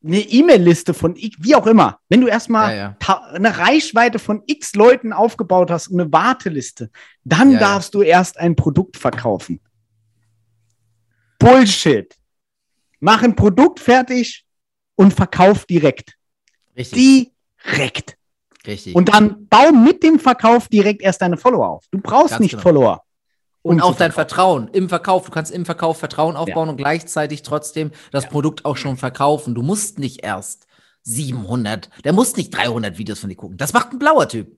eine 0.04 0.18
E-Mail-Liste 0.18 0.92
von 0.94 1.14
wie 1.16 1.54
auch 1.54 1.66
immer, 1.68 2.00
wenn 2.08 2.20
du 2.20 2.26
erstmal 2.26 2.76
Ja, 2.76 2.96
ja. 3.00 3.22
eine 3.32 3.56
Reichweite 3.56 4.18
von 4.18 4.42
x 4.46 4.74
Leuten 4.74 5.12
aufgebaut 5.12 5.70
hast 5.70 5.88
und 5.88 6.00
eine 6.00 6.12
Warteliste, 6.12 6.90
dann 7.24 7.52
ja. 7.52 7.58
darfst 7.60 7.94
du 7.94 8.02
erst 8.02 8.36
ein 8.36 8.56
Produkt 8.56 8.96
verkaufen. 8.96 9.60
Bullshit. 11.38 12.16
Mach 12.98 13.22
ein 13.22 13.36
Produkt 13.36 13.78
fertig 13.80 14.44
und 14.96 15.12
verkauf 15.14 15.64
direkt. 15.66 16.16
Richtig. 16.76 17.30
Direkt. 17.64 18.16
Richtig. 18.66 18.94
Und 18.94 19.08
dann 19.08 19.46
bau 19.48 19.72
mit 19.72 20.02
dem 20.02 20.18
Verkauf 20.18 20.68
direkt 20.68 21.02
erst 21.02 21.22
deine 21.22 21.36
Follower 21.36 21.68
auf. 21.68 21.84
Du 21.90 21.98
brauchst 22.00 22.30
Ganz 22.30 22.40
nicht 22.40 22.50
genau. 22.52 22.62
Follower. 22.62 23.02
Und 23.62 23.76
um 23.76 23.82
auch 23.82 23.96
dein. 23.96 24.10
Vertrauen 24.12 24.68
im 24.72 24.88
Verkauf. 24.88 25.24
Du 25.26 25.30
kannst 25.30 25.52
im 25.52 25.64
Verkauf 25.64 25.98
Vertrauen 25.98 26.36
aufbauen 26.36 26.68
und 26.68 26.76
gleichzeitig 26.76 27.42
trotzdem 27.42 27.92
das 28.10 28.28
Produkt 28.28 28.64
auch 28.64 28.76
schon 28.76 28.96
verkaufen. 28.96 29.54
Du 29.54 29.62
musst 29.62 29.98
nicht 29.98 30.24
erst 30.24 30.66
700, 31.04 31.88
der 32.04 32.12
muss 32.12 32.36
nicht 32.36 32.50
300 32.50 32.98
Videos 32.98 33.20
von 33.20 33.30
dir 33.30 33.36
gucken. 33.36 33.56
Das 33.56 33.72
macht 33.72 33.92
ein 33.92 33.98
blauer 33.98 34.28
Typ. 34.28 34.56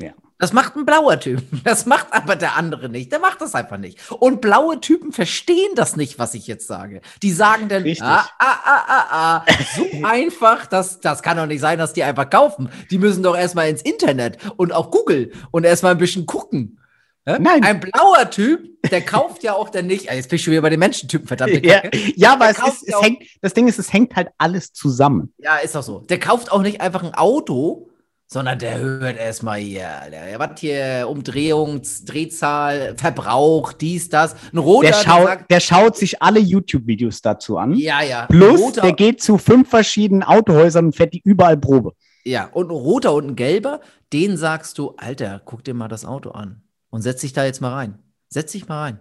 Ja. 0.00 0.12
Das 0.38 0.52
macht 0.52 0.76
ein 0.76 0.86
blauer 0.86 1.18
Typ. 1.18 1.42
Das 1.64 1.86
macht 1.86 2.12
aber 2.12 2.36
der 2.36 2.56
andere 2.56 2.88
nicht. 2.88 3.12
Der 3.12 3.18
macht 3.18 3.40
das 3.40 3.54
einfach 3.54 3.76
nicht. 3.76 3.98
Und 4.10 4.40
blaue 4.40 4.80
Typen 4.80 5.12
verstehen 5.12 5.72
das 5.74 5.96
nicht, 5.96 6.18
was 6.18 6.34
ich 6.34 6.46
jetzt 6.46 6.66
sage. 6.66 7.00
Die 7.22 7.32
sagen 7.32 7.68
dann, 7.68 7.82
Richtig. 7.82 8.06
ah, 8.06 8.24
ah, 8.38 8.56
ah, 8.64 8.84
ah, 8.88 9.06
ah, 9.10 9.44
so 9.76 9.86
einfach, 10.04 10.66
das, 10.66 11.00
das 11.00 11.22
kann 11.22 11.36
doch 11.36 11.46
nicht 11.46 11.60
sein, 11.60 11.78
dass 11.78 11.92
die 11.92 12.04
einfach 12.04 12.30
kaufen. 12.30 12.70
Die 12.90 12.98
müssen 12.98 13.22
doch 13.22 13.36
erstmal 13.36 13.68
ins 13.68 13.82
Internet 13.82 14.38
und 14.56 14.72
auch 14.72 14.90
Google 14.90 15.32
und 15.50 15.64
erstmal 15.64 15.92
ein 15.92 15.98
bisschen 15.98 16.26
gucken. 16.26 16.78
Nein. 17.26 17.62
Ein 17.62 17.80
blauer 17.80 18.30
Typ, 18.30 18.80
der 18.90 19.02
kauft 19.02 19.42
ja 19.42 19.52
auch 19.52 19.68
dann 19.68 19.86
nicht. 19.86 20.10
Ah, 20.10 20.14
Jetzt 20.14 20.30
bin 20.30 20.36
ich 20.36 20.44
schon 20.44 20.52
wieder 20.52 20.62
bei 20.62 20.70
den 20.70 20.80
Menschentypen, 20.80 21.26
verdammte 21.26 21.64
Ja, 21.66 21.82
ja 22.16 22.32
aber 22.32 22.48
es 22.48 22.58
ist, 22.58 22.88
es 22.88 23.02
hängt, 23.02 23.22
das 23.42 23.52
Ding 23.52 23.68
ist, 23.68 23.78
es 23.78 23.92
hängt 23.92 24.16
halt 24.16 24.28
alles 24.38 24.72
zusammen. 24.72 25.34
Ja, 25.36 25.56
ist 25.56 25.74
doch 25.74 25.82
so. 25.82 25.98
Der 26.00 26.18
kauft 26.18 26.50
auch 26.50 26.62
nicht 26.62 26.80
einfach 26.80 27.02
ein 27.02 27.12
Auto, 27.12 27.90
sondern 28.30 28.58
der 28.58 28.78
hört 28.78 29.16
erstmal 29.16 29.58
hier, 29.58 29.88
der, 30.12 30.38
was 30.38 30.60
hier, 30.60 31.06
Umdrehung, 31.08 31.80
Drehzahl, 32.04 32.94
Verbrauch, 32.98 33.72
dies, 33.72 34.10
das. 34.10 34.36
Ein 34.52 34.58
roter, 34.58 34.88
Der, 34.88 34.94
schaut, 34.94 35.26
sagt, 35.26 35.50
der 35.50 35.60
schaut 35.60 35.96
sich 35.96 36.22
alle 36.22 36.38
YouTube-Videos 36.38 37.22
dazu 37.22 37.56
an. 37.56 37.74
ja, 37.74 38.02
ja. 38.02 38.26
Plus, 38.26 38.60
roter, 38.60 38.82
der 38.82 38.92
geht 38.92 39.22
zu 39.22 39.38
fünf 39.38 39.70
verschiedenen 39.70 40.22
Autohäusern 40.22 40.86
und 40.86 40.96
fährt 40.96 41.14
die 41.14 41.22
überall 41.24 41.56
Probe. 41.56 41.92
Ja, 42.24 42.44
und 42.52 42.66
ein 42.66 42.76
roter 42.76 43.14
und 43.14 43.28
ein 43.28 43.36
gelber, 43.36 43.80
den 44.12 44.36
sagst 44.36 44.76
du, 44.76 44.94
Alter, 44.98 45.40
guck 45.44 45.64
dir 45.64 45.72
mal 45.72 45.88
das 45.88 46.04
Auto 46.04 46.30
an 46.30 46.62
und 46.90 47.00
setz 47.00 47.22
dich 47.22 47.32
da 47.32 47.46
jetzt 47.46 47.62
mal 47.62 47.72
rein. 47.72 47.98
Setz 48.28 48.52
dich 48.52 48.68
mal 48.68 48.82
rein. 48.82 48.98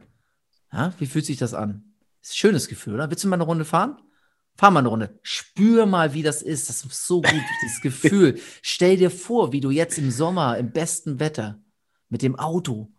Ja, 0.71 0.93
wie 0.99 1.05
fühlt 1.05 1.25
sich 1.25 1.37
das 1.37 1.53
an? 1.53 1.83
Ist 2.21 2.31
ein 2.31 2.35
schönes 2.35 2.69
Gefühl, 2.69 2.93
oder? 2.93 3.09
Willst 3.09 3.25
du 3.25 3.27
mal 3.27 3.35
eine 3.35 3.43
Runde 3.43 3.65
fahren? 3.65 3.97
Fahr 4.57 4.71
mal 4.71 4.79
eine 4.79 4.87
Runde. 4.89 5.19
Spür 5.21 5.85
mal, 5.85 6.13
wie 6.13 6.23
das 6.23 6.41
ist. 6.41 6.67
Das 6.69 6.83
ist 6.83 7.05
so 7.05 7.21
gut, 7.21 7.43
dieses 7.63 7.81
Gefühl. 7.81 8.39
Stell 8.61 8.97
dir 8.97 9.11
vor, 9.11 9.51
wie 9.51 9.61
du 9.61 9.69
jetzt 9.69 9.97
im 9.99 10.09
Sommer, 10.11 10.57
im 10.57 10.71
besten 10.71 11.19
Wetter, 11.19 11.59
mit 12.09 12.21
dem 12.23 12.37
Auto 12.37 12.89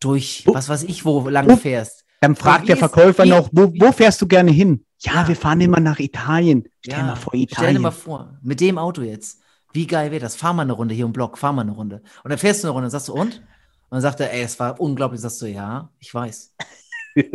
durch, 0.00 0.44
Oh. 0.46 0.54
was 0.54 0.68
weiß 0.68 0.84
ich, 0.84 1.04
wo 1.04 1.28
lang 1.28 1.50
Oh. 1.50 1.56
fährst. 1.56 2.04
Dann 2.20 2.36
fragt 2.36 2.68
der 2.68 2.76
Verkäufer 2.76 3.24
wie- 3.24 3.30
noch, 3.30 3.48
wo, 3.52 3.72
wo 3.78 3.92
fährst 3.92 4.20
du 4.22 4.26
gerne 4.26 4.50
hin? 4.50 4.84
Ja, 5.00 5.12
Ja. 5.22 5.28
wir 5.28 5.36
fahren 5.36 5.60
immer 5.60 5.80
nach 5.80 5.98
Italien. 5.98 6.64
Stell 6.84 7.02
mal 7.02 7.16
vor, 7.16 7.30
Stell 7.32 7.40
dir 7.40 7.44
Italien. 7.52 7.82
mal 7.82 7.90
vor, 7.90 8.38
mit 8.42 8.60
dem 8.60 8.78
Auto 8.78 9.02
jetzt. 9.02 9.40
Wie 9.72 9.86
geil 9.86 10.10
wäre 10.10 10.20
das? 10.20 10.36
Fahr 10.36 10.54
mal 10.54 10.62
eine 10.62 10.72
Runde 10.72 10.94
hier 10.94 11.04
im 11.04 11.12
Block, 11.12 11.36
fahr 11.38 11.52
mal 11.52 11.62
eine 11.62 11.72
Runde. 11.72 12.02
Und 12.24 12.30
dann 12.30 12.38
fährst 12.38 12.62
du 12.62 12.68
eine 12.68 12.72
Runde 12.72 12.86
und 12.86 12.90
sagst 12.90 13.08
du, 13.08 13.12
und? 13.12 13.36
Und 13.38 13.42
dann 13.90 14.00
sagt 14.00 14.20
er, 14.20 14.32
ey, 14.32 14.42
es 14.42 14.58
war 14.58 14.80
unglaublich. 14.80 15.20
Sagst 15.20 15.40
du, 15.42 15.46
ja, 15.46 15.90
ich 15.98 16.12
weiß. 16.12 16.54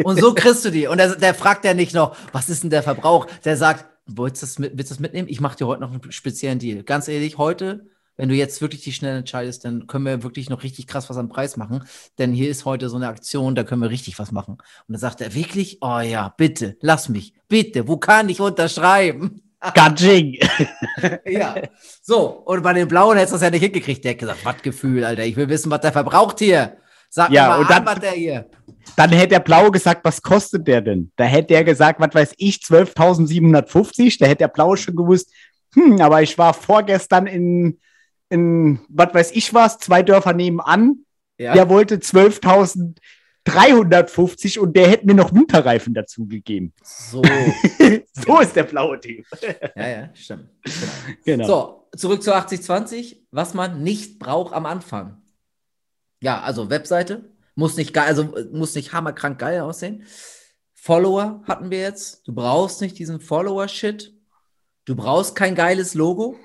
Und 0.04 0.20
so 0.20 0.34
kriegst 0.34 0.66
du 0.66 0.72
die. 0.72 0.88
Und 0.88 0.98
der, 0.98 1.16
der 1.16 1.34
fragt 1.34 1.66
ja 1.66 1.74
nicht 1.74 1.94
noch, 1.94 2.16
was 2.32 2.50
ist 2.50 2.64
denn 2.64 2.70
der 2.70 2.84
Verbrauch? 2.84 3.28
Der 3.46 3.58
sagt, 3.58 3.86
willst 4.08 4.42
du 4.42 4.46
das, 4.46 4.60
mit, 4.60 4.78
willst 4.78 4.92
das 4.92 5.00
mitnehmen? 5.00 5.28
Ich 5.30 5.42
mache 5.42 5.58
dir 5.58 5.68
heute 5.68 5.82
noch 5.82 5.92
einen 5.92 6.12
speziellen 6.12 6.60
Deal. 6.60 6.84
Ganz 6.84 7.08
ehrlich, 7.08 7.38
heute, 7.38 7.88
wenn 8.18 8.30
du 8.30 8.36
jetzt 8.36 8.62
wirklich 8.62 8.84
dich 8.84 8.96
schnell 8.96 9.18
entscheidest, 9.18 9.66
dann 9.66 9.88
können 9.88 10.06
wir 10.06 10.24
wirklich 10.24 10.50
noch 10.50 10.64
richtig 10.64 10.88
krass 10.88 11.10
was 11.10 11.18
am 11.18 11.30
Preis 11.30 11.58
machen. 11.58 11.84
Denn 12.18 12.34
hier 12.34 12.50
ist 12.50 12.66
heute 12.66 12.90
so 12.90 12.98
eine 12.98 13.08
Aktion, 13.08 13.56
da 13.56 13.64
können 13.64 13.82
wir 13.82 13.90
richtig 13.90 14.20
was 14.20 14.32
machen. 14.32 14.54
Und 14.54 14.94
dann 14.94 15.00
sagt 15.00 15.22
er, 15.22 15.34
wirklich? 15.34 15.80
Oh 15.82 16.00
ja, 16.00 16.34
bitte, 16.38 16.78
lass 16.82 17.10
mich. 17.10 17.34
Bitte, 17.48 17.88
wo 17.88 17.98
kann 17.98 18.30
ich 18.30 18.40
unterschreiben? 18.40 19.42
Gatsching. 19.74 20.38
Ja. 21.26 21.56
So, 22.02 22.28
und 22.46 22.62
bei 22.64 22.74
den 22.74 22.88
Blauen 22.88 23.16
hättest 23.16 23.34
du 23.34 23.36
das 23.36 23.44
ja 23.44 23.50
nicht 23.50 23.62
hingekriegt. 23.62 24.04
Der 24.04 24.12
hat 24.12 24.20
gesagt, 24.20 24.46
was 24.46 24.62
Gefühl, 24.62 25.04
Alter. 25.04 25.24
Ich 25.24 25.36
will 25.36 25.50
wissen, 25.50 25.72
was 25.72 25.82
der 25.82 25.92
verbraucht 25.92 26.40
hier. 26.40 26.78
Sag 27.14 27.30
Ja, 27.30 27.50
mal 27.50 27.60
und 27.60 27.66
an, 27.66 27.70
dann- 27.70 27.86
was 27.86 28.00
der 28.00 28.12
hier. 28.12 28.50
Dann 28.96 29.10
hätte 29.12 29.28
der 29.30 29.40
Blaue 29.42 29.70
gesagt, 29.70 30.04
was 30.04 30.22
kostet 30.22 30.68
der 30.68 30.82
denn? 30.82 31.12
Da 31.16 31.26
hätte 31.26 31.50
der 31.50 31.64
gesagt, 31.64 32.00
was 32.00 32.14
weiß 32.14 32.34
ich, 32.38 32.58
12.750. 32.58 34.18
Da 34.20 34.26
hätte 34.26 34.40
der 34.40 34.48
Blaue 34.48 34.76
schon 34.78 34.96
gewusst, 34.96 35.32
hm, 35.76 36.02
aber 36.02 36.22
ich 36.24 36.36
war 36.38 36.54
vorgestern 36.54 37.28
in, 37.28 37.80
in 38.30 38.80
was 38.90 39.14
weiß 39.14 39.32
ich 39.34 39.54
was, 39.54 39.78
zwei 39.78 40.02
Dörfer 40.04 40.34
nebenan. 40.34 41.06
Ja. 41.38 41.54
Der 41.54 41.70
wollte 41.70 41.98
12.350 41.98 44.60
und 44.60 44.76
der 44.76 44.90
hätte 44.90 45.06
mir 45.06 45.14
noch 45.16 45.34
Winterreifen 45.34 45.94
dazu 45.94 46.26
gegeben. 46.28 46.74
So. 46.84 47.22
so 48.14 48.40
ist 48.40 48.56
der 48.56 48.64
blaue 48.64 49.00
Typ. 49.00 49.26
ja, 49.76 49.88
ja, 49.88 50.10
stimmt. 50.14 50.50
Genau. 50.64 50.76
Genau. 51.26 51.48
So, 51.48 51.88
zurück 51.98 52.24
zu 52.24 52.34
8020, 52.34 53.24
was 53.32 53.54
man 53.54 53.84
nicht 53.84 54.18
braucht 54.20 54.54
am 54.54 54.66
Anfang. 54.66 55.21
Ja, 56.22 56.42
also 56.42 56.70
Webseite 56.70 57.32
muss 57.56 57.76
nicht 57.76 57.94
geil, 57.94 58.08
also 58.08 58.36
äh, 58.36 58.46
muss 58.52 58.76
nicht 58.76 58.94
hammerkrank 58.94 59.40
geil 59.40 59.62
aussehen. 59.62 60.06
Follower 60.74 61.44
hatten 61.48 61.70
wir 61.70 61.80
jetzt. 61.80 62.28
Du 62.28 62.34
brauchst 62.34 62.82
nicht 62.82 62.98
diesen 62.98 63.20
Follower-Shit. 63.20 64.14
Du 64.86 64.96
brauchst 64.96 65.36
kein 65.36 65.56
geiles 65.56 65.94
Logo. 65.94 66.40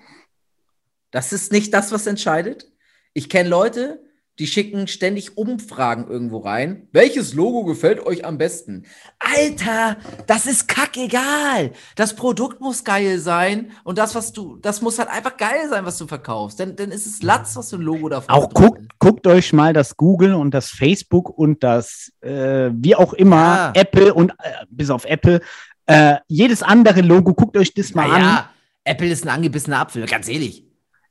Das 1.11 1.33
ist 1.33 1.53
nicht 1.53 1.73
das, 1.73 1.93
was 1.93 2.07
entscheidet. 2.07 2.71
Ich 3.15 3.31
kenne 3.31 3.49
Leute, 3.49 4.05
die 4.39 4.47
schicken 4.47 4.87
ständig 4.87 5.39
Umfragen 5.39 6.07
irgendwo 6.09 6.39
rein. 6.39 6.89
Welches 6.93 7.33
Logo 7.35 7.65
gefällt 7.65 8.05
euch 8.05 8.25
am 8.25 8.37
besten? 8.39 8.85
Alter, 9.19 9.97
das 10.27 10.47
ist 10.47 10.69
kackegal. 10.69 11.73
Das 11.95 12.15
Produkt 12.17 12.61
muss 12.61 12.85
geil 12.85 13.19
sein 13.19 13.71
und 13.85 13.97
das, 13.99 14.15
was 14.15 14.33
du, 14.33 14.57
das 14.57 14.83
muss 14.83 14.99
halt 14.99 15.09
einfach 15.09 15.37
geil 15.37 15.69
sein, 15.71 15.85
was 15.87 15.97
du 15.99 16.07
verkaufst. 16.07 16.59
Denn, 16.59 16.77
denn 16.77 16.91
ist 16.91 17.07
es 17.07 17.23
Latz, 17.23 17.57
was 17.57 17.71
du 17.71 17.77
ein 17.77 17.83
Logo 17.83 18.09
davon 18.11 18.35
Auch 18.35 18.51
guckt, 18.53 18.83
guckt 18.99 19.27
euch 19.27 19.53
mal 19.53 19.73
das 19.73 19.97
Google 19.97 20.35
und 20.35 20.53
das 20.53 20.69
Facebook 20.69 21.31
und 21.31 21.63
das, 21.65 22.13
äh, 22.21 22.71
wie 22.73 22.95
auch 22.95 23.15
immer, 23.15 23.37
Ja. 23.37 23.73
Apple 23.75 24.13
und 24.13 24.31
äh, 24.33 24.67
bis 24.69 24.91
auf 24.91 25.05
Apple, 25.07 25.41
äh, 25.87 26.17
jedes 26.29 26.63
andere 26.63 27.01
Logo, 27.01 27.33
guckt 27.33 27.57
euch 27.57 27.73
das 27.73 27.95
mal 27.95 28.07
Ja, 28.09 28.15
an. 28.15 28.21
ja, 28.21 28.51
Apple 28.85 29.09
ist 29.09 29.25
ein 29.25 29.31
angebissener 29.31 29.81
Apfel, 29.81 30.05
ganz 30.07 30.29
ehrlich. 30.29 30.66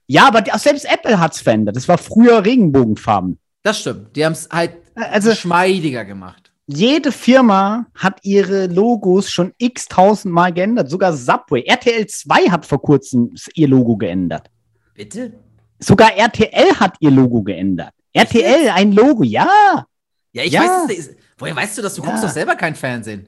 Ja, 0.08 0.28
aber 0.28 0.44
auch 0.54 0.60
selbst 0.60 0.86
Apple 0.86 1.20
hat's 1.20 1.40
verändert. 1.42 1.76
Das 1.76 1.88
war 1.88 1.98
früher 1.98 2.46
Regenbogenfarben. 2.46 3.40
Das 3.64 3.80
stimmt. 3.80 4.16
Die 4.16 4.24
haben 4.26 4.34
es 4.34 4.48
halt 4.52 4.74
Also 4.96 5.30
geschmeidiger 5.32 6.06
gemacht. 6.06 6.52
jede 6.68 7.12
Firma 7.12 7.88
hat 7.96 8.20
ihre 8.24 8.68
Logos 8.68 9.32
schon 9.32 9.54
x 9.58 9.88
tausend 9.88 10.34
Mal 10.34 10.54
geändert. 10.54 10.90
Sogar 10.90 11.14
Subway. 11.14 11.62
RTL 11.66 12.06
2 12.06 12.50
hat 12.52 12.66
vor 12.66 12.82
kurzem 12.82 13.34
ihr 13.56 13.68
Logo 13.68 13.98
geändert. 13.98 14.50
Bitte? 14.94 15.34
Sogar 15.80 16.16
RTL 16.16 16.76
hat 16.80 16.96
ihr 17.00 17.12
Logo 17.12 17.42
geändert. 17.42 17.92
RTL, 18.14 18.70
ein 18.70 18.92
Logo, 18.94 19.24
ja. 19.24 19.86
Ja, 20.32 20.44
ich 20.44 20.52
Ja. 20.54 20.62
weiß 20.62 20.70
es 20.98 21.08
nicht. 21.08 21.20
Woher 21.38 21.56
weißt 21.56 21.78
du 21.78 21.82
das? 21.82 21.96
Du 21.96 22.02
guckst 22.02 22.22
Ja. 22.22 22.28
doch 22.28 22.34
selber 22.34 22.56
kein 22.56 22.76
Fernsehen. 22.76 23.28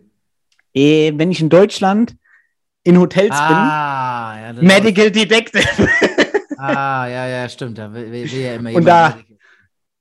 Äh, 0.74 1.12
wenn 1.16 1.32
ich 1.32 1.42
in 1.42 1.50
Deutschland 1.50 2.16
in 2.84 2.98
Hotels 3.00 3.32
Ah, 3.36 4.38
ja, 4.40 4.54
bin, 4.54 4.66
Medical 4.66 5.12
Detective. 5.12 5.64
Ah, 6.58 7.08
ja, 7.08 7.28
ja, 7.28 7.50
stimmt. 7.50 7.78
Da 7.78 7.94
will, 7.94 8.12
will 8.12 8.26
ja 8.34 8.56
immer 8.56 8.74
Und 8.74 8.86
da-. 8.86 9.18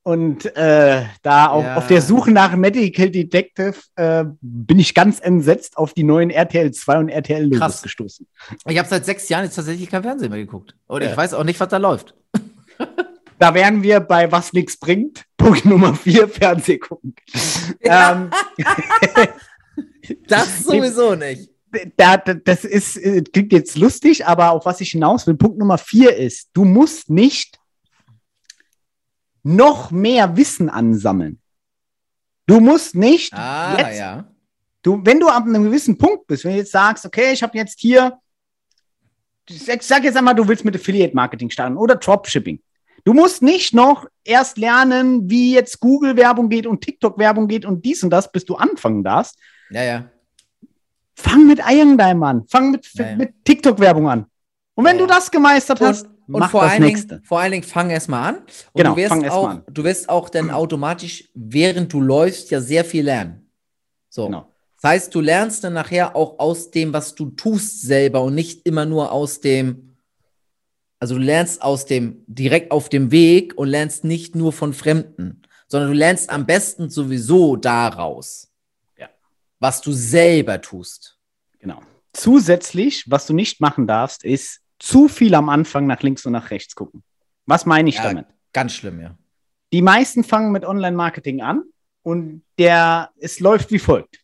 Und 0.03 0.47
äh, 0.57 1.03
da 1.23 1.47
auf, 1.49 1.65
Ja. 1.65 1.77
auf 1.77 1.89
der 1.89 2.01
Suche 2.01 2.31
nach 2.31 2.55
Medical 2.55 3.11
Detective 3.11 3.75
äh, 3.97 4.25
bin 4.41 4.79
ich 4.79 4.95
ganz 4.95 5.19
entsetzt 5.19 5.77
auf 5.77 5.95
die 5.95 6.05
neuen 6.05 6.31
RTL 6.31 6.71
2 6.71 6.99
und 6.99 7.09
RTL 7.09 7.45
Logos 7.53 7.83
gestoßen. 7.83 8.25
Ich 8.69 8.79
habe 8.79 8.89
seit 8.89 9.05
sechs 9.05 9.29
Jahren 9.29 9.45
jetzt 9.45 9.57
tatsächlich 9.57 9.91
kein 9.91 10.05
Fernsehen 10.05 10.31
mehr 10.31 10.39
geguckt. 10.39 10.77
Oder 10.89 11.07
Ja. 11.07 11.11
ich 11.11 11.17
weiß 11.17 11.35
auch 11.35 11.43
nicht, 11.43 11.59
was 11.59 11.69
da 11.69 11.79
läuft. 11.79 12.15
Da 13.39 13.53
wären 13.53 13.83
wir 13.83 14.01
bei 14.01 14.33
was 14.33 14.55
nichts 14.55 14.79
bringt. 14.79 15.25
Punkt 15.37 15.67
Nummer 15.67 15.95
4, 15.95 16.27
Fernseh 16.27 16.79
gucken. 16.79 17.15
ähm, 17.83 18.31
Das 20.29 20.61
sowieso 20.65 21.15
nicht. 21.15 21.51
Da, 21.97 22.17
da, 22.17 22.35
das 22.35 22.65
ist, 22.65 22.97
äh, 22.97 23.23
klingt 23.23 23.53
jetzt 23.53 23.77
lustig, 23.77 24.27
aber 24.27 24.53
auf 24.53 24.67
was 24.67 24.81
ich 24.81 24.91
hinaus 24.91 25.27
will, 25.27 25.35
Punkt 25.35 25.59
Nummer 25.59 25.79
4 25.79 26.17
ist, 26.17 26.51
du 26.53 26.65
musst 26.65 27.11
nicht 27.11 27.59
noch 29.43 29.91
mehr 29.91 30.37
Wissen 30.37 30.69
ansammeln. 30.69 31.41
Du 32.47 32.61
musst 32.61 32.95
nicht 32.95 33.33
Ah, 33.33 33.77
jetzt 33.79 33.99
ja. 33.99 34.33
Du, 34.83 35.01
wenn 35.05 35.19
du 35.19 35.29
ab 35.29 35.45
einem 35.45 35.65
gewissen 35.65 35.99
Punkt 35.99 36.27
bist, 36.27 36.45
wenn 36.45 36.53
du 36.53 36.59
jetzt 36.59 36.71
sagst, 36.71 37.05
okay, 37.05 37.33
ich 37.33 37.43
habe 37.43 37.59
jetzt 37.59 37.81
hier, 37.81 38.19
ich 39.49 39.63
sag, 39.65 39.83
sag 39.83 40.05
jetzt 40.05 40.17
einmal, 40.17 40.35
du 40.35 40.47
willst 40.47 40.65
mit 40.65 40.77
Affiliate-Marketing 40.77 41.51
starten 41.51 41.77
oder 41.77 41.97
Dropshipping. 41.97 42.61
Du 43.05 43.13
musst 43.13 43.43
nicht 43.43 43.75
noch 43.75 44.07
erst 44.25 44.59
lernen, 44.59 45.31
wie 45.31 45.55
jetzt 45.55 45.81
Google-Werbung 45.81 46.49
geht 46.49 46.67
und 46.67 46.83
TikTok-Werbung 46.83 47.49
geht 47.49 47.65
und 47.65 47.85
dies 47.85 48.03
und 48.03 48.11
das, 48.11 48.31
bis 48.31 48.45
du 48.45 48.57
anfangen 48.57 49.05
darfst. 49.05 49.39
Ja, 49.71 49.83
ja. 49.83 50.11
Fang 51.17 51.47
mit 51.47 51.59
Irondyme 51.67 52.27
an. 52.27 52.45
Fang 52.49 52.71
mit, 52.71 52.87
Ja, 52.95 53.11
ja. 53.11 53.17
mit 53.17 53.35
TikTok-Werbung 53.45 54.09
an. 54.09 54.27
Und 54.75 54.85
wenn 54.85 54.97
Ja. 54.97 55.03
du 55.03 55.07
das 55.09 55.31
gemeistert 55.31 55.81
hast, 55.81 56.05
Und, 56.07 56.13
mach 56.27 56.41
und 56.47 56.51
vor, 56.51 56.63
das 56.63 56.73
allen 56.73 56.83
nächste. 56.83 57.09
Dingen, 57.17 57.25
vor 57.25 57.41
allen 57.41 57.53
Dingen 57.53 57.65
fang 57.65 57.89
erst 57.91 58.09
mal 58.09 58.29
an. 58.29 58.37
Und 58.37 58.47
Genau, 58.75 58.91
du 58.91 58.97
wirst 59.01 59.09
fang 59.09 59.29
auch, 59.29 59.49
an. 59.49 59.63
Du 59.71 59.85
wirst 59.85 60.09
auch 60.09 60.29
dann 60.29 60.51
automatisch, 60.51 61.31
während 61.35 61.93
du 61.93 62.01
läufst, 62.01 62.51
ja 62.51 62.61
sehr 62.61 62.85
viel 62.85 63.05
lernen. 63.05 63.51
So. 64.11 64.27
Genau. 64.27 64.53
Das 64.83 64.91
heißt, 64.91 65.15
du 65.15 65.21
lernst 65.23 65.65
dann 65.65 65.73
nachher 65.73 66.15
auch 66.15 66.39
aus 66.39 66.71
dem, 66.71 66.93
was 66.93 67.15
du 67.15 67.31
tust 67.31 67.81
selber 67.83 68.23
und 68.23 68.35
nicht 68.35 68.67
immer 68.67 68.85
nur 68.85 69.11
aus 69.11 69.41
dem, 69.41 69.97
also 71.01 71.15
du 71.15 71.21
lernst 71.23 71.63
aus 71.63 71.87
dem, 71.87 72.23
direkt 72.27 72.71
auf 72.73 72.91
dem 72.91 73.11
Weg 73.11 73.57
und 73.57 73.69
lernst 73.69 74.05
nicht 74.05 74.35
nur 74.35 74.53
von 74.53 74.75
Fremden, 74.75 75.43
sondern 75.67 75.91
du 75.91 75.97
lernst 75.97 76.29
am 76.29 76.45
besten 76.45 76.91
sowieso 76.91 77.57
daraus. 77.57 78.53
Was 79.59 79.81
du 79.81 79.93
selber 79.93 80.61
tust. 80.61 81.19
Genau. 81.59 81.81
Zusätzlich, 82.13 83.05
was 83.11 83.27
du 83.27 83.35
nicht 83.35 83.61
machen 83.61 83.87
darfst, 83.87 84.25
ist 84.25 84.61
zu 84.79 85.09
viel 85.09 85.35
am 85.35 85.49
Anfang 85.49 85.87
nach 85.87 86.03
links 86.03 86.27
und 86.27 86.33
nach 86.33 86.51
rechts 86.51 86.75
gucken. 86.75 87.03
Was 87.47 87.67
meine 87.67 87.89
ich 87.89 87.97
Ja. 87.97 88.05
damit? 88.05 88.27
Ganz 88.53 88.73
schlimm, 88.75 89.01
ja. 89.01 89.17
Die 89.73 89.83
meisten 89.83 90.25
fangen 90.25 90.53
mit 90.53 90.65
Online-Marketing 90.65 91.43
an 91.43 91.63
und 92.03 92.43
der, 92.59 93.11
es 93.19 93.41
läuft 93.41 93.71
wie 93.71 93.79
folgt. 93.79 94.21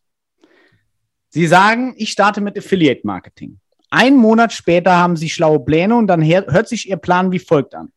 Sie 1.31 1.47
sagen, 1.47 1.95
ich 1.97 2.11
starte 2.13 2.41
mit 2.41 2.57
Affiliate-Marketing. 2.59 3.59
Einen 3.91 4.17
Monat 4.17 4.53
später 4.53 4.97
haben 4.97 5.17
sie 5.17 5.29
schlaue 5.29 5.61
Pläne 5.61 5.97
und 5.97 6.07
dann 6.07 6.25
hört 6.25 6.69
sich 6.69 6.89
ihr 6.89 6.97
Plan 6.97 7.33
wie 7.33 7.39
folgt 7.39 7.75
an. 7.75 7.93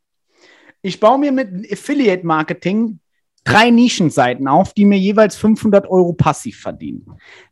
Ich 0.81 0.99
baue 0.99 1.17
mir 1.19 1.31
mit 1.31 1.71
Affiliate-Marketing 1.71 2.99
drei 3.45 3.69
Nischenseiten 3.69 4.47
auf, 4.47 4.73
die 4.73 4.83
mir 4.83 4.97
jeweils 4.97 5.37
500 5.37 5.87
Euro 5.87 6.11
passiv 6.13 6.59
verdienen. 6.59 7.05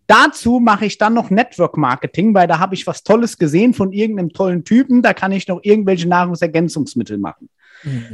Dazu 0.08 0.60
mache 0.60 0.86
ich 0.86 0.98
dann 0.98 1.14
noch 1.14 1.30
Network 1.30 1.78
Marketing, 1.78 2.34
weil 2.34 2.48
da 2.48 2.60
habe 2.60 2.76
ich 2.76 2.86
was 2.86 3.04
Tolles 3.04 3.38
gesehen 3.38 3.74
von 3.74 3.94
irgendeinem 3.94 4.34
tollen 4.34 4.66
Typen. 4.66 5.02
Da 5.02 5.14
kann 5.14 5.32
ich 5.32 5.48
noch 5.48 5.60
irgendwelche 5.64 6.10
Nahrungsergänzungsmittel 6.10 7.18
machen. 7.18 7.50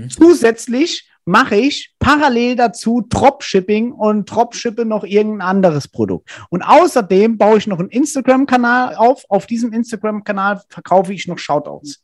Zusätzlich 0.10 1.10
mache 1.26 1.56
ich 1.56 1.94
parallel 2.00 2.56
dazu 2.56 3.06
Dropshipping 3.08 3.92
und 3.92 4.26
dropshippe 4.26 4.86
noch 4.86 5.04
irgendein 5.04 5.48
anderes 5.48 5.88
Produkt. 5.88 6.30
Und 6.50 6.64
außerdem 6.64 7.38
baue 7.38 7.58
ich 7.60 7.68
noch 7.68 7.80
einen 7.80 7.90
Instagram-Kanal 7.90 8.96
auf. 8.96 9.26
Auf 9.30 9.46
diesem 9.46 9.72
Instagram-Kanal 9.74 10.62
verkaufe 10.70 11.14
ich 11.14 11.28
noch 11.28 11.38
Shoutouts. 11.38 12.04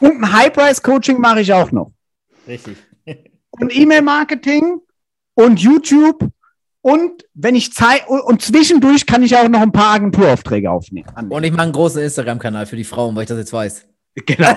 Und 0.00 0.22
ein 0.22 0.32
High-Price-Coaching 0.32 1.18
mache 1.18 1.40
ich 1.40 1.52
auch 1.52 1.72
noch. 1.72 1.92
Richtig. 2.46 2.76
Und 3.60 3.74
E-Mail-Marketing 3.74 4.80
und 5.34 5.60
YouTube. 5.60 6.28
Und 6.80 7.24
wenn 7.34 7.54
ich 7.54 7.72
Zeit 7.72 8.08
und, 8.08 8.40
zwischendurch 8.40 9.04
kann 9.04 9.22
ich 9.22 9.36
auch 9.36 9.48
noch 9.48 9.60
ein 9.60 9.72
paar 9.72 9.94
Agenturaufträge 9.94 10.70
aufnehmen. 10.70 11.08
annehmen. 11.14 11.32
Und 11.32 11.44
ich 11.44 11.50
mache 11.50 11.62
einen 11.62 11.72
großen 11.72 12.02
Instagram-Kanal 12.02 12.66
für 12.66 12.76
die 12.76 12.84
Frauen, 12.84 13.14
weil 13.14 13.24
ich 13.24 13.28
das 13.28 13.38
jetzt 13.38 13.52
weiß. 13.52 13.86
Genau. 14.26 14.56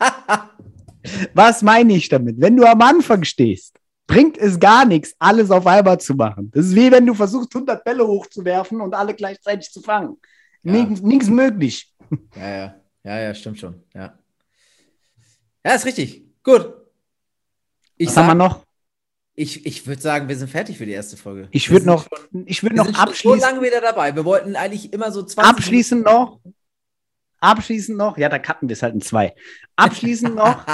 Was 1.34 1.62
meine 1.62 1.94
ich 1.94 2.08
damit? 2.08 2.40
Wenn 2.40 2.56
du 2.56 2.64
am 2.64 2.80
Anfang 2.82 3.24
stehst, 3.24 3.78
bringt 4.06 4.38
es 4.38 4.58
gar 4.58 4.84
nichts, 4.84 5.14
alles 5.18 5.50
auf 5.50 5.66
einmal 5.66 5.98
zu 5.98 6.14
machen. 6.14 6.50
Das 6.52 6.66
ist 6.66 6.74
wie 6.74 6.90
wenn 6.90 7.06
du 7.06 7.14
versuchst, 7.14 7.54
100 7.54 7.84
Bälle 7.84 8.06
hochzuwerfen 8.06 8.80
und 8.80 8.94
alle 8.94 9.14
gleichzeitig 9.14 9.70
zu 9.70 9.80
fangen. 9.80 10.16
Ja. 10.62 10.72
Nichts, 10.72 11.00
nichts 11.02 11.28
möglich. 11.28 11.92
Ja, 12.34 12.48
ja. 12.48 12.74
Ja, 13.04 13.20
ja, 13.20 13.34
stimmt 13.34 13.60
schon. 13.60 13.82
Ja. 13.94 14.18
Ja, 15.64 15.74
ist 15.74 15.86
richtig. 15.86 16.24
Gut. 16.42 16.85
Ich, 17.96 18.08
Was 18.08 18.16
haben 18.18 18.26
wir 18.38 18.44
sag, 18.44 18.50
noch? 18.58 18.66
ich, 19.34 19.64
ich 19.66 19.86
würde 19.86 20.00
sagen, 20.02 20.28
wir 20.28 20.36
sind 20.36 20.48
fertig 20.50 20.78
für 20.78 20.86
die 20.86 20.92
erste 20.92 21.16
Folge. 21.16 21.48
Ich 21.50 21.68
Wir 21.68 21.74
würde 21.76 21.86
noch, 21.86 22.06
schon- 22.08 22.46
ich 22.46 22.62
würde 22.62 22.74
wir 22.76 22.78
noch 22.78 22.86
sind 22.86 22.96
schon 22.96 23.04
so 23.06 23.10
abschließen, 23.10 23.40
lange 23.40 23.62
wieder 23.66 23.80
dabei. 23.80 24.14
Wir 24.14 24.24
wollten 24.24 24.56
eigentlich 24.56 24.92
immer 24.92 25.10
so 25.12 25.22
20 25.22 25.50
abschließend 25.50 26.04
noch, 26.04 26.40
abschließend 27.40 27.96
noch, 27.98 28.18
ja, 28.18 28.28
da 28.28 28.38
cutten 28.38 28.68
wir 28.68 28.74
es 28.74 28.82
halt 28.82 28.94
in 28.94 29.00
zwei. 29.00 29.34
Abschließend 29.76 30.34
noch, 30.36 30.64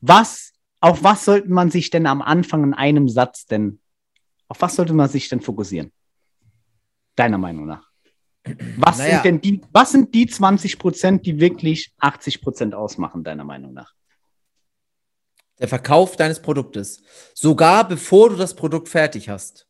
was, 0.00 0.52
auf 0.80 1.02
was 1.02 1.24
sollte 1.24 1.48
man 1.48 1.70
sich 1.70 1.90
denn 1.90 2.06
am 2.06 2.22
Anfang 2.22 2.64
in 2.64 2.74
einem 2.74 3.08
Satz 3.08 3.46
denn, 3.46 3.80
auf 4.48 4.60
was 4.60 4.76
sollte 4.76 4.92
man 4.94 5.08
sich 5.08 5.28
denn 5.28 5.40
fokussieren? 5.40 5.92
Deiner 7.16 7.38
Meinung 7.38 7.66
nach? 7.66 7.86
Was 8.78 8.98
Naja. 8.98 9.14
sind 9.22 9.24
denn 9.24 9.40
die, 9.40 9.60
was 9.72 9.92
sind 9.92 10.12
die 10.14 10.26
20 10.26 10.78
Prozent, 10.78 11.24
die 11.26 11.38
wirklich 11.38 11.92
80 11.98 12.40
Prozent 12.42 12.74
ausmachen, 12.74 13.22
deiner 13.22 13.44
Meinung 13.44 13.72
nach? 13.72 13.92
Der 15.62 15.68
Verkauf 15.68 16.16
deines 16.16 16.40
Produktes. 16.40 17.04
Sogar 17.34 17.86
bevor 17.86 18.30
du 18.30 18.34
das 18.34 18.54
Produkt 18.54 18.88
fertig 18.88 19.28
hast. 19.28 19.68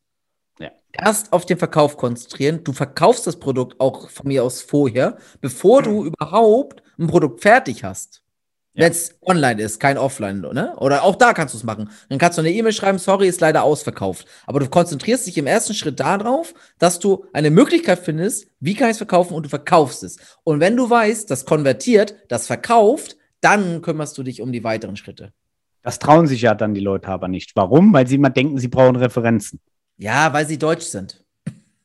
Ja. 0.57 0.71
Erst 0.91 1.31
auf 1.31 1.45
den 1.45 1.59
Verkauf 1.59 1.97
konzentrieren. 1.97 2.63
Du 2.63 2.73
verkaufst 2.73 3.27
das 3.27 3.35
Produkt 3.35 3.79
auch 3.79 4.09
von 4.09 4.27
mir 4.27 4.43
aus 4.43 4.63
vorher, 4.63 5.17
bevor 5.39 5.83
du 5.83 6.03
überhaupt 6.03 6.81
ein 6.97 7.05
Produkt 7.05 7.41
fertig 7.41 7.83
hast. 7.83 8.23
Ja. 8.73 8.85
Wenn 8.85 8.91
es 8.91 9.19
online 9.21 9.61
ist, 9.61 9.79
kein 9.79 9.99
offline, 9.99 10.41
ne? 10.41 10.75
Oder 10.77 11.03
auch 11.03 11.15
da 11.15 11.31
kannst 11.31 11.53
du 11.53 11.59
es 11.59 11.63
machen. 11.63 11.91
Dann 12.09 12.17
kannst 12.17 12.39
du 12.39 12.41
eine 12.41 12.51
E-Mail 12.51 12.73
schreiben, 12.73 12.97
sorry, 12.97 13.27
ist 13.27 13.41
leider 13.41 13.61
ausverkauft. 13.61 14.25
Aber 14.47 14.59
du 14.59 14.69
konzentrierst 14.69 15.27
dich 15.27 15.37
im 15.37 15.45
ersten 15.45 15.75
Schritt 15.75 15.99
darauf, 15.99 16.55
dass 16.79 16.97
du 16.97 17.27
eine 17.33 17.51
Möglichkeit 17.51 17.99
findest, 17.99 18.47
wie 18.59 18.73
kann 18.73 18.87
ich 18.87 18.93
es 18.93 18.97
verkaufen 18.97 19.35
und 19.35 19.43
du 19.43 19.49
verkaufst 19.49 20.01
es. 20.01 20.17
Und 20.43 20.59
wenn 20.59 20.75
du 20.75 20.89
weißt, 20.89 21.29
das 21.29 21.45
konvertiert, 21.45 22.15
das 22.29 22.47
verkauft, 22.47 23.15
dann 23.41 23.83
kümmerst 23.83 24.17
du 24.17 24.23
dich 24.23 24.41
um 24.41 24.51
die 24.51 24.63
weiteren 24.63 24.95
Schritte. 24.95 25.33
Das 25.83 25.99
trauen 25.99 26.27
sich 26.27 26.41
ja 26.41 26.55
dann 26.55 26.73
die 26.73 26.81
Leute 26.81 27.09
aber 27.09 27.27
nicht. 27.27 27.55
Warum? 27.55 27.93
Weil 27.93 28.07
sie 28.07 28.15
immer 28.15 28.29
denken, 28.29 28.57
sie 28.57 28.69
brauchen 28.69 28.95
Referenzen. 28.95 29.59
Ja, 29.97 30.33
weil 30.33 30.47
sie 30.47 30.57
deutsch 30.57 30.85
sind. 30.85 31.23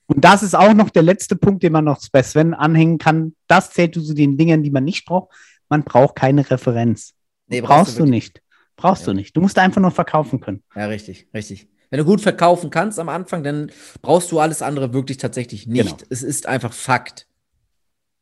Und 0.06 0.24
das 0.24 0.42
ist 0.42 0.54
auch 0.54 0.72
noch 0.72 0.88
der 0.88 1.02
letzte 1.02 1.36
Punkt, 1.36 1.62
den 1.62 1.72
man 1.72 1.84
noch 1.84 2.00
bei 2.10 2.22
Sven 2.22 2.54
anhängen 2.54 2.96
kann. 2.96 3.34
Das 3.46 3.72
zählt 3.72 3.94
zu 3.94 4.14
den 4.14 4.38
Dingen, 4.38 4.62
die 4.62 4.70
man 4.70 4.84
nicht 4.84 5.04
braucht. 5.04 5.34
Man 5.68 5.84
braucht 5.84 6.16
keine 6.16 6.48
Referenz. 6.48 7.12
Nee, 7.46 7.60
brauchst, 7.60 7.98
du, 7.98 8.04
du 8.04 8.10
nicht. 8.10 8.40
Brauchst 8.76 9.02
ja. 9.02 9.12
du 9.12 9.14
nicht. 9.14 9.36
Du 9.36 9.40
musst 9.40 9.58
einfach 9.58 9.82
nur 9.82 9.90
verkaufen 9.90 10.40
können. 10.40 10.62
Ja, 10.74 10.86
richtig, 10.86 11.28
richtig. 11.34 11.68
Wenn 11.90 11.98
du 11.98 12.04
gut 12.04 12.20
verkaufen 12.20 12.70
kannst 12.70 12.98
am 12.98 13.08
Anfang, 13.08 13.42
dann 13.42 13.70
brauchst 14.00 14.30
du 14.30 14.38
alles 14.38 14.62
andere 14.62 14.92
wirklich 14.92 15.18
tatsächlich 15.18 15.66
nicht. 15.66 15.98
Genau. 15.98 16.08
Es 16.10 16.22
ist 16.22 16.46
einfach 16.46 16.72
Fakt. 16.72 17.26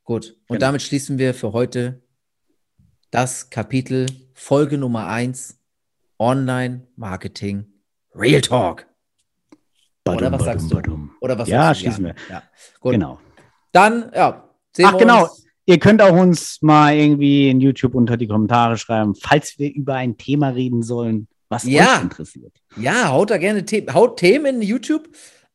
Gut. 0.04 0.36
Und 0.48 0.56
genau. 0.56 0.60
damit 0.60 0.82
schließen 0.82 1.18
wir 1.18 1.34
für 1.34 1.52
heute 1.52 2.02
das 3.10 3.50
Kapitel 3.50 4.06
Folge 4.34 4.78
Nummer 4.78 5.08
1 5.08 5.58
Online 6.18 6.86
Marketing 6.96 7.66
Real 8.14 8.40
Talk. 8.40 8.86
Oder 10.06 10.32
was 10.32 10.44
sagst 10.44 10.70
du? 10.70 10.80
Oder 11.20 11.38
was 11.38 11.48
ja, 11.48 11.74
schließen 11.74 12.04
wir. 12.04 12.14
Ja. 12.30 12.42
Gut. 12.80 12.92
Genau. 12.92 13.18
Dann, 13.72 14.10
ja. 14.14 14.48
Sehen 14.74 14.86
Ach, 14.86 14.98
genau. 14.98 15.24
Uns. 15.24 15.46
Ihr 15.68 15.78
könnt 15.80 16.00
auch 16.00 16.16
uns 16.16 16.62
mal 16.62 16.94
irgendwie 16.94 17.50
in 17.50 17.60
YouTube 17.60 17.96
unter 17.96 18.16
die 18.16 18.28
Kommentare 18.28 18.76
schreiben, 18.76 19.16
falls 19.16 19.58
wir 19.58 19.74
über 19.74 19.94
ein 19.94 20.16
Thema 20.16 20.50
reden 20.50 20.82
sollen, 20.84 21.26
was 21.48 21.64
ja. 21.64 21.96
euch 21.96 22.02
interessiert. 22.02 22.52
Ja, 22.76 23.10
haut 23.10 23.30
da 23.30 23.38
gerne 23.38 23.64
The 23.68 23.86
haut 23.92 24.16
Themen 24.16 24.56
in 24.56 24.62
YouTube. 24.62 25.08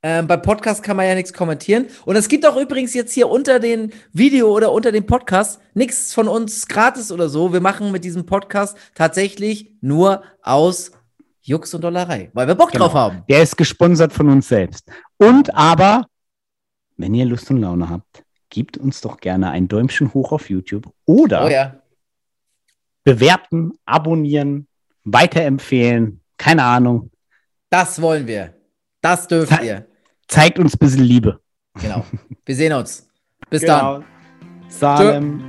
Ähm, 0.03 0.25
beim 0.25 0.41
Podcast 0.41 0.81
kann 0.81 0.97
man 0.97 1.05
ja 1.05 1.13
nichts 1.13 1.31
kommentieren. 1.31 1.85
Und 2.05 2.15
es 2.15 2.27
gibt 2.27 2.45
auch 2.45 2.57
übrigens 2.57 2.93
jetzt 2.95 3.13
hier 3.13 3.29
unter 3.29 3.59
den 3.59 3.91
Video 4.13 4.51
oder 4.51 4.71
unter 4.71 4.91
dem 4.91 5.05
Podcast 5.05 5.61
nichts 5.75 6.13
von 6.13 6.27
uns 6.27 6.67
gratis 6.67 7.11
oder 7.11 7.29
so. 7.29 7.53
Wir 7.53 7.61
machen 7.61 7.91
mit 7.91 8.03
diesem 8.03 8.25
Podcast 8.25 8.75
tatsächlich 8.95 9.75
nur 9.81 10.23
aus 10.41 10.91
Jux 11.43 11.73
und 11.75 11.83
Dollerei, 11.83 12.31
weil 12.33 12.47
wir 12.47 12.55
Bock 12.55 12.71
genau. 12.71 12.85
drauf 12.85 12.93
haben. 12.95 13.23
Der 13.29 13.43
ist 13.43 13.57
gesponsert 13.57 14.11
von 14.11 14.29
uns 14.29 14.47
selbst. 14.47 14.89
Und 15.17 15.53
aber, 15.53 16.07
wenn 16.97 17.13
ihr 17.13 17.25
Lust 17.25 17.51
und 17.51 17.57
Laune 17.57 17.87
habt, 17.89 18.23
gebt 18.49 18.77
uns 18.77 19.01
doch 19.01 19.17
gerne 19.17 19.51
ein 19.51 19.67
Däumchen 19.67 20.13
hoch 20.13 20.31
auf 20.31 20.49
YouTube 20.49 20.91
oder 21.05 21.45
oh 21.45 21.49
ja. 21.49 21.75
bewerten, 23.03 23.73
abonnieren, 23.85 24.67
weiterempfehlen. 25.03 26.21
Keine 26.37 26.63
Ahnung. 26.63 27.11
Das 27.69 28.01
wollen 28.01 28.25
wir. 28.25 28.55
Das 29.01 29.27
dürft 29.27 29.53
Ze 29.53 29.65
ihr. 29.65 29.90
Zeigt 30.31 30.59
uns 30.59 30.75
ein 30.75 30.79
bisschen 30.79 31.03
Liebe. 31.03 31.41
Genau. 31.81 32.05
Wir 32.45 32.55
sehen 32.55 32.71
uns. 32.71 33.05
Bis 33.49 33.61
genau. 33.61 33.95
dann. 33.95 34.05
Salem. 34.69 35.43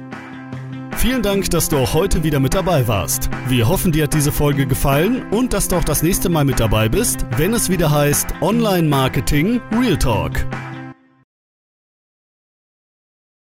Vielen 0.96 1.22
Dank, 1.22 1.48
dass 1.50 1.68
du 1.68 1.78
auch 1.78 1.94
heute 1.94 2.24
wieder 2.24 2.40
mit 2.40 2.54
dabei 2.54 2.88
warst. 2.88 3.30
Wir 3.46 3.68
hoffen, 3.68 3.92
dir 3.92 4.04
hat 4.04 4.14
diese 4.14 4.32
Folge 4.32 4.66
gefallen 4.66 5.22
und 5.30 5.52
dass 5.52 5.68
du 5.68 5.76
auch 5.76 5.84
das 5.84 6.02
nächste 6.02 6.28
Mal 6.28 6.44
mit 6.44 6.58
dabei 6.58 6.88
bist, 6.88 7.24
wenn 7.36 7.54
es 7.54 7.70
wieder 7.70 7.92
heißt 7.92 8.26
Online 8.40 8.88
Marketing 8.88 9.60
Real 9.70 9.96
Talk. 9.96 10.32